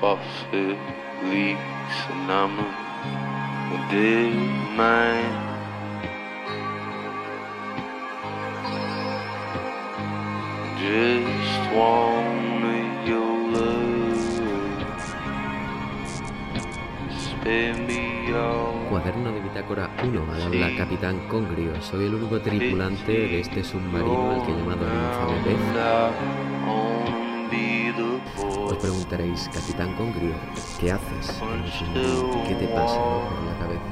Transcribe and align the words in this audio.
faucet 0.00 0.78
leaks 1.24 1.98
and 2.10 2.30
I'm 2.30 2.58
a 2.58 3.78
dead 3.90 4.34
man. 4.76 5.48
Just 10.78 11.74
wanted 11.74 13.08
your 13.08 13.34
love. 13.54 14.18
Spare 17.18 17.74
me 17.74 18.32
all. 18.32 18.88
Cuaderno 18.88 19.32
de 19.32 19.40
bitácora 19.40 19.90
1, 20.02 20.32
al 20.32 20.42
habla 20.42 20.76
Capitán 20.76 21.18
Congrio. 21.28 21.80
Soy 21.82 22.06
el 22.06 22.14
único 22.14 22.40
tripulante 22.40 23.12
de 23.12 23.40
este 23.40 23.64
submarino 23.64 24.30
al 24.30 24.46
que 24.46 24.52
he 24.52 24.56
llamado 24.56 24.86
el 24.86 24.94
infame 24.94 25.38
pez. 25.44 26.47
Preguntaréis, 29.08 29.48
Capitán 29.52 29.94
Congrio, 29.94 30.34
¿qué 30.78 30.92
haces 30.92 31.40
el 31.40 31.72
submarino? 31.72 32.44
¿Qué 32.46 32.54
te 32.54 32.68
pasa 32.68 32.96
por 32.96 33.42
la 33.42 33.58
cabeza? 33.58 33.82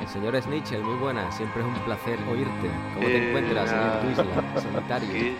El 0.00 0.08
señor 0.08 0.42
Snitchell, 0.42 0.82
muy 0.82 0.98
buena, 0.98 1.30
siempre 1.30 1.60
es 1.60 1.68
un 1.68 1.74
placer 1.84 2.18
oírte. 2.30 2.70
¿Cómo 2.94 3.06
te 3.06 3.28
encuentras 3.28 3.72
en 3.72 4.00
tu 4.00 4.10
isla, 4.10 4.60
solitario? 4.62 5.34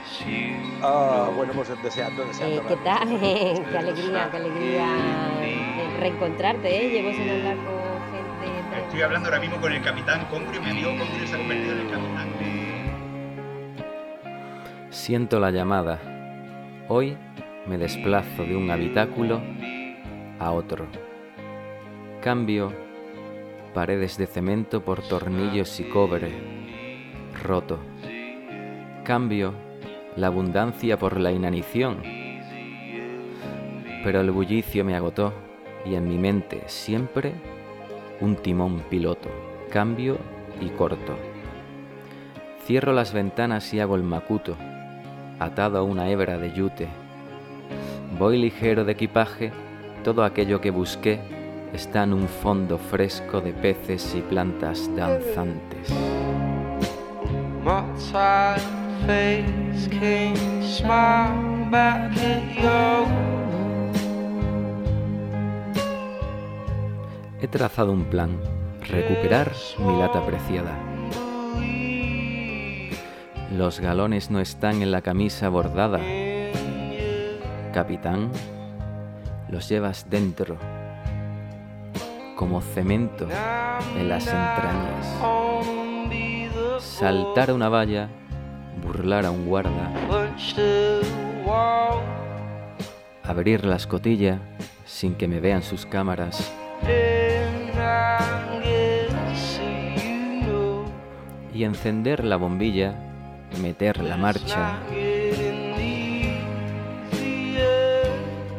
Ah, 0.83 1.31
bueno, 1.35 1.53
pues 1.55 1.83
deseando, 1.83 2.25
deseando. 2.27 2.61
Eh, 2.61 2.65
¿Qué 2.69 2.77
tal? 2.77 3.09
qué 3.21 3.79
alegría, 3.79 4.31
qué 4.31 4.37
alegría 4.37 4.87
eh, 5.41 5.97
reencontrarte, 5.99 6.69
¿eh? 6.69 6.91
Llevo 6.91 7.13
sin 7.13 7.31
hablar 7.31 7.57
con 7.57 7.75
gente. 8.13 8.85
Estoy 8.85 9.03
hablando 9.03 9.29
ahora 9.29 9.41
mismo 9.41 9.61
con 9.61 9.73
el 9.73 9.83
capitán 9.83 10.27
Congrio, 10.27 10.61
mi 10.61 10.71
amigo 10.71 10.91
Congrio 10.91 11.27
se 11.27 11.35
ha 11.35 11.39
convertido 11.39 11.73
en 11.73 11.81
el 11.81 11.91
capitán. 11.91 12.29
Siento 14.91 15.41
la 15.41 15.51
llamada. 15.51 15.99
Hoy 16.89 17.17
me 17.69 17.79
desplazo 17.79 18.45
de 18.45 18.57
un 18.57 18.71
habitáculo 18.71 19.41
a 20.39 20.51
otro. 20.53 20.87
Cambio 22.23 22.73
paredes 23.75 24.17
de 24.17 24.27
cemento 24.27 24.83
por 24.83 25.03
tornillos 25.03 25.79
y 25.79 25.85
cobre 25.85 26.33
roto. 27.43 27.79
Cambio 29.05 29.53
la 30.17 30.29
abundancia 30.29 30.99
por 30.99 31.21
la 31.21 31.31
inanición. 31.31 32.03
Pero 34.03 34.21
el 34.21 34.31
bullicio 34.31 34.85
me 34.85 34.97
agotó 34.97 35.33
y 35.85 35.95
en 35.95 36.09
mi 36.09 36.19
mente 36.19 36.63
siempre 36.67 37.35
un 38.21 38.37
timón 38.37 38.83
piloto. 38.91 39.29
Cambio 39.71 40.19
y 40.61 40.71
corto. 40.71 41.17
Cierro 42.65 42.93
las 42.93 43.13
ventanas 43.13 43.73
y 43.73 43.81
hago 43.81 43.97
el 43.97 44.03
macuto, 44.03 44.57
atado 45.39 45.79
a 45.79 45.83
una 45.83 46.11
hebra 46.11 46.37
de 46.37 46.53
yute. 46.53 46.89
Voy 48.17 48.39
ligero 48.39 48.85
de 48.85 48.93
equipaje, 48.93 49.53
todo 50.03 50.25
aquello 50.25 50.61
que 50.61 50.71
busqué 50.71 51.21
está 51.73 52.05
en 52.05 52.15
un 52.15 52.29
fondo 52.29 52.79
fresco 52.79 53.41
de 53.41 53.53
peces 53.53 54.15
y 54.15 54.23
plantas 54.23 54.89
danzantes. 54.97 55.93
He 67.41 67.49
trazado 67.49 67.93
un 67.93 68.05
plan, 68.05 68.41
recuperar 68.89 69.53
mi 69.79 69.99
lata 69.99 70.25
preciada. 70.25 70.77
Los 73.57 73.81
galones 73.81 74.31
no 74.31 74.41
están 74.41 74.83
en 74.83 74.91
la 74.91 75.03
camisa 75.03 75.49
bordada. 75.49 76.01
Capitán, 77.73 78.31
los 79.49 79.69
llevas 79.69 80.09
dentro, 80.09 80.57
como 82.37 82.61
cemento 82.61 83.29
en 83.97 84.09
las 84.09 84.27
entrañas. 84.27 85.17
Saltar 86.81 87.51
a 87.51 87.55
una 87.55 87.69
valla, 87.69 88.09
burlar 88.83 89.27
a 89.27 89.31
un 89.31 89.47
guarda, 89.47 89.93
abrir 93.23 93.65
la 93.65 93.77
escotilla 93.77 94.39
sin 94.85 95.15
que 95.15 95.29
me 95.29 95.41
vean 95.41 95.63
sus 95.63 95.87
cámaras 95.87 96.53
y 101.55 101.65
encender 101.65 102.25
la 102.25 102.37
bombilla, 102.37 102.95
meter 103.61 104.03
la 104.03 104.17
marcha 104.17 104.79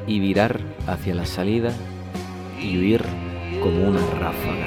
y 0.09 0.19
virar 0.19 0.59
hacia 0.87 1.13
la 1.13 1.25
salida 1.25 1.71
y 2.59 2.79
huir 2.79 3.03
como 3.61 3.89
una 3.89 3.99
ráfaga. 4.19 4.65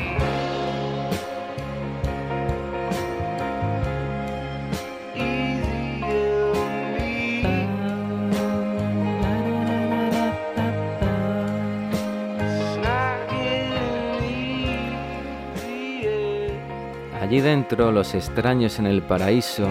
Allí 17.20 17.40
dentro 17.40 17.90
los 17.90 18.14
extraños 18.14 18.78
en 18.78 18.86
el 18.86 19.02
paraíso 19.02 19.66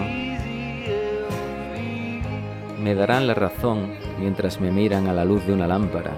me 2.92 2.98
darán 2.98 3.26
la 3.26 3.32
razón 3.32 3.94
mientras 4.20 4.60
me 4.60 4.70
miran 4.70 5.06
a 5.06 5.14
la 5.14 5.24
luz 5.24 5.46
de 5.46 5.54
una 5.54 5.66
lámpara. 5.66 6.10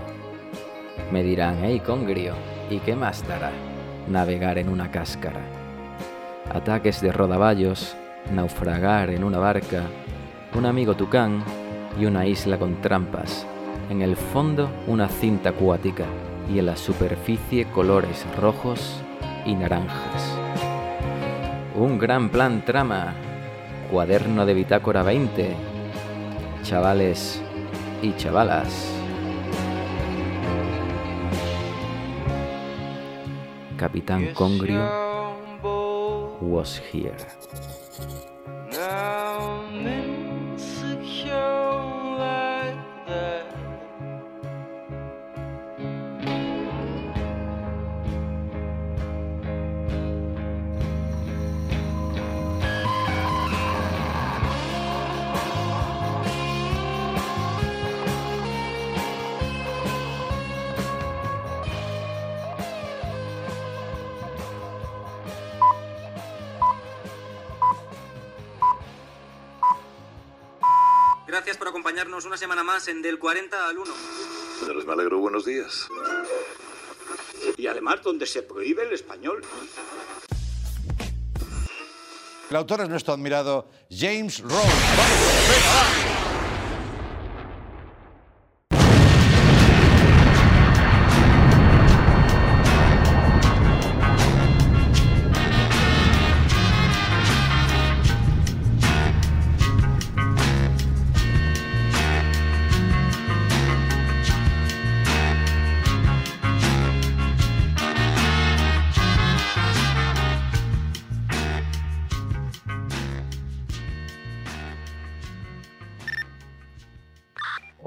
Me 1.13 1.23
dirán, 1.23 1.59
hey 1.63 1.81
Congrio, 1.87 2.35
¿y 2.69 2.81
qué 2.81 2.97
más 2.97 3.25
dará 3.29 3.53
navegar 4.09 4.59
en 4.59 4.69
una 4.69 4.91
cáscara? 4.91 5.39
Ataques 6.53 7.01
de 7.01 7.13
rodaballos, 7.13 7.97
naufragar 8.33 9.11
en 9.11 9.23
una 9.23 9.39
barca, 9.39 9.85
un 10.53 10.67
amigo 10.67 10.97
tucán 10.97 11.45
y 11.97 12.07
una 12.07 12.27
isla 12.27 12.59
con 12.59 12.81
trampas. 12.81 13.47
En 13.89 14.03
el 14.03 14.17
fondo 14.17 14.69
una 14.89 15.09
cinta 15.09 15.51
acuática 15.51 16.07
y 16.53 16.59
en 16.59 16.67
la 16.67 16.77
superficie 16.77 17.67
colores 17.67 18.27
rojos 18.41 19.01
y 19.47 19.55
naranjas. 19.55 20.37
Un 21.77 22.01
gran 22.01 22.31
plan 22.31 22.65
trama. 22.65 23.15
Cuaderno 23.93 24.45
de 24.45 24.55
bitácora 24.55 25.05
20. 25.05 25.64
Chavales 26.65 27.43
y 28.01 28.17
chavalas. 28.17 28.91
Capitán 33.77 34.33
Congrio 34.33 34.81
was 36.41 36.81
here. 36.91 37.15
Una 72.85 72.89
semana 72.89 72.89
más 72.89 72.89
en 72.89 73.03
Del 73.03 73.19
40 73.19 73.69
al 73.69 73.79
1. 73.79 73.93
Señores, 74.61 74.87
me 74.87 74.93
alegro. 74.93 75.19
Buenos 75.19 75.45
días. 75.45 75.89
Y 77.57 77.67
además 77.67 78.03
donde 78.03 78.27
se 78.27 78.43
prohíbe 78.43 78.83
el 78.83 78.93
español. 78.93 79.43
El 82.51 82.57
autor 82.57 82.83
es 82.83 82.89
nuestro 82.89 83.15
admirado 83.15 83.69
James 83.91 84.41
Rose. 84.41 84.55
Vamos, 84.55 85.49
venga, 85.49 85.75
va. 85.75 86.14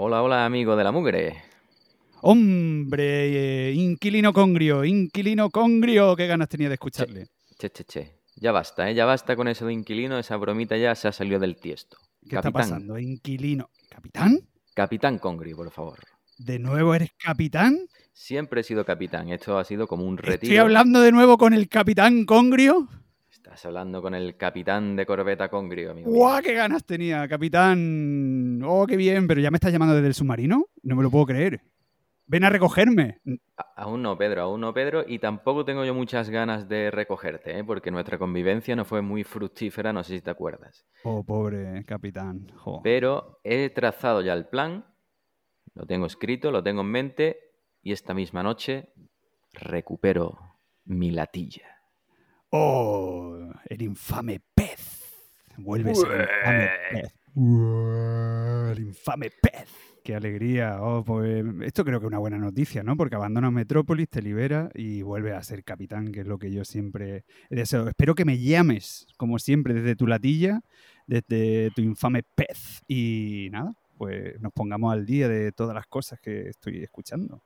Hola, 0.08 0.24
hola 0.24 0.46
amigo 0.46 0.78
de 0.78 0.86
la 0.86 0.94
mugre. 0.94 1.36
Hombre, 2.22 3.68
eh, 3.68 3.74
inquilino 3.74 4.32
congrio, 4.32 4.86
inquilino 4.86 5.50
congrio, 5.50 6.16
qué 6.16 6.28
ganas 6.28 6.48
tenía 6.48 6.70
de 6.70 6.76
escucharle. 6.76 7.26
Che, 7.60 7.70
che, 7.72 7.84
che. 7.84 8.20
Ya 8.38 8.54
basta, 8.54 8.90
¿eh? 8.90 8.96
Ya 8.96 9.04
basta 9.04 9.36
con 9.36 9.50
eso 9.50 9.66
de 9.66 9.74
inquilino, 9.74 10.18
esa 10.18 10.38
bromita 10.38 10.78
ya 10.78 10.96
se 10.96 11.10
ha 11.10 11.12
salido 11.12 11.42
del 11.42 11.58
tiesto. 11.58 11.98
¿Qué 12.26 12.38
está 12.38 12.52
pasando? 12.52 12.98
Inquilino. 12.98 13.70
¿Capitán? 13.90 14.40
Capitán 14.74 15.20
Congrio, 15.20 15.58
por 15.58 15.72
favor. 15.72 16.00
¿De 16.38 16.58
nuevo 16.58 16.96
eres 16.96 17.12
capitán? 17.22 17.78
Siempre 18.14 18.62
he 18.62 18.64
sido 18.64 18.86
capitán. 18.86 19.28
Esto 19.28 19.60
ha 19.60 19.66
sido 19.66 19.88
como 19.88 20.06
un 20.06 20.18
retiro. 20.18 20.36
¿Estoy 20.36 20.58
hablando 20.58 21.02
de 21.02 21.12
nuevo 21.12 21.38
con 21.38 21.54
el 21.54 21.68
capitán 21.68 22.26
Congrio? 22.26 22.88
Estás 23.48 23.66
hablando 23.68 24.02
con 24.02 24.14
el 24.14 24.36
capitán 24.36 24.98
de 24.98 25.06
corbeta 25.06 25.48
Congrio, 25.48 25.92
amigo. 25.92 26.12
¡Guau! 26.12 26.42
¡Qué 26.42 26.54
ganas 26.54 26.84
tenía, 26.84 27.26
capitán! 27.30 28.62
¡Oh, 28.66 28.86
qué 28.86 28.98
bien! 28.98 29.26
¿Pero 29.26 29.40
ya 29.40 29.50
me 29.52 29.56
estás 29.56 29.72
llamando 29.72 29.96
desde 29.96 30.10
el 30.10 30.14
submarino? 30.14 30.66
No 30.84 30.96
me 30.98 31.02
lo 31.04 31.10
puedo 31.10 31.26
creer. 31.28 31.62
Ven 32.26 32.44
a 32.44 32.50
recogerme. 32.50 33.22
A- 33.56 33.84
Aún 33.84 34.02
no, 34.02 34.18
Pedro, 34.18 34.42
aún 34.42 34.60
no, 34.60 34.74
Pedro. 34.74 35.06
Y 35.08 35.20
tampoco 35.20 35.64
tengo 35.64 35.86
yo 35.86 35.94
muchas 35.96 36.30
ganas 36.30 36.68
de 36.68 36.92
recogerte, 36.92 37.58
¿eh? 37.58 37.64
Porque 37.64 37.90
nuestra 37.90 38.18
convivencia 38.18 38.76
no 38.76 38.84
fue 38.84 39.02
muy 39.02 39.24
fructífera, 39.24 39.94
no 39.94 40.04
sé 40.04 40.16
si 40.16 40.22
te 40.22 40.30
acuerdas. 40.30 40.86
Oh, 41.06 41.24
pobre 41.24 41.86
capitán. 41.86 42.52
Jo. 42.58 42.82
Pero 42.84 43.40
he 43.46 43.70
trazado 43.70 44.22
ya 44.22 44.34
el 44.34 44.48
plan, 44.48 44.86
lo 45.74 45.86
tengo 45.86 46.06
escrito, 46.06 46.52
lo 46.52 46.62
tengo 46.62 46.82
en 46.82 46.88
mente, 46.92 47.38
y 47.82 47.94
esta 47.94 48.14
misma 48.14 48.44
noche 48.44 48.90
recupero 49.54 50.38
mi 50.84 51.12
latilla. 51.12 51.77
Oh, 52.50 53.52
el 53.66 53.82
infame 53.82 54.40
pez. 54.56 55.04
Vuelve 55.58 55.92
ese 55.92 56.02
infame 56.02 56.70
pez. 56.92 57.14
Ué, 57.36 58.72
El 58.72 58.80
infame 58.80 59.30
pez. 59.42 59.70
Qué 60.04 60.16
alegría. 60.16 60.82
Oh, 60.82 61.04
pues 61.04 61.44
esto 61.64 61.84
creo 61.84 62.00
que 62.00 62.06
es 62.06 62.08
una 62.08 62.20
buena 62.20 62.38
noticia, 62.38 62.82
¿no? 62.82 62.96
Porque 62.96 63.16
abandonas 63.16 63.52
Metrópolis, 63.52 64.08
te 64.10 64.22
libera 64.22 64.70
y 64.74 65.02
vuelves 65.02 65.34
a 65.34 65.44
ser 65.44 65.66
capitán, 65.66 66.14
que 66.14 66.22
es 66.22 66.28
lo 66.28 66.40
que 66.40 66.52
yo 66.52 66.64
siempre 66.64 67.26
he 67.50 67.56
deseado. 67.56 67.90
Espero 67.90 68.16
que 68.16 68.24
me 68.24 68.40
llames, 68.40 69.08
como 69.18 69.38
siempre, 69.38 69.74
desde 69.74 69.98
tu 69.98 70.08
latilla, 70.08 70.62
desde 71.08 71.72
tu 71.76 71.82
infame 71.82 72.24
pez. 72.24 72.82
Y 72.88 73.50
nada, 73.52 73.74
pues 73.98 74.40
nos 74.40 74.54
pongamos 74.54 74.94
al 74.94 75.06
día 75.06 75.28
de 75.28 75.52
todas 75.52 75.76
las 75.76 75.88
cosas 75.88 76.20
que 76.22 76.48
estoy 76.48 76.82
escuchando. 76.82 77.44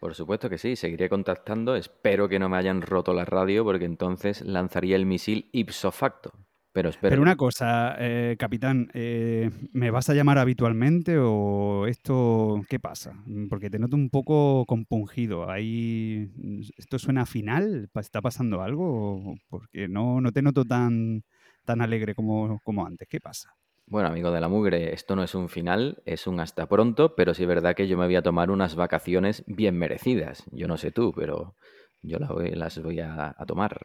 Por 0.00 0.14
supuesto 0.14 0.48
que 0.50 0.58
sí, 0.58 0.76
seguiré 0.76 1.08
contactando. 1.08 1.74
Espero 1.74 2.28
que 2.28 2.38
no 2.38 2.48
me 2.48 2.56
hayan 2.56 2.82
roto 2.82 3.12
la 3.14 3.24
radio, 3.24 3.64
porque 3.64 3.84
entonces 3.86 4.42
lanzaría 4.42 4.96
el 4.96 5.06
misil 5.06 5.48
ipso 5.52 5.90
facto. 5.90 6.32
Pero 6.72 6.90
espero. 6.90 7.10
Pero 7.10 7.22
una 7.22 7.36
cosa, 7.36 7.96
eh, 7.98 8.36
capitán, 8.38 8.90
eh, 8.92 9.50
¿me 9.72 9.90
vas 9.90 10.10
a 10.10 10.14
llamar 10.14 10.38
habitualmente 10.38 11.16
o 11.18 11.86
esto 11.86 12.62
qué 12.68 12.80
pasa? 12.80 13.14
Porque 13.48 13.70
te 13.70 13.78
noto 13.78 13.96
un 13.96 14.10
poco 14.10 14.66
compungido. 14.66 15.48
Ahí, 15.48 16.28
¿Esto 16.76 16.98
suena 16.98 17.24
final? 17.24 17.88
¿Pa- 17.92 18.00
¿Está 18.00 18.20
pasando 18.20 18.60
algo? 18.60 19.36
Porque 19.48 19.88
no, 19.88 20.20
no 20.20 20.32
te 20.32 20.42
noto 20.42 20.64
tan, 20.64 21.22
tan 21.64 21.80
alegre 21.80 22.14
como, 22.14 22.60
como 22.64 22.84
antes. 22.84 23.08
¿Qué 23.08 23.20
pasa? 23.20 23.54
Bueno, 23.88 24.08
amigo 24.08 24.32
de 24.32 24.40
la 24.40 24.48
mugre, 24.48 24.92
esto 24.92 25.14
no 25.14 25.22
es 25.22 25.36
un 25.36 25.48
final, 25.48 26.02
es 26.06 26.26
un 26.26 26.40
hasta 26.40 26.66
pronto, 26.66 27.14
pero 27.14 27.34
sí 27.34 27.44
es 27.44 27.48
verdad 27.48 27.76
que 27.76 27.86
yo 27.86 27.96
me 27.96 28.06
voy 28.06 28.16
a 28.16 28.22
tomar 28.22 28.50
unas 28.50 28.74
vacaciones 28.74 29.44
bien 29.46 29.78
merecidas. 29.78 30.42
Yo 30.50 30.66
no 30.66 30.76
sé 30.76 30.90
tú, 30.90 31.12
pero 31.14 31.54
yo 32.02 32.18
las 32.18 32.82
voy 32.82 32.98
a, 32.98 33.36
tomar. 33.46 33.80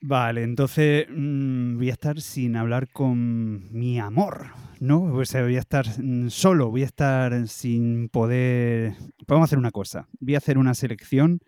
Vale, 0.00 0.44
entonces 0.44 1.06
mm, 1.10 1.76
voy 1.76 1.90
a 1.90 1.92
estar 1.92 2.18
sin 2.22 2.56
hablar 2.56 2.90
con 2.90 3.70
mi 3.70 3.98
amor, 3.98 4.46
¿no? 4.80 5.02
O 5.02 5.24
sea, 5.26 5.42
voy 5.42 5.56
a 5.56 5.60
estar 5.60 5.84
mm, 5.98 6.30
solo, 6.30 6.70
voy 6.70 6.82
a 6.82 6.86
estar 6.86 7.48
sin 7.48 8.08
poder... 8.08 8.94
A 9.26 9.42
hacer 9.42 9.58
una 9.58 9.72
cosa, 9.72 10.08
voy 10.20 10.36
a 10.36 10.38
hacer 10.38 10.56
una 10.56 10.72
selección 10.72 11.40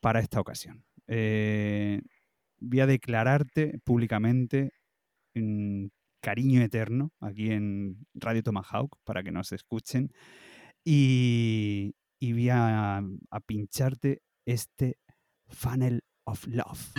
para 0.00 0.20
esta 0.20 0.40
ocasión. 0.40 0.84
Eh, 1.06 2.00
voy 2.60 2.80
a 2.80 2.86
declararte 2.86 3.78
públicamente 3.84 4.72
mm, 5.34 5.88
cariño 6.20 6.62
eterno 6.62 7.12
aquí 7.20 7.50
en 7.50 8.06
Radio 8.14 8.42
Tomahawk 8.42 8.96
para 9.04 9.22
que 9.22 9.32
nos 9.32 9.52
escuchen 9.52 10.12
y, 10.84 11.94
y 12.18 12.32
voy 12.32 12.48
a, 12.50 12.98
a 12.98 13.40
pincharte 13.40 14.22
este 14.44 14.98
Funnel 15.48 16.02
of 16.24 16.46
Love. 16.46 16.92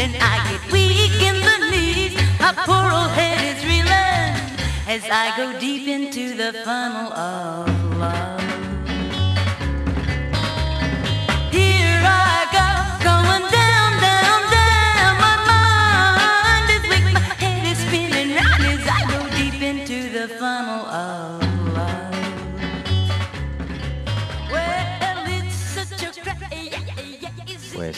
Feeling. 0.00 0.20
I 0.20 0.50
get 0.50 0.72
weak 0.72 1.22
in 1.22 1.40
the 1.40 1.70
knees, 1.70 2.14
my 2.38 2.52
poor 2.64 2.76
old 2.76 3.10
head 3.10 3.40
is 3.44 3.64
reeling 3.64 4.32
as 4.88 5.04
I 5.10 5.34
go 5.36 5.58
deep 5.58 5.88
into 5.88 6.34
the 6.36 6.52
funnel 6.64 7.12
of 7.12 7.96
love. 7.96 8.39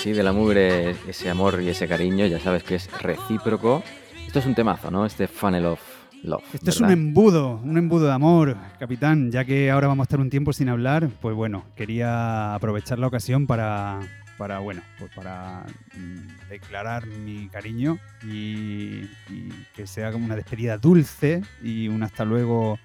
Crazy 0.02 0.10
Pues 0.10 0.12
sí, 0.12 0.12
de 0.12 0.22
la 0.22 0.32
mugre, 0.32 0.96
ese 1.08 1.30
amor 1.30 1.62
y 1.62 1.68
ese 1.68 1.86
cariño, 1.86 2.26
ya 2.26 2.40
sabes 2.40 2.64
que 2.64 2.74
es 2.74 2.90
recíproco. 3.00 3.82
Esto 4.26 4.40
es 4.40 4.46
un 4.46 4.54
temazo, 4.54 4.90
¿no? 4.90 5.06
Este 5.06 5.28
funnel 5.28 5.66
of 5.66 5.80
love. 6.24 6.42
Esto 6.52 6.70
es 6.70 6.80
un 6.80 6.90
embudo, 6.90 7.60
un 7.62 7.78
embudo 7.78 8.06
de 8.06 8.12
amor, 8.12 8.56
capitán. 8.78 9.30
Ya 9.30 9.44
que 9.44 9.70
ahora 9.70 9.86
vamos 9.88 10.04
a 10.04 10.06
estar 10.06 10.20
un 10.20 10.30
tiempo 10.30 10.52
sin 10.52 10.68
hablar, 10.68 11.08
pues 11.20 11.36
bueno, 11.36 11.64
quería 11.76 12.54
aprovechar 12.54 12.98
la 12.98 13.06
ocasión 13.06 13.46
para, 13.46 14.00
para 14.38 14.58
bueno, 14.58 14.82
pues 14.98 15.12
para 15.14 15.64
mm, 15.96 16.48
declarar 16.48 17.06
mi 17.06 17.48
cariño 17.48 17.98
y, 18.24 19.08
y 19.30 19.50
que 19.74 19.86
sea 19.86 20.10
como 20.10 20.24
una 20.24 20.36
despedida 20.36 20.78
dulce 20.78 21.42
y 21.62 21.88
un 21.88 22.02
hasta 22.02 22.24
luego 22.24 22.78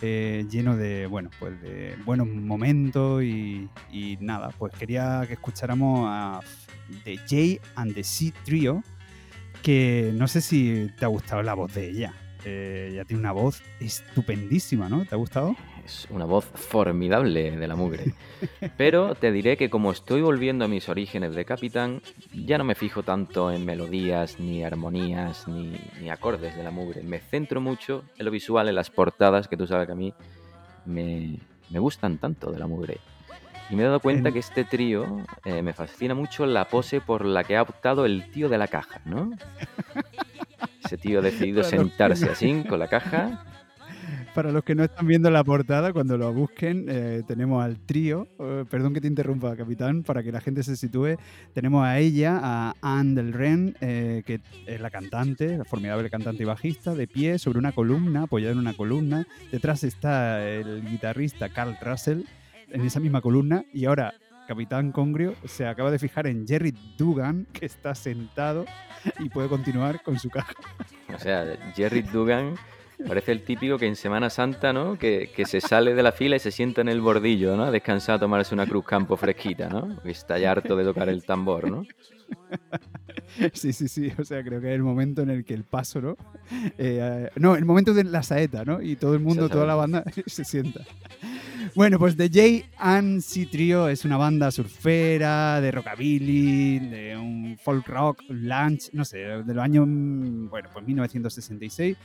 eh, 0.00 0.46
lleno 0.48 0.76
de, 0.76 1.06
bueno, 1.06 1.30
pues 1.38 1.60
de 1.60 1.96
buenos 2.04 2.28
momentos 2.28 3.22
y, 3.22 3.68
nada, 4.20 4.50
pues 4.58 4.72
quería 4.74 5.24
que 5.26 5.34
escucháramos 5.34 6.06
a 6.08 6.40
The 7.04 7.16
J 7.18 7.70
and 7.76 7.94
the 7.94 8.04
C 8.04 8.32
Trio, 8.44 8.82
que 9.62 10.12
no 10.14 10.28
sé 10.28 10.40
si 10.40 10.90
te 10.98 11.04
ha 11.04 11.08
gustado 11.08 11.42
la 11.42 11.54
voz 11.54 11.74
de 11.74 11.90
ella. 11.90 12.14
Eh, 12.44 12.90
ella 12.92 13.04
tiene 13.04 13.20
una 13.20 13.32
voz 13.32 13.62
estupendísima, 13.80 14.88
¿no? 14.88 15.04
¿Te 15.04 15.14
ha 15.14 15.18
gustado? 15.18 15.56
Es 15.88 16.06
una 16.10 16.26
voz 16.26 16.44
formidable 16.44 17.50
de 17.56 17.66
la 17.66 17.74
mugre. 17.74 18.12
Pero 18.76 19.14
te 19.14 19.32
diré 19.32 19.56
que 19.56 19.70
como 19.70 19.90
estoy 19.90 20.20
volviendo 20.20 20.66
a 20.66 20.68
mis 20.68 20.86
orígenes 20.90 21.34
de 21.34 21.46
capitán, 21.46 22.02
ya 22.34 22.58
no 22.58 22.64
me 22.64 22.74
fijo 22.74 23.02
tanto 23.02 23.50
en 23.50 23.64
melodías, 23.64 24.38
ni 24.38 24.62
armonías, 24.62 25.48
ni, 25.48 25.80
ni 26.02 26.10
acordes 26.10 26.54
de 26.54 26.62
la 26.62 26.70
mugre. 26.70 27.02
Me 27.04 27.20
centro 27.20 27.62
mucho 27.62 28.04
en 28.18 28.26
lo 28.26 28.30
visual, 28.30 28.68
en 28.68 28.74
las 28.74 28.90
portadas, 28.90 29.48
que 29.48 29.56
tú 29.56 29.66
sabes 29.66 29.86
que 29.86 29.92
a 29.92 29.96
mí 29.96 30.12
me, 30.84 31.38
me 31.70 31.78
gustan 31.78 32.18
tanto 32.18 32.52
de 32.52 32.58
la 32.58 32.66
mugre. 32.66 32.98
Y 33.70 33.74
me 33.74 33.82
he 33.82 33.86
dado 33.86 34.00
cuenta 34.00 34.28
En- 34.28 34.34
que 34.34 34.40
este 34.40 34.64
trío 34.64 35.22
eh, 35.46 35.62
me 35.62 35.72
fascina 35.72 36.14
mucho 36.14 36.44
la 36.44 36.66
pose 36.68 37.00
por 37.00 37.24
la 37.24 37.44
que 37.44 37.56
ha 37.56 37.62
optado 37.62 38.04
el 38.04 38.30
tío 38.30 38.50
de 38.50 38.58
la 38.58 38.68
caja, 38.68 39.00
¿no? 39.06 39.30
Ese 40.84 40.98
tío 40.98 41.20
ha 41.20 41.22
decidido 41.22 41.64
sentarse 41.64 42.28
así, 42.30 42.62
con 42.68 42.78
la 42.78 42.88
caja, 42.88 43.44
Para 44.38 44.52
los 44.52 44.62
que 44.62 44.76
no 44.76 44.84
están 44.84 45.04
viendo 45.08 45.32
la 45.32 45.42
portada, 45.42 45.92
cuando 45.92 46.16
lo 46.16 46.32
busquen, 46.32 46.86
eh, 46.88 47.24
tenemos 47.26 47.60
al 47.60 47.76
trío. 47.76 48.28
eh, 48.38 48.64
perdón 48.70 48.94
que 48.94 49.00
te 49.00 49.08
interrumpa, 49.08 49.56
capitán, 49.56 50.04
para 50.04 50.22
que 50.22 50.30
la 50.30 50.40
gente 50.40 50.62
se 50.62 50.76
sitúe. 50.76 51.16
Tenemos 51.54 51.84
a 51.84 51.98
ella, 51.98 52.38
a 52.40 52.74
Anne 52.80 53.16
del 53.16 53.32
Ren, 53.32 53.76
eh, 53.80 54.22
que 54.24 54.40
es 54.64 54.80
la 54.80 54.90
cantante, 54.90 55.58
la 55.58 55.64
formidable 55.64 56.08
cantante 56.08 56.44
y 56.44 56.46
bajista, 56.46 56.94
de 56.94 57.08
pie 57.08 57.40
sobre 57.40 57.58
una 57.58 57.72
columna, 57.72 58.22
apoyada 58.22 58.52
en 58.52 58.60
una 58.60 58.74
columna. 58.74 59.26
Detrás 59.50 59.82
está 59.82 60.48
el 60.48 60.88
guitarrista 60.88 61.48
Carl 61.48 61.76
Russell, 61.82 62.22
en 62.70 62.82
esa 62.82 63.00
misma 63.00 63.20
columna. 63.20 63.64
Y 63.72 63.86
ahora, 63.86 64.14
Capitán 64.46 64.92
Congrio 64.92 65.34
se 65.46 65.66
acaba 65.66 65.90
de 65.90 65.98
fijar 65.98 66.28
en 66.28 66.46
Jerry 66.46 66.72
Dugan, 66.96 67.48
que 67.52 67.66
está 67.66 67.92
sentado 67.96 68.66
y 69.18 69.30
puede 69.30 69.48
continuar 69.48 70.00
con 70.04 70.16
su 70.16 70.30
caja. 70.30 70.54
O 71.12 71.18
sea, 71.18 71.44
Jerry 71.74 72.02
Dugan 72.02 72.54
Parece 73.06 73.32
el 73.32 73.42
típico 73.42 73.78
que 73.78 73.86
en 73.86 73.96
Semana 73.96 74.28
Santa, 74.28 74.72
¿no? 74.72 74.98
Que, 74.98 75.30
que 75.34 75.44
se 75.44 75.60
sale 75.60 75.94
de 75.94 76.02
la 76.02 76.12
fila 76.12 76.36
y 76.36 76.40
se 76.40 76.50
sienta 76.50 76.80
en 76.80 76.88
el 76.88 77.00
bordillo, 77.00 77.56
¿no? 77.56 77.64
A 77.64 77.70
descansar 77.70 78.16
a 78.16 78.18
tomarse 78.18 78.54
una 78.54 78.66
cruz 78.66 78.84
campo 78.84 79.16
fresquita, 79.16 79.68
¿no? 79.68 80.02
Que 80.02 80.10
está 80.10 80.38
ya 80.38 80.50
harto 80.50 80.76
de 80.76 80.84
tocar 80.84 81.08
el 81.08 81.24
tambor, 81.24 81.70
¿no? 81.70 81.86
Sí, 83.52 83.72
sí, 83.72 83.88
sí. 83.88 84.12
O 84.18 84.24
sea, 84.24 84.42
creo 84.42 84.60
que 84.60 84.68
es 84.68 84.74
el 84.74 84.82
momento 84.82 85.22
en 85.22 85.30
el 85.30 85.44
que 85.44 85.54
el 85.54 85.64
paso, 85.64 86.00
¿no? 86.00 86.16
Eh, 86.78 87.28
no, 87.36 87.56
el 87.56 87.64
momento 87.64 87.94
de 87.94 88.04
la 88.04 88.22
saeta, 88.22 88.64
¿no? 88.64 88.82
Y 88.82 88.96
todo 88.96 89.14
el 89.14 89.20
mundo, 89.20 89.48
toda 89.48 89.66
la 89.66 89.74
banda 89.74 90.04
se 90.26 90.44
sienta. 90.44 90.80
Bueno, 91.74 91.98
pues 91.98 92.16
The 92.16 92.28
J 92.28 92.68
and 92.78 93.20
C 93.20 93.46
Trio 93.46 93.88
es 93.88 94.04
una 94.04 94.16
banda 94.16 94.50
surfera, 94.50 95.60
de 95.60 95.70
rockabilly, 95.70 96.78
de 96.78 97.16
un 97.16 97.58
folk 97.62 97.86
rock, 97.86 98.22
lunch, 98.28 98.90
no 98.92 99.04
sé, 99.04 99.18
de 99.18 99.54
los 99.54 99.62
años, 99.62 99.86
mm, 99.86 100.48
bueno, 100.48 100.68
pues 100.72 100.86
1966. 100.86 101.96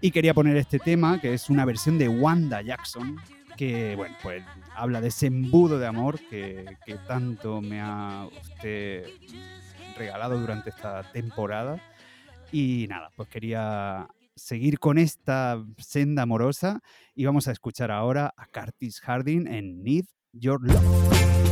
Y 0.00 0.10
quería 0.10 0.34
poner 0.34 0.56
este 0.56 0.78
tema, 0.78 1.20
que 1.20 1.34
es 1.34 1.48
una 1.50 1.64
versión 1.64 1.98
de 1.98 2.08
Wanda 2.08 2.62
Jackson, 2.62 3.16
que, 3.56 3.96
bueno, 3.96 4.14
pues 4.22 4.44
habla 4.74 5.00
de 5.00 5.08
ese 5.08 5.26
embudo 5.26 5.78
de 5.78 5.86
amor 5.86 6.20
que, 6.28 6.76
que 6.84 6.94
tanto 7.06 7.60
me 7.62 7.80
ha 7.80 8.28
usted 8.42 9.06
regalado 9.96 10.38
durante 10.38 10.70
esta 10.70 11.02
temporada. 11.12 11.80
Y 12.52 12.86
nada, 12.88 13.10
pues 13.16 13.28
quería 13.28 14.06
seguir 14.36 14.78
con 14.78 14.98
esta 14.98 15.64
senda 15.78 16.22
amorosa 16.22 16.80
y 17.14 17.24
vamos 17.24 17.48
a 17.48 17.52
escuchar 17.52 17.90
ahora 17.90 18.34
a 18.36 18.46
Curtis 18.46 19.00
Harding 19.00 19.46
en 19.46 19.82
Need 19.82 20.04
Your 20.32 20.60
Love. 20.62 21.45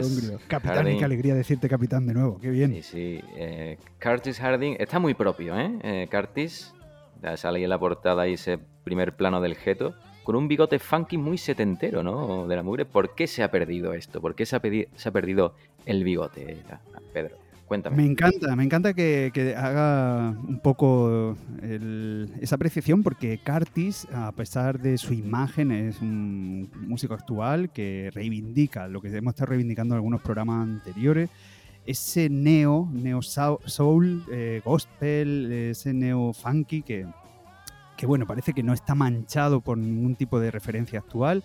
Curtis? 0.00 0.32
Capitán, 0.48 0.74
y 0.74 0.78
Harding. 0.78 0.98
qué 0.98 1.04
alegría 1.04 1.34
decirte 1.34 1.68
capitán 1.68 2.06
de 2.06 2.14
nuevo, 2.14 2.38
qué 2.40 2.50
bien. 2.50 2.72
Sí, 2.74 2.82
sí. 2.82 3.20
eh, 3.36 3.78
Curtis 4.02 4.38
Harding 4.40 4.76
está 4.78 4.98
muy 4.98 5.14
propio, 5.14 5.58
¿eh? 5.58 5.78
Eh, 5.82 6.08
Curtis, 6.10 6.72
ya 7.22 7.36
sale 7.36 7.58
ahí 7.58 7.64
en 7.64 7.70
la 7.70 7.78
portada 7.78 8.22
ahí 8.22 8.34
ese 8.34 8.58
primer 8.84 9.14
plano 9.16 9.40
del 9.40 9.54
geto, 9.56 9.94
con 10.24 10.36
un 10.36 10.48
bigote 10.48 10.78
funky 10.78 11.16
muy 11.18 11.38
setentero, 11.38 12.02
¿no? 12.02 12.46
De 12.48 12.56
la 12.56 12.62
mugre. 12.62 12.84
¿Por 12.84 13.14
qué 13.14 13.26
se 13.26 13.42
ha 13.42 13.50
perdido 13.50 13.92
esto? 13.94 14.20
¿Por 14.20 14.34
qué 14.34 14.44
se 14.46 14.56
ha, 14.56 14.62
pedi- 14.62 14.88
se 14.96 15.08
ha 15.08 15.12
perdido 15.12 15.54
el 15.84 16.02
bigote, 16.04 16.56
Ah, 16.70 16.80
Pedro? 17.12 17.36
Me 17.90 18.04
encanta, 18.04 18.54
me 18.54 18.62
encanta 18.62 18.94
que, 18.94 19.54
haga 19.56 20.30
un 20.46 20.60
poco 20.60 21.36
esa 22.40 22.54
apreciación 22.54 23.02
porque 23.02 23.38
Curtis, 23.38 24.06
a 24.12 24.30
pesar 24.32 24.78
de 24.78 24.96
su 24.98 25.12
imagen, 25.14 25.72
es 25.72 26.00
un 26.00 26.70
músico 26.86 27.14
actual 27.14 27.70
que 27.70 28.10
reivindica 28.14 28.86
lo 28.86 29.00
que 29.00 29.08
hemos 29.08 29.34
estado 29.34 29.50
reivindicando 29.50 29.94
en 29.94 29.96
algunos 29.96 30.20
programas 30.20 30.68
anteriores, 30.68 31.28
ese 31.86 32.28
neo, 32.28 32.88
neo 32.92 33.20
soul, 33.22 34.24
eh, 34.30 34.60
gospel, 34.64 35.52
ese 35.52 35.92
neo 35.92 36.32
funky 36.32 36.82
que, 36.82 37.06
que 37.96 38.06
bueno, 38.06 38.26
parece 38.26 38.52
que 38.52 38.62
no 38.62 38.74
está 38.74 38.94
manchado 38.94 39.60
por 39.60 39.78
ningún 39.78 40.14
tipo 40.14 40.38
de 40.38 40.50
referencia 40.50 40.98
actual. 40.98 41.42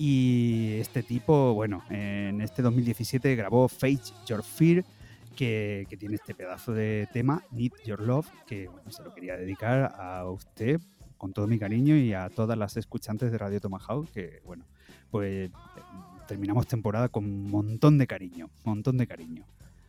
Y 0.00 0.74
este 0.78 1.02
tipo, 1.02 1.54
bueno, 1.54 1.82
en 1.90 2.40
este 2.40 2.62
2017 2.62 3.34
grabó 3.34 3.68
Face 3.68 4.12
Your 4.26 4.44
Fear, 4.44 4.84
que, 5.38 5.96
tiene 6.00 6.16
este 6.16 6.34
pedazo 6.34 6.72
de 6.72 7.08
tema, 7.12 7.44
Need 7.52 7.70
Your 7.84 8.00
Love, 8.00 8.28
que 8.44 8.66
bueno, 8.66 8.90
se 8.90 9.04
lo 9.04 9.14
quería 9.14 9.36
dedicar 9.36 9.94
a 9.96 10.28
usted 10.28 10.80
con 11.16 11.32
todo 11.32 11.46
mi 11.46 11.60
cariño 11.60 11.96
y 11.96 12.12
a 12.12 12.28
todas 12.28 12.58
las 12.58 12.76
escuchantes 12.76 13.30
de 13.30 13.38
Radio 13.38 13.60
Tomahawk, 13.60 14.10
que 14.10 14.40
bueno, 14.44 14.64
pues 15.12 15.50
terminamos 16.26 16.66
temporada 16.66 17.08
con 17.08 17.24
un 17.24 17.50
montón 17.50 17.98
de 17.98 18.08
cariño, 18.08 18.50
montón 18.64 18.96
de 18.96 19.06
cariño. 19.06 19.44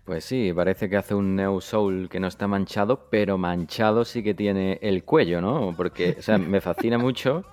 Pues 0.06 0.24
sí, 0.24 0.52
parece 0.54 0.88
que 0.88 0.98
hace 0.98 1.16
un 1.16 1.36
Neo 1.36 1.62
Soul 1.62 2.10
que 2.10 2.20
no 2.20 2.28
está 2.28 2.48
manchado, 2.48 3.08
pero 3.10 3.40
manchado 3.40 4.06
sí 4.06 4.22
que 4.22 4.36
tiene 4.36 4.78
el 4.84 5.04
cuello, 5.04 5.42
¿no? 5.42 5.74
Porque, 5.76 6.16
o 6.20 6.22
sea, 6.22 6.38
me 6.38 6.62
fascina 6.62 7.00
mucho 7.00 7.44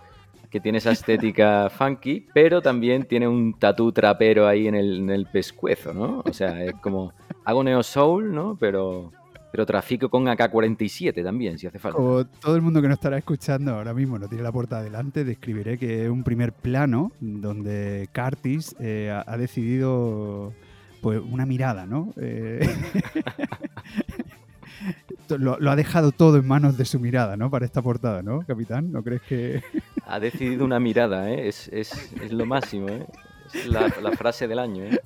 que 0.50 0.60
tiene 0.60 0.78
esa 0.78 0.92
estética 0.92 1.68
funky, 1.76 2.26
pero 2.32 2.62
también 2.62 3.04
tiene 3.04 3.28
un 3.28 3.58
tatú 3.58 3.92
trapero 3.92 4.46
ahí 4.46 4.66
en 4.66 4.74
el, 4.74 4.98
en 4.98 5.10
el 5.10 5.26
pescuezo, 5.26 5.92
¿no? 5.92 6.22
O 6.24 6.32
sea, 6.32 6.64
es 6.64 6.74
como, 6.74 7.12
hago 7.44 7.64
Neo 7.64 7.82
Soul, 7.82 8.34
¿no? 8.34 8.56
Pero, 8.58 9.12
pero 9.52 9.66
trafico 9.66 10.08
con 10.08 10.28
AK-47 10.28 11.22
también, 11.22 11.58
si 11.58 11.66
hace 11.66 11.78
falta. 11.78 11.96
Como 11.96 12.26
todo 12.26 12.56
el 12.56 12.62
mundo 12.62 12.82
que 12.82 12.88
nos 12.88 12.96
estará 12.96 13.18
escuchando 13.18 13.74
ahora 13.74 13.94
mismo 13.94 14.18
no 14.18 14.28
tiene 14.28 14.42
la 14.42 14.52
puerta 14.52 14.78
adelante, 14.78 15.24
describiré 15.24 15.78
que 15.78 16.04
es 16.04 16.10
un 16.10 16.24
primer 16.24 16.52
plano 16.52 17.12
donde 17.20 18.08
Curtis 18.14 18.74
eh, 18.80 19.10
ha, 19.12 19.30
ha 19.30 19.36
decidido 19.36 20.52
pues 21.00 21.20
una 21.20 21.46
mirada, 21.46 21.86
¿no? 21.86 22.12
Eh, 22.16 22.68
lo, 25.38 25.58
lo 25.58 25.70
ha 25.70 25.76
dejado 25.76 26.12
todo 26.12 26.38
en 26.38 26.46
manos 26.46 26.76
de 26.76 26.84
su 26.84 27.00
mirada, 27.00 27.36
¿no? 27.36 27.50
Para 27.50 27.64
esta 27.64 27.82
portada, 27.82 28.22
¿no, 28.22 28.40
capitán? 28.46 28.92
¿No 28.92 29.02
crees 29.02 29.22
que...? 29.22 29.62
Ha 30.06 30.20
decidido 30.20 30.64
una 30.64 30.78
mirada, 30.80 31.30
¿eh? 31.30 31.48
Es, 31.48 31.68
es, 31.68 31.90
es 32.22 32.32
lo 32.32 32.46
máximo, 32.46 32.88
¿eh? 32.88 33.06
Es 33.52 33.66
la, 33.66 33.92
la 34.02 34.12
frase 34.12 34.46
del 34.48 34.58
año, 34.58 34.84
¿eh? 34.84 35.00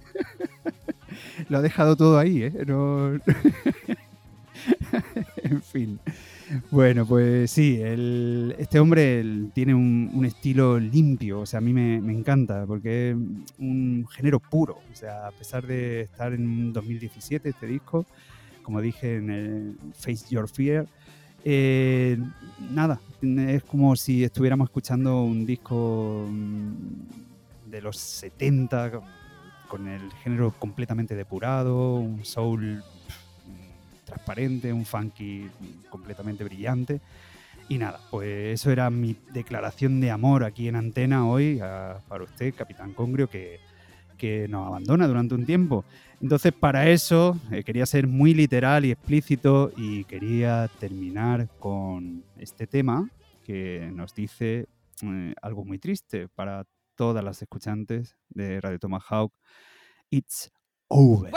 lo 1.49 1.59
ha 1.59 1.63
dejado 1.63 1.97
todo 1.97 2.19
ahí, 2.19 2.43
¿eh? 2.45 2.53
No... 2.67 3.15
en 5.43 5.63
fin. 5.63 5.99
Bueno, 6.71 7.07
pues 7.07 7.51
sí, 7.51 7.81
el- 7.81 8.55
este 8.59 8.81
hombre 8.81 9.21
el- 9.21 9.51
tiene 9.55 9.75
un, 9.75 10.11
un 10.13 10.25
estilo 10.25 10.79
limpio, 10.79 11.41
o 11.41 11.47
sea, 11.47 11.59
a 11.59 11.61
mí 11.61 11.73
me, 11.73 12.01
me 12.01 12.13
encanta, 12.13 12.67
porque 12.67 13.11
es 13.11 13.17
un 13.59 14.07
género 14.11 14.41
puro, 14.41 14.79
o 14.93 14.95
sea, 14.97 15.29
a 15.29 15.31
pesar 15.31 15.67
de 15.67 16.03
estar 16.03 16.33
en 16.33 16.47
un 16.47 16.73
2017 16.73 17.49
este 17.51 17.67
disco, 17.67 18.05
como 18.63 18.81
dije 18.81 19.17
en 19.17 19.31
el 19.31 19.77
Face 19.95 20.27
Your 20.31 20.49
Fear, 20.49 20.87
eh, 21.45 22.19
nada, 22.71 23.01
es 23.23 23.63
como 23.65 23.97
si 23.97 24.25
estuviéramos 24.25 24.67
escuchando 24.69 25.23
un 25.23 25.45
disco 25.47 26.27
mm, 26.29 27.71
de 27.71 27.81
los 27.83 27.97
70 27.97 29.01
con 29.69 29.87
el 29.89 30.11
género 30.25 30.53
completamente 30.59 31.15
depurado, 31.15 31.95
un 31.95 32.25
soul 32.25 32.83
pf, 33.07 33.19
transparente, 34.05 34.73
un 34.73 34.85
funky 34.85 35.49
completamente 35.89 36.43
brillante. 36.45 37.01
Y 37.69 37.79
nada, 37.79 38.01
pues 38.11 38.55
eso 38.61 38.73
era 38.73 38.91
mi 38.91 39.15
declaración 39.33 40.01
de 40.01 40.11
amor 40.11 40.43
aquí 40.43 40.67
en 40.67 40.75
antena 40.75 41.29
hoy 41.29 41.61
a- 41.61 42.01
para 42.09 42.25
usted, 42.25 42.53
Capitán 42.55 42.93
Congrio, 42.95 43.31
que, 43.31 43.61
que 44.21 44.47
nos 44.49 44.67
abandona 44.67 45.09
durante 45.09 45.35
un 45.35 45.47
tiempo. 45.47 45.83
Entonces, 46.21 46.53
para 46.53 46.91
eso 46.91 47.39
eh, 47.51 47.65
quería 47.65 47.87
ser 47.87 48.07
muy 48.07 48.35
literal 48.35 48.85
y 48.85 48.91
explícito 48.91 49.73
y 49.79 50.05
quería 50.05 50.69
terminar 50.79 51.49
con 51.59 52.23
este 52.37 52.67
tema 52.67 53.09
que 53.43 53.91
nos 53.95 54.15
dice 54.15 54.69
eh, 55.03 55.35
algo 55.41 55.65
muy 55.65 55.79
triste 55.79 56.29
para 56.29 56.67
todas 56.97 57.25
las 57.25 57.41
escuchantes 57.41 58.15
de 58.29 58.61
Radio 58.61 58.79
Tomahawk. 58.79 59.33
It's 60.11 60.53
over. 60.89 61.33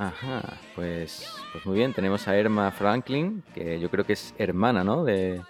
Ajá, 0.00 0.42
pues, 0.74 1.26
pues 1.52 1.66
muy 1.66 1.76
bien, 1.76 1.92
tenemos 1.92 2.26
a 2.26 2.38
Irma 2.38 2.70
Franklin, 2.70 3.42
que 3.54 3.78
yo 3.78 3.90
creo 3.90 4.06
que 4.06 4.14
es 4.14 4.34
hermana, 4.38 4.82
¿no? 4.82 5.04
De, 5.04 5.42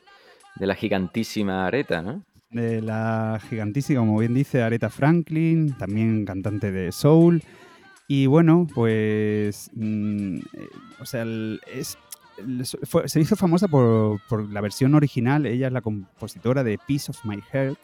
la 0.57 0.75
gigantísima 0.75 1.69
Areta, 1.69 2.02
¿no? 2.02 2.25
De 2.50 2.83
la 2.83 3.40
gigantísima, 3.49 4.00
como 4.00 4.19
bien 4.19 4.35
dice, 4.35 4.61
Aretha 4.61 4.90
Franklin, 4.90 5.75
también 5.75 6.25
cantante 6.25 6.73
de 6.73 6.90
soul. 6.90 7.45
Y 8.09 8.26
bueno, 8.26 8.66
pues, 8.75 9.71
mm, 9.73 10.40
o 10.99 11.07
sea, 11.07 11.25
se 13.04 13.21
hizo 13.21 13.37
famosa 13.37 13.69
por, 13.69 14.21
por 14.28 14.50
la 14.50 14.61
versión 14.61 14.97
original. 14.97 15.47
Ella 15.47 15.69
es 15.69 15.73
la 15.73 15.80
compositora 15.80 16.64
de 16.64 16.76
Piece 16.88 17.12
of 17.12 17.25
My 17.25 17.40
Heart, 17.52 17.78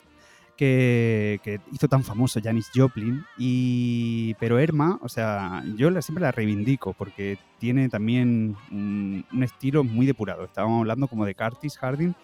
que, 0.57 1.61
hizo 1.73 1.89
tan 1.89 2.03
famoso 2.03 2.41
Janis 2.43 2.71
Joplin. 2.75 3.25
Y, 3.39 4.35
pero 4.35 4.59
Erma, 4.59 4.99
o 5.03 5.09
sea, 5.09 5.63
yo 5.77 5.91
la, 5.91 6.03
siempre 6.03 6.23
la 6.23 6.33
reivindico 6.33 6.93
porque 6.93 7.39
tiene 7.59 7.89
también 7.89 8.57
un, 8.71 9.25
un 9.33 9.43
estilo 9.43 9.85
muy 9.85 10.07
depurado. 10.07 10.45
Estábamos 10.45 10.81
hablando 10.81 11.09
como 11.09 11.25
de 11.25 11.35
Curtis 11.35 11.79
Harding. 11.79 12.15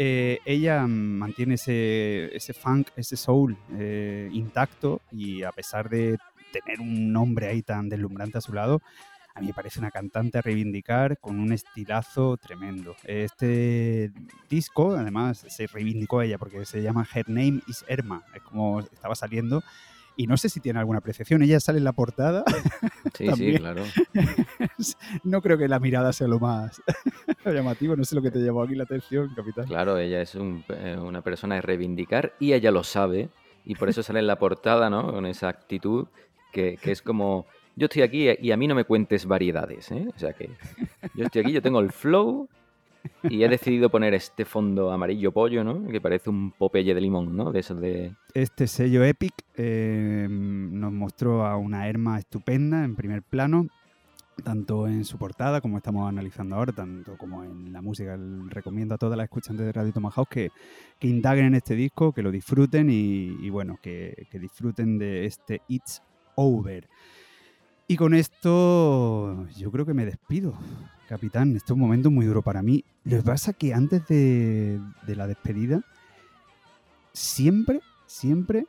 Eh, 0.00 0.38
ella 0.44 0.86
mantiene 0.86 1.54
ese, 1.54 2.34
ese 2.36 2.52
funk, 2.52 2.90
ese 2.94 3.16
soul 3.16 3.56
eh, 3.76 4.28
intacto 4.32 5.00
y 5.10 5.42
a 5.42 5.50
pesar 5.50 5.90
de 5.90 6.18
tener 6.52 6.80
un 6.80 7.12
nombre 7.12 7.48
ahí 7.48 7.62
tan 7.62 7.88
deslumbrante 7.88 8.38
a 8.38 8.40
su 8.40 8.52
lado, 8.52 8.80
a 9.38 9.40
mí 9.40 9.46
me 9.48 9.54
parece 9.54 9.78
una 9.78 9.90
cantante 9.92 10.38
a 10.38 10.42
reivindicar 10.42 11.18
con 11.20 11.38
un 11.38 11.52
estilazo 11.52 12.36
tremendo. 12.36 12.96
Este 13.04 14.10
disco, 14.50 14.94
además, 14.96 15.44
se 15.48 15.66
reivindicó 15.68 16.22
ella 16.22 16.38
porque 16.38 16.64
se 16.64 16.82
llama 16.82 17.06
Her 17.14 17.28
Name 17.28 17.60
is 17.68 17.84
Erma, 17.86 18.24
es 18.34 18.42
como 18.42 18.80
estaba 18.80 19.14
saliendo. 19.14 19.62
Y 20.16 20.26
no 20.26 20.36
sé 20.36 20.48
si 20.48 20.58
tiene 20.58 20.80
alguna 20.80 20.98
apreciación. 20.98 21.42
Ella 21.42 21.60
sale 21.60 21.78
en 21.78 21.84
la 21.84 21.92
portada. 21.92 22.42
Sí, 23.14 23.26
sí, 23.36 23.54
claro. 23.54 23.82
no 25.24 25.40
creo 25.42 25.58
que 25.58 25.66
la 25.66 25.80
mirada 25.80 26.12
sea 26.12 26.28
lo 26.28 26.38
más 26.38 26.80
llamativo. 27.44 27.96
No 27.96 28.04
sé 28.04 28.14
lo 28.14 28.22
que 28.22 28.30
te 28.30 28.38
llamó 28.38 28.62
aquí 28.62 28.74
la 28.74 28.84
atención, 28.84 29.32
capitán. 29.34 29.66
Claro, 29.66 29.98
ella 29.98 30.20
es 30.20 30.34
un- 30.34 30.64
eh, 30.68 30.96
una 31.00 31.22
persona 31.22 31.56
de 31.56 31.62
reivindicar 31.62 32.34
y 32.38 32.52
ella 32.52 32.70
lo 32.70 32.84
sabe 32.84 33.28
y 33.64 33.74
por 33.74 33.88
eso 33.88 34.02
sale 34.02 34.20
en 34.20 34.26
la 34.26 34.38
portada, 34.38 34.88
¿no? 34.90 35.10
Con 35.10 35.26
esa 35.26 35.48
actitud 35.48 36.06
que, 36.52 36.76
que 36.80 36.92
es 36.92 37.02
como, 37.02 37.46
yo 37.78 37.86
estoy 37.86 38.02
aquí 38.02 38.28
y 38.40 38.50
a 38.50 38.56
mí 38.56 38.66
no 38.66 38.74
me 38.74 38.84
cuentes 38.84 39.24
variedades, 39.24 39.90
¿eh? 39.92 40.06
O 40.14 40.18
sea 40.18 40.32
que 40.32 40.50
yo 41.14 41.24
estoy 41.24 41.42
aquí, 41.42 41.52
yo 41.52 41.62
tengo 41.62 41.80
el 41.80 41.92
flow 41.92 42.48
y 43.22 43.42
he 43.42 43.48
decidido 43.48 43.88
poner 43.88 44.14
este 44.14 44.44
fondo 44.44 44.90
amarillo 44.90 45.32
pollo, 45.32 45.62
¿no? 45.62 45.86
Que 45.86 46.00
parece 46.00 46.28
un 46.28 46.50
popeye 46.50 46.94
de 46.94 47.00
limón, 47.00 47.36
¿no? 47.36 47.52
De 47.52 47.60
esos 47.60 47.80
de... 47.80 48.14
Este 48.34 48.66
sello 48.66 49.04
Epic 49.04 49.32
eh, 49.56 50.26
nos 50.28 50.92
mostró 50.92 51.46
a 51.46 51.56
una 51.56 51.88
Erma 51.88 52.18
estupenda 52.18 52.84
en 52.84 52.96
primer 52.96 53.22
plano, 53.22 53.68
tanto 54.42 54.88
en 54.88 55.04
su 55.04 55.16
portada, 55.16 55.60
como 55.60 55.76
estamos 55.78 56.08
analizando 56.08 56.56
ahora, 56.56 56.72
tanto 56.72 57.16
como 57.16 57.44
en 57.44 57.72
la 57.72 57.80
música. 57.80 58.18
Recomiendo 58.48 58.96
a 58.96 58.98
todas 58.98 59.16
las 59.16 59.24
escuchantes 59.24 59.64
de 59.64 59.72
Radio 59.72 59.92
Tomahawk 59.92 60.28
que, 60.28 60.50
que 60.98 61.08
indaguen 61.08 61.46
en 61.46 61.54
este 61.54 61.76
disco, 61.76 62.12
que 62.12 62.22
lo 62.22 62.32
disfruten 62.32 62.88
y, 62.90 63.48
bueno, 63.50 63.78
que 63.80 64.26
disfruten 64.32 64.98
de 64.98 65.26
este 65.26 65.62
It's 65.68 66.02
Over. 66.34 66.88
Y 67.90 67.96
con 67.96 68.12
esto 68.12 69.46
yo 69.56 69.72
creo 69.72 69.86
que 69.86 69.94
me 69.94 70.04
despido, 70.04 70.52
capitán. 71.08 71.56
Este 71.56 71.68
es 71.68 71.70
un 71.70 71.80
momento 71.80 72.10
muy 72.10 72.26
duro 72.26 72.42
para 72.42 72.62
mí. 72.62 72.84
Lo 73.04 73.16
que 73.16 73.22
pasa 73.22 73.54
que 73.54 73.72
antes 73.72 74.06
de, 74.08 74.78
de 75.06 75.16
la 75.16 75.26
despedida, 75.26 75.82
siempre, 77.14 77.80
siempre 78.06 78.66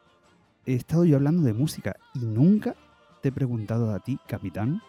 he 0.65 0.73
estado 0.73 1.03
yo 1.03 1.17
hablando 1.17 1.41
de 1.41 1.53
música 1.53 1.97
y 2.13 2.19
nunca 2.19 2.77
te 3.21 3.27
he 3.27 3.31
preguntado 3.33 3.93
a 3.93 3.99
ti, 3.99 4.17
capitán, 4.25 4.81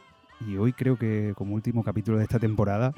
y 0.46 0.56
hoy 0.56 0.74
creo 0.74 0.96
que 0.96 1.34
como 1.36 1.56
último 1.56 1.82
capítulo 1.82 2.18
de 2.18 2.22
esta 2.22 2.38
temporada, 2.38 2.94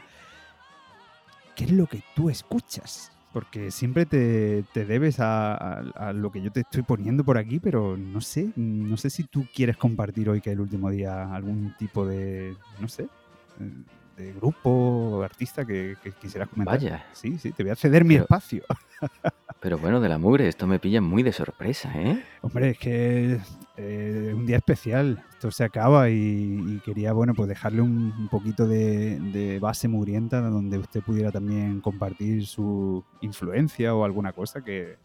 ¿qué 1.57 1.64
es 1.64 1.73
lo 1.73 1.87
que 1.87 2.03
tú 2.14 2.29
escuchas? 2.29 3.11
Porque 3.33 3.71
siempre 3.71 4.05
te, 4.05 4.64
te 4.75 4.85
debes 4.85 5.16
a, 5.18 6.12
lo 6.14 6.31
que 6.31 6.42
yo 6.42 6.53
te 6.53 6.61
estoy 6.61 6.83
poniendo 6.83 7.25
por 7.25 7.38
aquí, 7.38 7.61
pero 7.61 7.97
no 7.97 8.21
sé, 8.21 8.53
no 8.57 8.97
sé 8.97 9.09
si 9.09 9.25
tú 9.25 9.47
quieres 9.55 9.77
compartir 9.77 10.29
hoy 10.29 10.40
que 10.40 10.51
es 10.51 10.55
el 10.55 10.61
último 10.61 10.90
día 10.90 11.35
algún 11.35 11.75
tipo 11.79 12.05
de, 12.07 12.55
no 12.79 12.88
sé, 12.88 13.05
eh, 13.05 13.71
de 14.16 14.33
grupo 14.33 14.70
o 14.70 15.22
artista 15.22 15.64
que, 15.64 15.96
que 16.03 16.12
quisieras 16.12 16.48
comentar. 16.48 16.79
Vaya. 16.79 17.07
Sí, 17.12 17.38
sí, 17.38 17.53
te 17.53 17.62
voy 17.62 17.72
a 17.72 17.77
ceder 17.77 18.05
mi 18.05 18.14
Pero- 18.14 18.25
espacio. 18.25 18.62
Pero 19.61 19.79
bueno, 19.79 20.01
de 20.01 20.09
la 20.09 20.18
mugre, 20.18 20.48
esto 20.48 20.66
me 20.66 20.81
pilla 20.81 21.01
muy 21.01 21.22
de 21.22 21.33
sorpresa, 21.33 21.92
¿eh? 21.94 22.20
Hombre, 22.40 22.70
es 22.70 22.79
que 22.79 23.38
eh, 23.77 24.27
es 24.29 24.35
un 24.35 24.44
día 24.44 24.57
especial. 24.57 25.25
Esto 25.35 25.53
se 25.53 25.62
acaba 25.62 26.11
y, 26.11 26.14
y 26.16 26.81
quería, 26.85 27.12
bueno, 27.12 27.33
pues 27.33 27.48
dejarle 27.48 27.81
un, 27.81 28.12
un 28.18 28.29
poquito 28.29 28.66
de, 28.66 29.20
de 29.20 29.61
base 29.61 29.87
mugrienta 29.87 30.40
donde 30.40 30.79
usted 30.79 31.01
pudiera 31.03 31.31
también 31.31 31.81
compartir 31.81 32.44
su 32.44 33.05
influencia 33.20 33.94
o 33.94 34.05
alguna 34.05 34.33
cosa 34.33 34.62
que, 34.64 34.96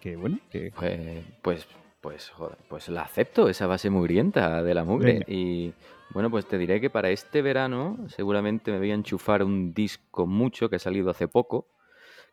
que 0.00 0.16
bueno, 0.16 0.38
que 0.50 0.72
Pues, 0.74 1.24
pues, 1.40 1.68
pues, 2.02 2.30
joder, 2.30 2.58
pues 2.68 2.88
la 2.88 3.02
acepto, 3.02 3.48
esa 3.48 3.66
base 3.66 3.88
mugrienta 3.88 4.62
de 4.62 4.74
la 4.74 4.84
mugre. 4.84 5.12
Venga. 5.12 5.26
Y 5.28 5.72
bueno, 6.10 6.30
pues 6.30 6.46
te 6.46 6.58
diré 6.58 6.80
que 6.80 6.90
para 6.90 7.10
este 7.10 7.42
verano 7.42 7.96
seguramente 8.08 8.72
me 8.72 8.78
voy 8.78 8.90
a 8.90 8.94
enchufar 8.94 9.44
un 9.44 9.72
disco 9.72 10.26
mucho 10.26 10.68
que 10.68 10.76
ha 10.76 10.80
salido 10.80 11.10
hace 11.10 11.28
poco, 11.28 11.68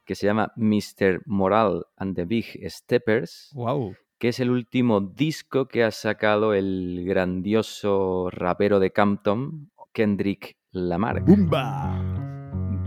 que 0.05 0.15
se 0.15 0.25
llama 0.25 0.51
Mr. 0.55 1.21
Moral 1.27 1.85
and 1.97 2.15
the 2.15 2.25
Big 2.25 2.59
Steppers, 2.67 3.51
wow. 3.53 3.95
que 4.17 4.29
es 4.29 4.39
el 4.39 4.49
último 4.49 5.01
disco 5.01 5.67
que 5.67 5.83
ha 5.83 5.91
sacado 5.91 6.55
el 6.55 7.03
grandioso 7.05 8.29
rapero 8.31 8.79
de 8.79 8.91
Campton, 8.91 9.71
Kendrick 9.93 10.57
Lamar. 10.71 11.21
¡Bumba! 11.21 12.25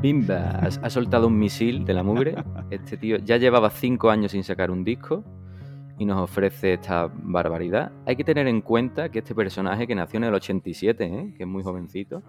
Bimba, 0.03 0.59
ha, 0.59 0.67
ha 0.67 0.91
soltado 0.91 1.29
un 1.29 1.39
misil 1.39 1.85
de 1.85 1.95
la 1.95 2.03
mugre. 2.03 2.35
Este 2.71 2.97
tío 2.97 3.19
ya 3.19 3.37
llevaba 3.37 3.71
cinco 3.71 4.11
años 4.11 4.33
sin 4.33 4.43
sacar 4.43 4.73
un 4.73 4.83
disco 4.83 5.25
y 5.99 6.05
nos 6.05 6.21
ofrece 6.21 6.75
esta 6.75 7.11
barbaridad. 7.13 7.93
Hay 8.07 8.17
que 8.17 8.25
tener 8.25 8.47
en 8.49 8.61
cuenta 8.61 9.11
que 9.11 9.21
este 9.21 9.35
personaje 9.35 9.87
que 9.87 9.95
nació 9.95 10.19
en 10.19 10.25
el 10.25 10.35
87, 10.35 11.05
¿eh? 11.05 11.35
que 11.37 11.43
es 11.45 11.49
muy 11.49 11.63
jovencito, 11.63 12.23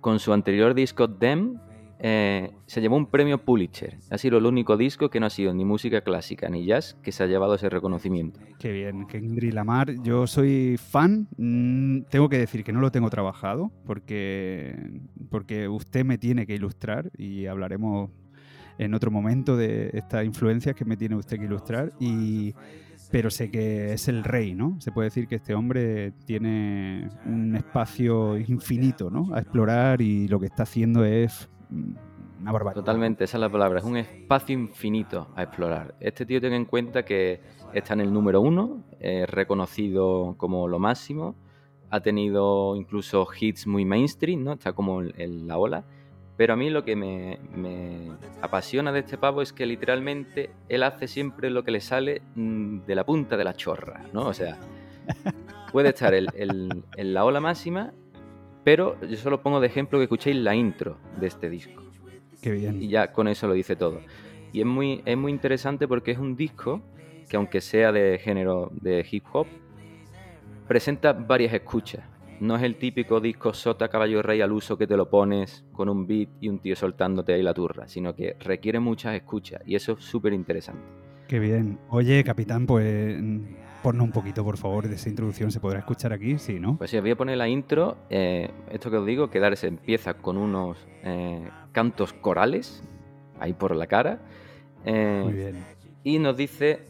con 0.00 0.18
su 0.18 0.32
anterior 0.32 0.74
disco 0.74 1.06
Dem, 1.06 1.58
eh, 2.06 2.50
se 2.66 2.82
llevó 2.82 2.96
un 2.96 3.06
premio 3.06 3.38
Pulitzer. 3.42 3.96
Ha 4.10 4.18
sido 4.18 4.36
el 4.36 4.44
único 4.44 4.76
disco 4.76 5.08
que 5.08 5.20
no 5.20 5.26
ha 5.26 5.30
sido 5.30 5.54
ni 5.54 5.64
música 5.64 6.02
clásica 6.02 6.50
ni 6.50 6.66
jazz 6.66 6.98
que 7.02 7.12
se 7.12 7.22
ha 7.22 7.26
llevado 7.26 7.54
ese 7.54 7.70
reconocimiento. 7.70 8.40
Qué 8.58 8.72
bien, 8.72 9.06
Kendrick 9.06 9.54
Lamar. 9.54 9.94
Yo 10.02 10.26
soy 10.26 10.76
fan. 10.76 11.28
mm, 11.38 12.02
Tengo 12.10 12.28
que 12.28 12.36
decir 12.36 12.62
que 12.64 12.72
no 12.72 12.80
lo 12.80 12.90
tengo 12.90 13.08
trabajado 13.08 13.70
porque, 13.86 14.76
porque 15.30 15.68
usted 15.68 16.04
me 16.04 16.18
tiene 16.18 16.46
que 16.46 16.54
ilustrar 16.54 17.10
y 17.16 17.46
hablaremos 17.46 18.10
en 18.78 18.94
otro 18.94 19.10
momento 19.10 19.56
de 19.56 19.90
estas 19.92 20.24
influencias 20.24 20.74
que 20.74 20.84
me 20.84 20.96
tiene 20.96 21.16
usted 21.16 21.38
que 21.38 21.44
ilustrar. 21.44 21.92
Y, 22.00 22.54
pero 23.10 23.30
sé 23.30 23.50
que 23.50 23.92
es 23.92 24.08
el 24.08 24.24
rey, 24.24 24.54
¿no? 24.54 24.80
Se 24.80 24.90
puede 24.90 25.06
decir 25.06 25.28
que 25.28 25.36
este 25.36 25.54
hombre 25.54 26.12
tiene 26.26 27.08
un 27.26 27.54
espacio 27.56 28.38
infinito, 28.38 29.10
¿no? 29.10 29.34
A 29.34 29.40
explorar 29.40 30.00
y 30.00 30.28
lo 30.28 30.40
que 30.40 30.46
está 30.46 30.64
haciendo 30.64 31.04
es 31.04 31.48
una 32.40 32.52
barbaridad. 32.52 32.82
Totalmente, 32.82 33.24
esa 33.24 33.36
es 33.36 33.40
la 33.40 33.50
palabra. 33.50 33.78
Es 33.78 33.84
un 33.84 33.96
espacio 33.96 34.58
infinito 34.58 35.28
a 35.36 35.44
explorar. 35.44 35.94
Este 36.00 36.26
tío 36.26 36.40
ten 36.40 36.52
en 36.52 36.64
cuenta 36.64 37.04
que 37.04 37.40
está 37.72 37.94
en 37.94 38.00
el 38.00 38.12
número 38.12 38.40
uno, 38.40 38.84
es 39.00 39.28
reconocido 39.28 40.34
como 40.36 40.68
lo 40.68 40.78
máximo, 40.78 41.34
ha 41.90 42.00
tenido 42.00 42.76
incluso 42.76 43.26
hits 43.38 43.66
muy 43.66 43.84
mainstream, 43.84 44.42
¿no? 44.42 44.52
Está 44.54 44.72
como 44.72 45.02
en 45.02 45.46
la 45.46 45.58
ola. 45.58 45.84
Pero 46.36 46.54
a 46.54 46.56
mí 46.56 46.68
lo 46.68 46.84
que 46.84 46.96
me, 46.96 47.38
me 47.54 48.10
apasiona 48.42 48.90
de 48.90 49.00
este 49.00 49.16
pavo 49.18 49.40
es 49.40 49.52
que 49.52 49.66
literalmente 49.66 50.50
él 50.68 50.82
hace 50.82 51.06
siempre 51.06 51.48
lo 51.48 51.62
que 51.62 51.70
le 51.70 51.80
sale 51.80 52.22
mm, 52.34 52.80
de 52.86 52.94
la 52.96 53.04
punta 53.04 53.36
de 53.36 53.44
la 53.44 53.54
chorra, 53.54 54.02
¿no? 54.12 54.26
O 54.26 54.34
sea, 54.34 54.58
puede 55.72 55.90
estar 55.90 56.12
el- 56.14 56.28
el- 56.34 56.82
en 56.96 57.14
la 57.14 57.24
ola 57.24 57.40
máxima, 57.40 57.92
pero 58.64 59.00
yo 59.02 59.16
solo 59.16 59.42
pongo 59.42 59.60
de 59.60 59.66
ejemplo 59.68 59.98
que 59.98 60.04
escuchéis 60.04 60.36
la 60.36 60.54
intro 60.56 60.96
de 61.20 61.26
este 61.28 61.48
disco 61.50 61.82
Qué 62.42 62.50
bien. 62.50 62.82
y 62.82 62.88
ya 62.88 63.12
con 63.12 63.28
eso 63.28 63.46
lo 63.46 63.52
dice 63.54 63.76
todo. 63.76 64.00
Y 64.52 64.60
es 64.60 64.66
muy, 64.66 65.02
es 65.04 65.16
muy 65.16 65.30
interesante 65.30 65.86
porque 65.86 66.10
es 66.12 66.18
un 66.18 66.34
disco 66.36 66.80
que 67.28 67.36
aunque 67.36 67.60
sea 67.60 67.92
de 67.92 68.18
género 68.18 68.70
de 68.72 69.06
hip 69.08 69.24
hop, 69.32 69.46
presenta 70.66 71.12
varias 71.12 71.52
escuchas. 71.54 72.04
No 72.40 72.56
es 72.56 72.62
el 72.62 72.76
típico 72.76 73.20
disco 73.20 73.52
sota 73.54 73.88
caballo 73.88 74.20
rey 74.22 74.40
al 74.40 74.52
uso 74.52 74.76
que 74.76 74.86
te 74.86 74.96
lo 74.96 75.08
pones 75.08 75.64
con 75.72 75.88
un 75.88 76.06
beat 76.06 76.28
y 76.40 76.48
un 76.48 76.58
tío 76.58 76.74
soltándote 76.76 77.32
ahí 77.32 77.42
la 77.42 77.54
turra, 77.54 77.86
sino 77.88 78.14
que 78.14 78.36
requiere 78.40 78.80
muchas 78.80 79.14
escuchas 79.14 79.62
y 79.64 79.74
eso 79.76 79.92
es 79.92 80.04
súper 80.04 80.32
interesante. 80.32 80.82
Qué 81.28 81.38
bien. 81.38 81.78
Oye, 81.88 82.22
capitán, 82.22 82.66
pues 82.66 83.16
ponnos 83.82 84.04
un 84.04 84.12
poquito, 84.12 84.44
por 84.44 84.56
favor, 84.58 84.88
de 84.88 84.94
esa 84.96 85.08
introducción. 85.08 85.50
¿Se 85.50 85.60
podrá 85.60 85.78
escuchar 85.78 86.12
aquí? 86.12 86.38
Sí, 86.38 86.58
¿no? 86.60 86.76
Pues 86.76 86.90
si 86.90 86.96
os 86.96 87.02
voy 87.02 87.12
a 87.12 87.16
poner 87.16 87.38
la 87.38 87.48
intro, 87.48 87.96
eh, 88.10 88.50
esto 88.70 88.90
que 88.90 88.96
os 88.98 89.06
digo, 89.06 89.30
quedarse 89.30 89.68
empieza 89.68 90.14
con 90.14 90.36
unos 90.36 90.76
eh, 91.02 91.48
cantos 91.72 92.12
corales, 92.12 92.82
ahí 93.40 93.52
por 93.54 93.74
la 93.74 93.86
cara. 93.86 94.20
eh, 94.84 95.20
Muy 95.24 95.32
bien. 95.32 95.64
Y 96.02 96.18
nos 96.18 96.36
dice, 96.36 96.80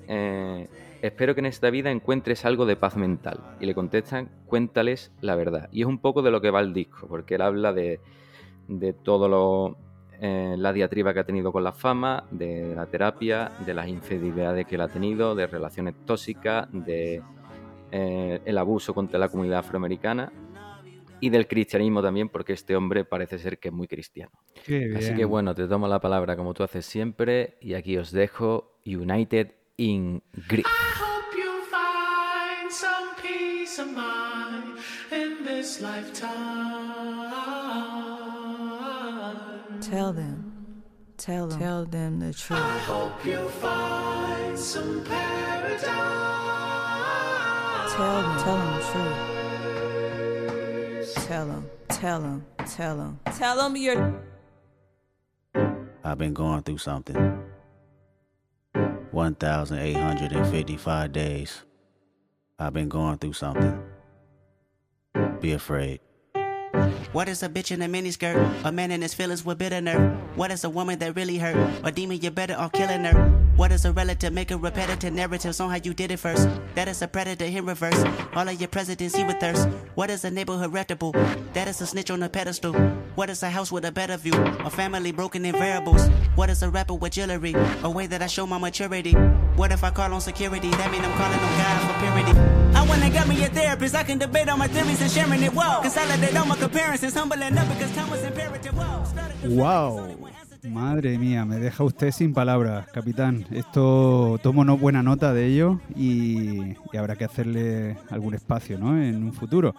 espero 1.06 1.34
que 1.34 1.40
en 1.40 1.46
esta 1.46 1.70
vida 1.70 1.90
encuentres 1.90 2.44
algo 2.44 2.64
de 2.64 2.76
paz 2.76 2.96
mental. 2.96 3.40
Y 3.60 3.66
le 3.66 3.74
contestan, 3.74 4.30
cuéntales 4.46 5.12
la 5.20 5.36
verdad. 5.36 5.68
Y 5.70 5.82
es 5.82 5.86
un 5.86 5.98
poco 5.98 6.22
de 6.22 6.30
lo 6.30 6.40
que 6.40 6.50
va 6.50 6.60
el 6.60 6.72
disco, 6.72 7.06
porque 7.06 7.34
él 7.34 7.42
habla 7.42 7.72
de, 7.72 8.00
de 8.68 8.92
todo 8.94 9.28
lo, 9.28 9.76
eh, 10.20 10.54
la 10.56 10.72
diatriba 10.72 11.12
que 11.12 11.20
ha 11.20 11.24
tenido 11.24 11.52
con 11.52 11.62
la 11.62 11.72
fama, 11.72 12.24
de 12.30 12.74
la 12.74 12.86
terapia, 12.86 13.52
de 13.66 13.74
las 13.74 13.88
infidelidades 13.88 14.66
que 14.66 14.76
él 14.76 14.80
ha 14.80 14.88
tenido, 14.88 15.34
de 15.34 15.46
relaciones 15.46 15.94
tóxicas, 16.06 16.68
de 16.72 17.22
eh, 17.92 18.40
el 18.44 18.58
abuso 18.58 18.94
contra 18.94 19.18
la 19.18 19.28
comunidad 19.28 19.58
afroamericana 19.58 20.32
y 21.20 21.30
del 21.30 21.46
cristianismo 21.46 22.02
también, 22.02 22.30
porque 22.30 22.54
este 22.54 22.76
hombre 22.76 23.04
parece 23.04 23.38
ser 23.38 23.58
que 23.58 23.68
es 23.68 23.74
muy 23.74 23.86
cristiano. 23.86 24.32
Así 24.96 25.14
que 25.14 25.24
bueno, 25.24 25.54
te 25.54 25.66
tomo 25.66 25.86
la 25.86 26.00
palabra 26.00 26.36
como 26.36 26.54
tú 26.54 26.62
haces 26.62 26.86
siempre 26.86 27.56
y 27.60 27.74
aquí 27.74 27.96
os 27.98 28.10
dejo 28.10 28.78
United 28.86 29.52
in 29.78 30.20
Grief. 30.48 30.64
hope 30.66 31.34
you 31.36 31.64
find 31.66 32.70
some 32.70 33.14
peace 33.16 33.78
of 33.78 33.92
mind 33.92 34.78
in 35.10 35.44
this 35.44 35.80
lifetime. 35.80 37.32
Tell 39.80 40.12
them, 40.12 40.82
tell 41.16 41.48
them, 41.48 41.58
tell 41.58 41.84
them 41.84 42.20
the 42.20 42.32
truth. 42.32 42.60
I 42.60 42.78
hope 42.78 43.24
you 43.26 43.48
find 43.48 44.56
some 44.58 45.02
paradise. 45.04 45.84
Tell 47.94 48.22
them, 48.22 48.38
tell 48.44 48.56
them 48.56 48.74
the 48.74 48.80
truth. 48.92 49.16
Tell 51.26 51.46
them, 51.46 51.66
tell 51.88 52.20
them, 52.20 52.44
tell 52.66 52.96
them, 52.96 53.18
tell 53.36 53.56
them 53.56 53.76
you're. 53.76 54.20
I've 56.04 56.18
been 56.18 56.34
going 56.34 56.62
through 56.62 56.78
something. 56.78 57.43
1,855 59.14 61.12
days. 61.12 61.62
I've 62.58 62.72
been 62.72 62.88
going 62.88 63.18
through 63.18 63.34
something. 63.34 63.80
Be 65.40 65.52
afraid. 65.52 66.00
What 67.12 67.28
is 67.28 67.42
a 67.44 67.48
bitch 67.48 67.70
in 67.70 67.82
a 67.82 67.86
miniskirt? 67.86 68.64
A 68.64 68.72
man 68.72 68.90
in 68.90 69.00
his 69.00 69.14
feelings 69.14 69.44
with 69.44 69.58
bitter 69.58 69.80
nerve. 69.80 70.18
What 70.36 70.50
is 70.50 70.64
a 70.64 70.70
woman 70.70 70.98
that 70.98 71.14
really 71.14 71.38
hurt? 71.38 71.56
A 71.84 71.92
demon, 71.92 72.20
you 72.20 72.30
better 72.30 72.54
off 72.54 72.72
killing 72.72 73.04
her. 73.04 73.43
What 73.56 73.70
is 73.70 73.84
a 73.84 73.92
relative? 73.92 74.32
Make 74.32 74.50
a 74.50 74.56
repetitive 74.56 75.12
narratives 75.12 75.60
on 75.60 75.70
how 75.70 75.76
you 75.76 75.94
did 75.94 76.10
it 76.10 76.18
first. 76.18 76.48
That 76.74 76.88
is 76.88 77.00
a 77.02 77.06
predator 77.08 77.44
in 77.44 77.64
reverse. 77.64 78.04
All 78.34 78.48
of 78.48 78.60
your 78.60 78.66
presidents, 78.68 79.14
he 79.14 79.22
with 79.22 79.38
thirst. 79.38 79.68
What 79.94 80.10
is 80.10 80.24
a 80.24 80.30
neighborhood 80.30 80.72
reputable? 80.72 81.12
That 81.52 81.68
is 81.68 81.80
a 81.80 81.86
snitch 81.86 82.10
on 82.10 82.22
a 82.24 82.28
pedestal. 82.28 82.72
What 83.14 83.30
is 83.30 83.44
a 83.44 83.50
house 83.50 83.70
with 83.70 83.84
a 83.84 83.92
better 83.92 84.16
view? 84.16 84.34
A 84.34 84.70
family 84.70 85.12
broken 85.12 85.44
in 85.44 85.52
variables. 85.52 86.04
What 86.34 86.50
is 86.50 86.64
a 86.64 86.68
rapper 86.68 86.94
with 86.94 87.12
jewelry? 87.12 87.54
A 87.84 87.90
way 87.90 88.08
that 88.08 88.22
I 88.22 88.26
show 88.26 88.44
my 88.44 88.58
maturity. 88.58 89.12
What 89.12 89.70
if 89.70 89.84
I 89.84 89.90
call 89.90 90.12
on 90.12 90.20
security? 90.20 90.70
That 90.70 90.90
mean 90.90 91.04
I'm 91.04 91.16
calling 91.16 91.38
on 91.38 91.58
God 91.58 91.80
for 91.86 92.00
purity. 92.00 92.38
I 92.76 92.84
wanna 92.88 93.08
got 93.08 93.28
me 93.28 93.44
a 93.44 93.48
therapist. 93.48 93.94
I 93.94 94.02
can 94.02 94.18
debate 94.18 94.48
all 94.48 94.56
my 94.56 94.66
theories 94.66 95.00
and 95.00 95.10
sharing 95.10 95.42
it. 95.44 95.52
Whoa. 95.54 95.80
Consolidate 95.80 96.36
all 96.36 96.46
my 96.46 96.56
comparisons. 96.56 97.14
Humbling 97.14 97.56
up 97.56 97.68
because 97.68 97.94
time 97.94 98.10
was 98.10 98.24
imperative. 98.24 98.74
Whoa. 98.76 99.04
¡Wow! 99.44 100.16
Madre 100.64 101.18
mía, 101.18 101.44
me 101.44 101.58
deja 101.58 101.84
usted 101.84 102.10
sin 102.10 102.32
palabras, 102.32 102.86
capitán. 102.88 103.46
Esto 103.50 104.38
tomo 104.42 104.64
buena 104.78 105.02
nota 105.02 105.34
de 105.34 105.46
ello 105.46 105.80
y, 105.94 106.74
y 106.92 106.96
habrá 106.96 107.16
que 107.16 107.24
hacerle 107.24 107.96
algún 108.10 108.34
espacio, 108.34 108.78
¿no? 108.78 109.00
En 109.00 109.22
un 109.22 109.32
futuro. 109.32 109.74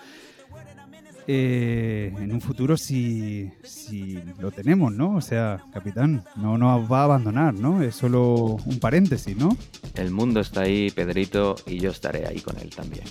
Eh, 1.28 2.14
en 2.20 2.32
un 2.32 2.40
futuro 2.40 2.78
si, 2.78 3.52
si 3.64 4.20
lo 4.38 4.52
tenemos, 4.52 4.94
¿no? 4.94 5.16
O 5.16 5.22
sea, 5.22 5.64
capitán, 5.74 6.24
no 6.36 6.56
nos 6.56 6.92
va 6.92 7.02
a 7.02 7.04
abandonar, 7.06 7.56
¿no? 7.56 7.82
Es 7.82 7.96
solo 7.96 8.58
un 8.64 8.80
paréntesis, 8.80 9.36
¿no? 9.36 9.58
El 9.96 10.12
mundo 10.12 10.40
está 10.40 10.62
ahí, 10.62 10.92
Pedrito, 10.92 11.56
y 11.66 11.80
yo 11.80 11.90
estaré 11.90 12.28
ahí 12.28 12.42
con 12.42 12.58
él 12.60 12.70
también. 12.70 13.06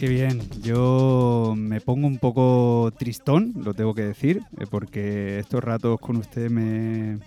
Qué 0.00 0.08
bien, 0.08 0.40
yo 0.62 1.52
me 1.58 1.82
pongo 1.82 2.06
un 2.06 2.16
poco 2.16 2.90
tristón, 2.96 3.52
lo 3.62 3.74
tengo 3.74 3.94
que 3.94 4.00
decir, 4.00 4.40
eh, 4.58 4.64
porque 4.70 5.38
estos 5.40 5.62
ratos 5.62 6.00
con 6.00 6.16
usted 6.16 6.48
me, 6.48 7.18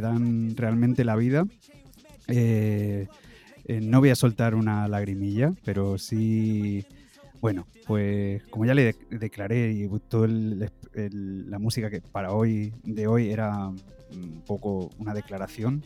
dan 0.00 0.56
realmente 0.56 1.04
la 1.04 1.14
vida. 1.14 1.46
Eh, 2.26 3.06
eh, 3.66 3.80
no 3.80 4.00
voy 4.00 4.10
a 4.10 4.16
soltar 4.16 4.56
una 4.56 4.88
lagrimilla, 4.88 5.52
pero 5.64 5.96
sí, 5.96 6.84
bueno, 7.40 7.68
pues 7.86 8.42
como 8.50 8.64
ya 8.64 8.74
le 8.74 8.82
de- 8.82 9.16
declaré 9.16 9.70
y 9.70 9.88
toda 10.08 10.26
la 10.26 11.60
música 11.60 11.88
que 11.88 12.00
para 12.00 12.32
hoy 12.32 12.72
de 12.82 13.06
hoy 13.06 13.30
era 13.30 13.68
un 13.68 14.42
poco 14.44 14.90
una 14.98 15.14
declaración. 15.14 15.84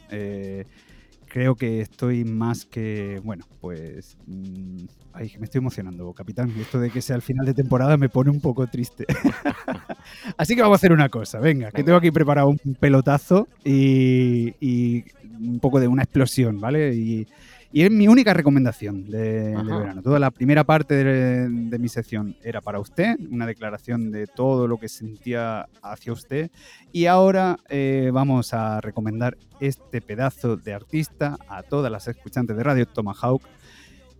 Creo 1.32 1.54
que 1.54 1.80
estoy 1.80 2.24
más 2.24 2.66
que, 2.66 3.18
bueno, 3.24 3.46
pues... 3.58 4.18
mm, 4.26 4.84
ay, 5.14 5.30
que 5.30 5.38
me 5.38 5.46
estoy 5.46 5.60
emocionando, 5.60 6.12
capitán. 6.12 6.52
Esto 6.60 6.78
de 6.78 6.90
que 6.90 7.00
sea 7.00 7.16
el 7.16 7.22
final 7.22 7.46
de 7.46 7.54
temporada 7.54 7.96
me 7.96 8.10
pone 8.10 8.30
un 8.30 8.40
poco 8.40 8.66
triste. 8.66 9.06
Así 10.36 10.54
que 10.54 10.60
vamos 10.60 10.76
a 10.76 10.80
hacer 10.80 10.92
una 10.92 11.08
cosa, 11.08 11.38
venga, 11.38 11.70
que 11.70 11.82
tengo 11.82 11.96
aquí 11.96 12.10
preparado 12.10 12.48
un 12.48 12.74
pelotazo 12.74 13.48
y, 13.64 14.54
y 14.60 15.04
un 15.40 15.58
poco 15.58 15.80
de 15.80 15.88
una 15.88 16.02
explosión, 16.02 16.60
¿vale? 16.60 16.94
Y, 16.94 17.26
y 17.72 17.82
es 17.82 17.90
mi 17.90 18.06
única 18.06 18.34
recomendación 18.34 19.06
de, 19.06 19.56
verano. 19.56 20.02
Toda 20.02 20.18
la 20.18 20.30
primera 20.30 20.62
parte 20.64 20.94
de, 20.94 21.48
de 21.48 21.78
mi 21.78 21.88
sección 21.88 22.36
era 22.42 22.60
para 22.60 22.78
usted, 22.78 23.16
una 23.30 23.46
declaración 23.46 24.10
de 24.10 24.26
todo 24.26 24.68
lo 24.68 24.78
que 24.78 24.88
sentía 24.88 25.66
hacia 25.82 26.12
usted. 26.12 26.50
Y 26.92 27.06
ahora 27.06 27.58
eh, 27.70 28.10
vamos 28.12 28.52
a 28.52 28.80
recomendar 28.82 29.38
este 29.60 30.02
pedazo 30.02 30.56
de 30.56 30.74
artista 30.74 31.38
a 31.48 31.62
todas 31.62 31.90
las 31.90 32.06
escuchantes 32.08 32.56
de 32.56 32.62
Radio 32.62 32.86
Tomahawk. 32.86 33.42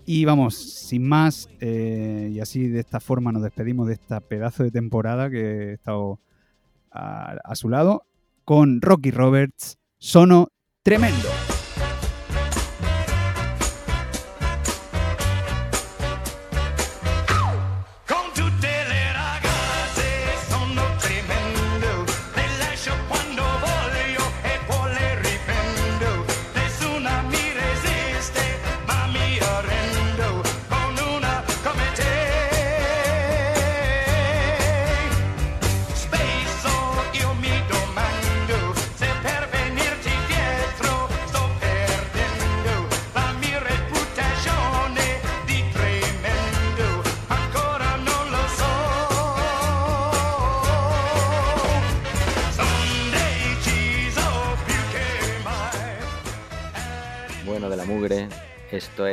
Y 0.07 0.25
vamos, 0.25 0.57
sin 0.57 1.07
más, 1.07 1.49
eh, 1.61 2.31
y 2.33 2.41
así 2.41 2.69
de 2.69 2.81
esta 2.81 3.01
forma 3.01 3.33
nos 3.33 3.43
despedimos 3.43 3.87
de 3.87 3.95
esta 3.95 4.21
pedazo 4.21 4.65
de 4.65 4.71
temporada 4.71 5.31
que 5.31 5.41
he 5.41 5.73
estado 5.75 6.19
a, 6.91 7.37
a 7.45 7.55
su 7.55 7.69
lado 7.69 8.07
con 8.45 8.81
Rocky 8.81 9.11
Roberts, 9.11 9.79
Sono 9.99 10.49
Tremendo. 10.83 11.29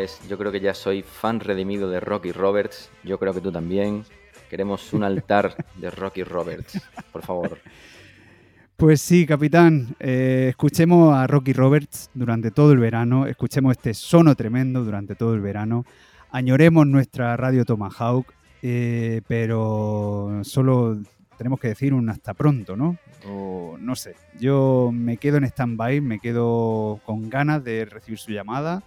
Esto 0.09 0.23
es, 0.23 0.29
yo 0.29 0.37
creo 0.37 0.51
que 0.51 0.59
ya 0.59 0.73
soy 0.73 1.03
fan 1.03 1.39
redimido 1.39 1.89
de 1.89 1.99
Rocky 1.99 2.31
Roberts, 2.31 2.89
yo 3.03 3.17
creo 3.19 3.33
que 3.33 3.41
tú 3.41 3.51
también. 3.51 4.03
Queremos 4.49 4.93
un 4.93 5.03
altar 5.03 5.55
de 5.75 5.91
Rocky 5.91 6.23
Roberts, 6.23 6.81
por 7.11 7.21
favor. 7.21 7.59
Pues 8.77 8.99
sí, 9.01 9.27
capitán. 9.27 9.95
eh, 9.99 10.47
escuchemos 10.49 11.13
a 11.13 11.27
Rocky 11.27 11.53
Roberts 11.53 12.09
durante 12.15 12.49
todo 12.49 12.71
el 12.71 12.79
verano. 12.79 13.27
Escuchemos 13.27 13.73
este 13.73 13.93
sono 13.93 14.33
tremendo 14.35 14.83
durante 14.83 15.13
todo 15.13 15.35
el 15.35 15.41
verano. 15.41 15.85
Añoremos 16.31 16.87
nuestra 16.87 17.37
radio 17.37 17.63
Tomahawk, 17.63 18.25
eh, 18.63 19.21
pero 19.27 20.39
solo 20.43 20.97
tenemos 21.37 21.59
que 21.59 21.67
decir 21.69 21.93
un 21.93 22.09
hasta 22.09 22.33
pronto, 22.33 22.75
¿no? 22.75 22.97
O 23.27 23.77
no 23.79 23.95
sé. 23.95 24.15
Yo 24.39 24.89
me 24.91 25.17
quedo 25.17 25.37
en 25.37 25.43
stand-by, 25.43 26.01
me 26.01 26.19
quedo 26.19 26.99
con 27.05 27.29
ganas 27.29 27.63
de 27.63 27.85
recibir 27.85 28.17
su 28.17 28.31
llamada, 28.31 28.81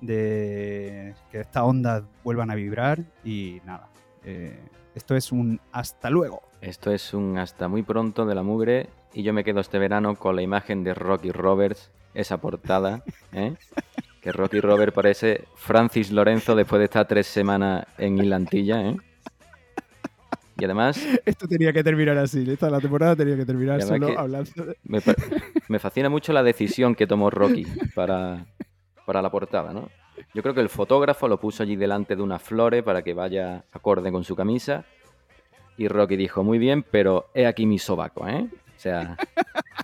de 0.00 1.14
que 1.30 1.40
estas 1.40 1.62
ondas 1.62 2.02
vuelvan 2.24 2.50
a 2.50 2.54
vibrar 2.54 3.00
y 3.24 3.60
nada. 3.64 3.88
eh, 4.24 4.58
esto 4.94 5.14
es 5.14 5.30
un 5.32 5.60
hasta 5.72 6.10
luego. 6.10 6.42
Esto 6.60 6.90
es 6.92 7.14
un 7.14 7.38
hasta 7.38 7.68
muy 7.68 7.82
pronto 7.82 8.26
de 8.26 8.34
la 8.34 8.42
mugre 8.42 8.88
y 9.14 9.22
yo 9.22 9.32
me 9.32 9.44
quedo 9.44 9.60
este 9.60 9.78
verano 9.78 10.14
con 10.16 10.36
la 10.36 10.42
imagen 10.42 10.82
de 10.84 10.94
Rocky 10.94 11.30
Roberts, 11.30 11.90
esa 12.12 12.38
portada, 12.38 13.02
¿eh? 13.32 13.54
que 14.20 14.32
Rocky 14.32 14.60
Robert 14.60 14.92
parece 14.94 15.44
Francis 15.54 16.10
Lorenzo 16.10 16.54
después 16.56 16.78
de 16.80 16.84
estar 16.86 17.06
tres 17.06 17.26
semanas 17.26 17.86
en 17.98 18.18
Islantilla, 18.18 18.88
¿eh? 18.90 18.96
Y 20.58 20.64
además, 20.66 21.00
Esto 21.24 21.48
tenía 21.48 21.72
que 21.72 21.82
terminar 21.82 22.18
así. 22.18 22.44
Esta 22.50 22.68
la 22.68 22.80
temporada 22.80 23.16
tenía 23.16 23.34
que 23.36 23.46
terminar 23.46 23.80
solo 23.80 24.08
que 24.08 24.16
hablando 24.18 24.64
de... 24.66 24.76
me, 24.84 25.00
pa- 25.00 25.14
me 25.68 25.78
fascina 25.78 26.10
mucho 26.10 26.34
la 26.34 26.42
decisión 26.42 26.94
que 26.94 27.06
tomó 27.06 27.30
Rocky 27.30 27.64
para, 27.94 28.44
para 29.10 29.22
la 29.22 29.30
portada, 29.32 29.72
¿no? 29.72 29.88
Yo 30.34 30.40
creo 30.40 30.54
que 30.54 30.60
el 30.60 30.68
fotógrafo 30.68 31.26
lo 31.26 31.40
puso 31.40 31.64
allí 31.64 31.74
delante 31.74 32.14
de 32.14 32.22
unas 32.22 32.40
flores 32.40 32.84
para 32.84 33.02
que 33.02 33.12
vaya 33.12 33.64
acorde 33.72 34.12
con 34.12 34.22
su 34.22 34.36
camisa. 34.36 34.84
Y 35.76 35.88
Rocky 35.88 36.14
dijo, 36.14 36.44
muy 36.44 36.58
bien, 36.60 36.84
pero 36.88 37.28
he 37.34 37.44
aquí 37.44 37.66
mi 37.66 37.80
sobaco, 37.80 38.28
¿eh? 38.28 38.46
O 38.52 38.78
sea, 38.80 39.16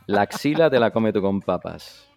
la 0.06 0.22
axila 0.22 0.70
te 0.70 0.78
la 0.78 0.92
come 0.92 1.12
tú 1.12 1.20
con 1.20 1.40
papas. 1.40 2.08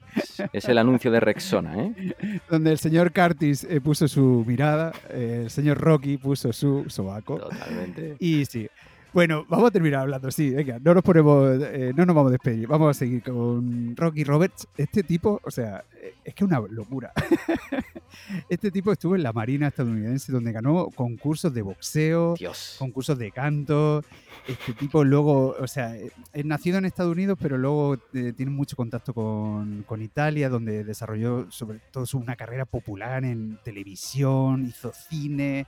Es- 0.54 0.70
el 0.70 0.78
anuncio 0.78 1.10
de 1.10 1.20
Rexona, 1.20 1.80
¿eh? 1.84 2.14
Donde 2.48 2.72
el 2.74 2.78
señor 2.78 3.12
Curtis 3.12 3.64
eh, 3.64 3.82
puso 3.82 4.08
su 4.08 4.44
mirada, 4.46 4.92
eh, 5.10 5.42
el 5.46 5.50
señor 5.50 5.80
Rocky 5.80 6.18
puso 6.18 6.54
su 6.54 6.86
sobaco. 6.90 7.40
Totalmente. 7.40 8.18
Y 8.20 8.46
sí. 8.46 8.70
Bueno, 9.12 9.44
vamos 9.50 9.70
a 9.70 9.72
terminar 9.72 10.02
hablando, 10.02 10.30
sí, 10.30 10.52
venga, 10.52 10.78
no 10.80 10.94
nos 10.94 11.02
ponemos, 11.02 11.60
eh, 11.64 11.92
no 11.96 12.06
nos 12.06 12.16
vamos 12.16 12.30
a 12.30 12.34
despedir, 12.34 12.68
vamos 12.68 12.92
a 12.92 12.94
seguir 12.94 13.24
con 13.24 13.96
Rocky 13.96 14.24
Roberts. 14.24 14.68
Este 14.78 15.02
tipo, 15.02 15.42
o 15.44 15.50
sea, 15.50 15.84
eh, 16.00 16.14
es 16.24 16.36
que 16.36 16.44
es 16.44 16.48
una 16.48 16.60
locura. 16.60 17.12
este 18.50 18.70
tipo 18.70 18.92
estuvo 18.92 19.16
en 19.16 19.24
la 19.24 19.34
Marina 19.34 19.68
estadounidense 19.68 20.32
donde 20.32 20.52
ganó 20.52 20.90
concursos 20.92 21.52
de 21.52 21.64
boxeo, 21.64 22.36
concursos 22.78 23.18
de 23.18 23.32
canto. 23.32 24.04
Este 24.48 24.74
tipo 24.74 25.04
luego, 25.04 25.56
o 25.60 25.68
sea, 25.68 25.96
eh, 25.96 26.12
es 26.32 26.46
nacido 26.46 26.78
en 26.78 26.86
Estados 26.86 27.12
Unidos, 27.12 27.38
pero 27.42 27.58
luego 27.58 27.96
eh, 28.14 28.34
tiene 28.38 28.52
mucho 28.52 28.76
contacto 28.76 29.14
con, 29.14 29.84
con 29.88 30.04
Italia, 30.04 30.50
donde 30.50 30.84
desarrolló 30.84 31.50
sobre 31.52 31.80
todo 31.92 32.06
una 32.14 32.36
carrera 32.36 32.66
popular 32.66 33.26
en 33.26 33.58
televisión, 33.64 34.68
hizo 34.68 34.92
cine. 34.94 35.66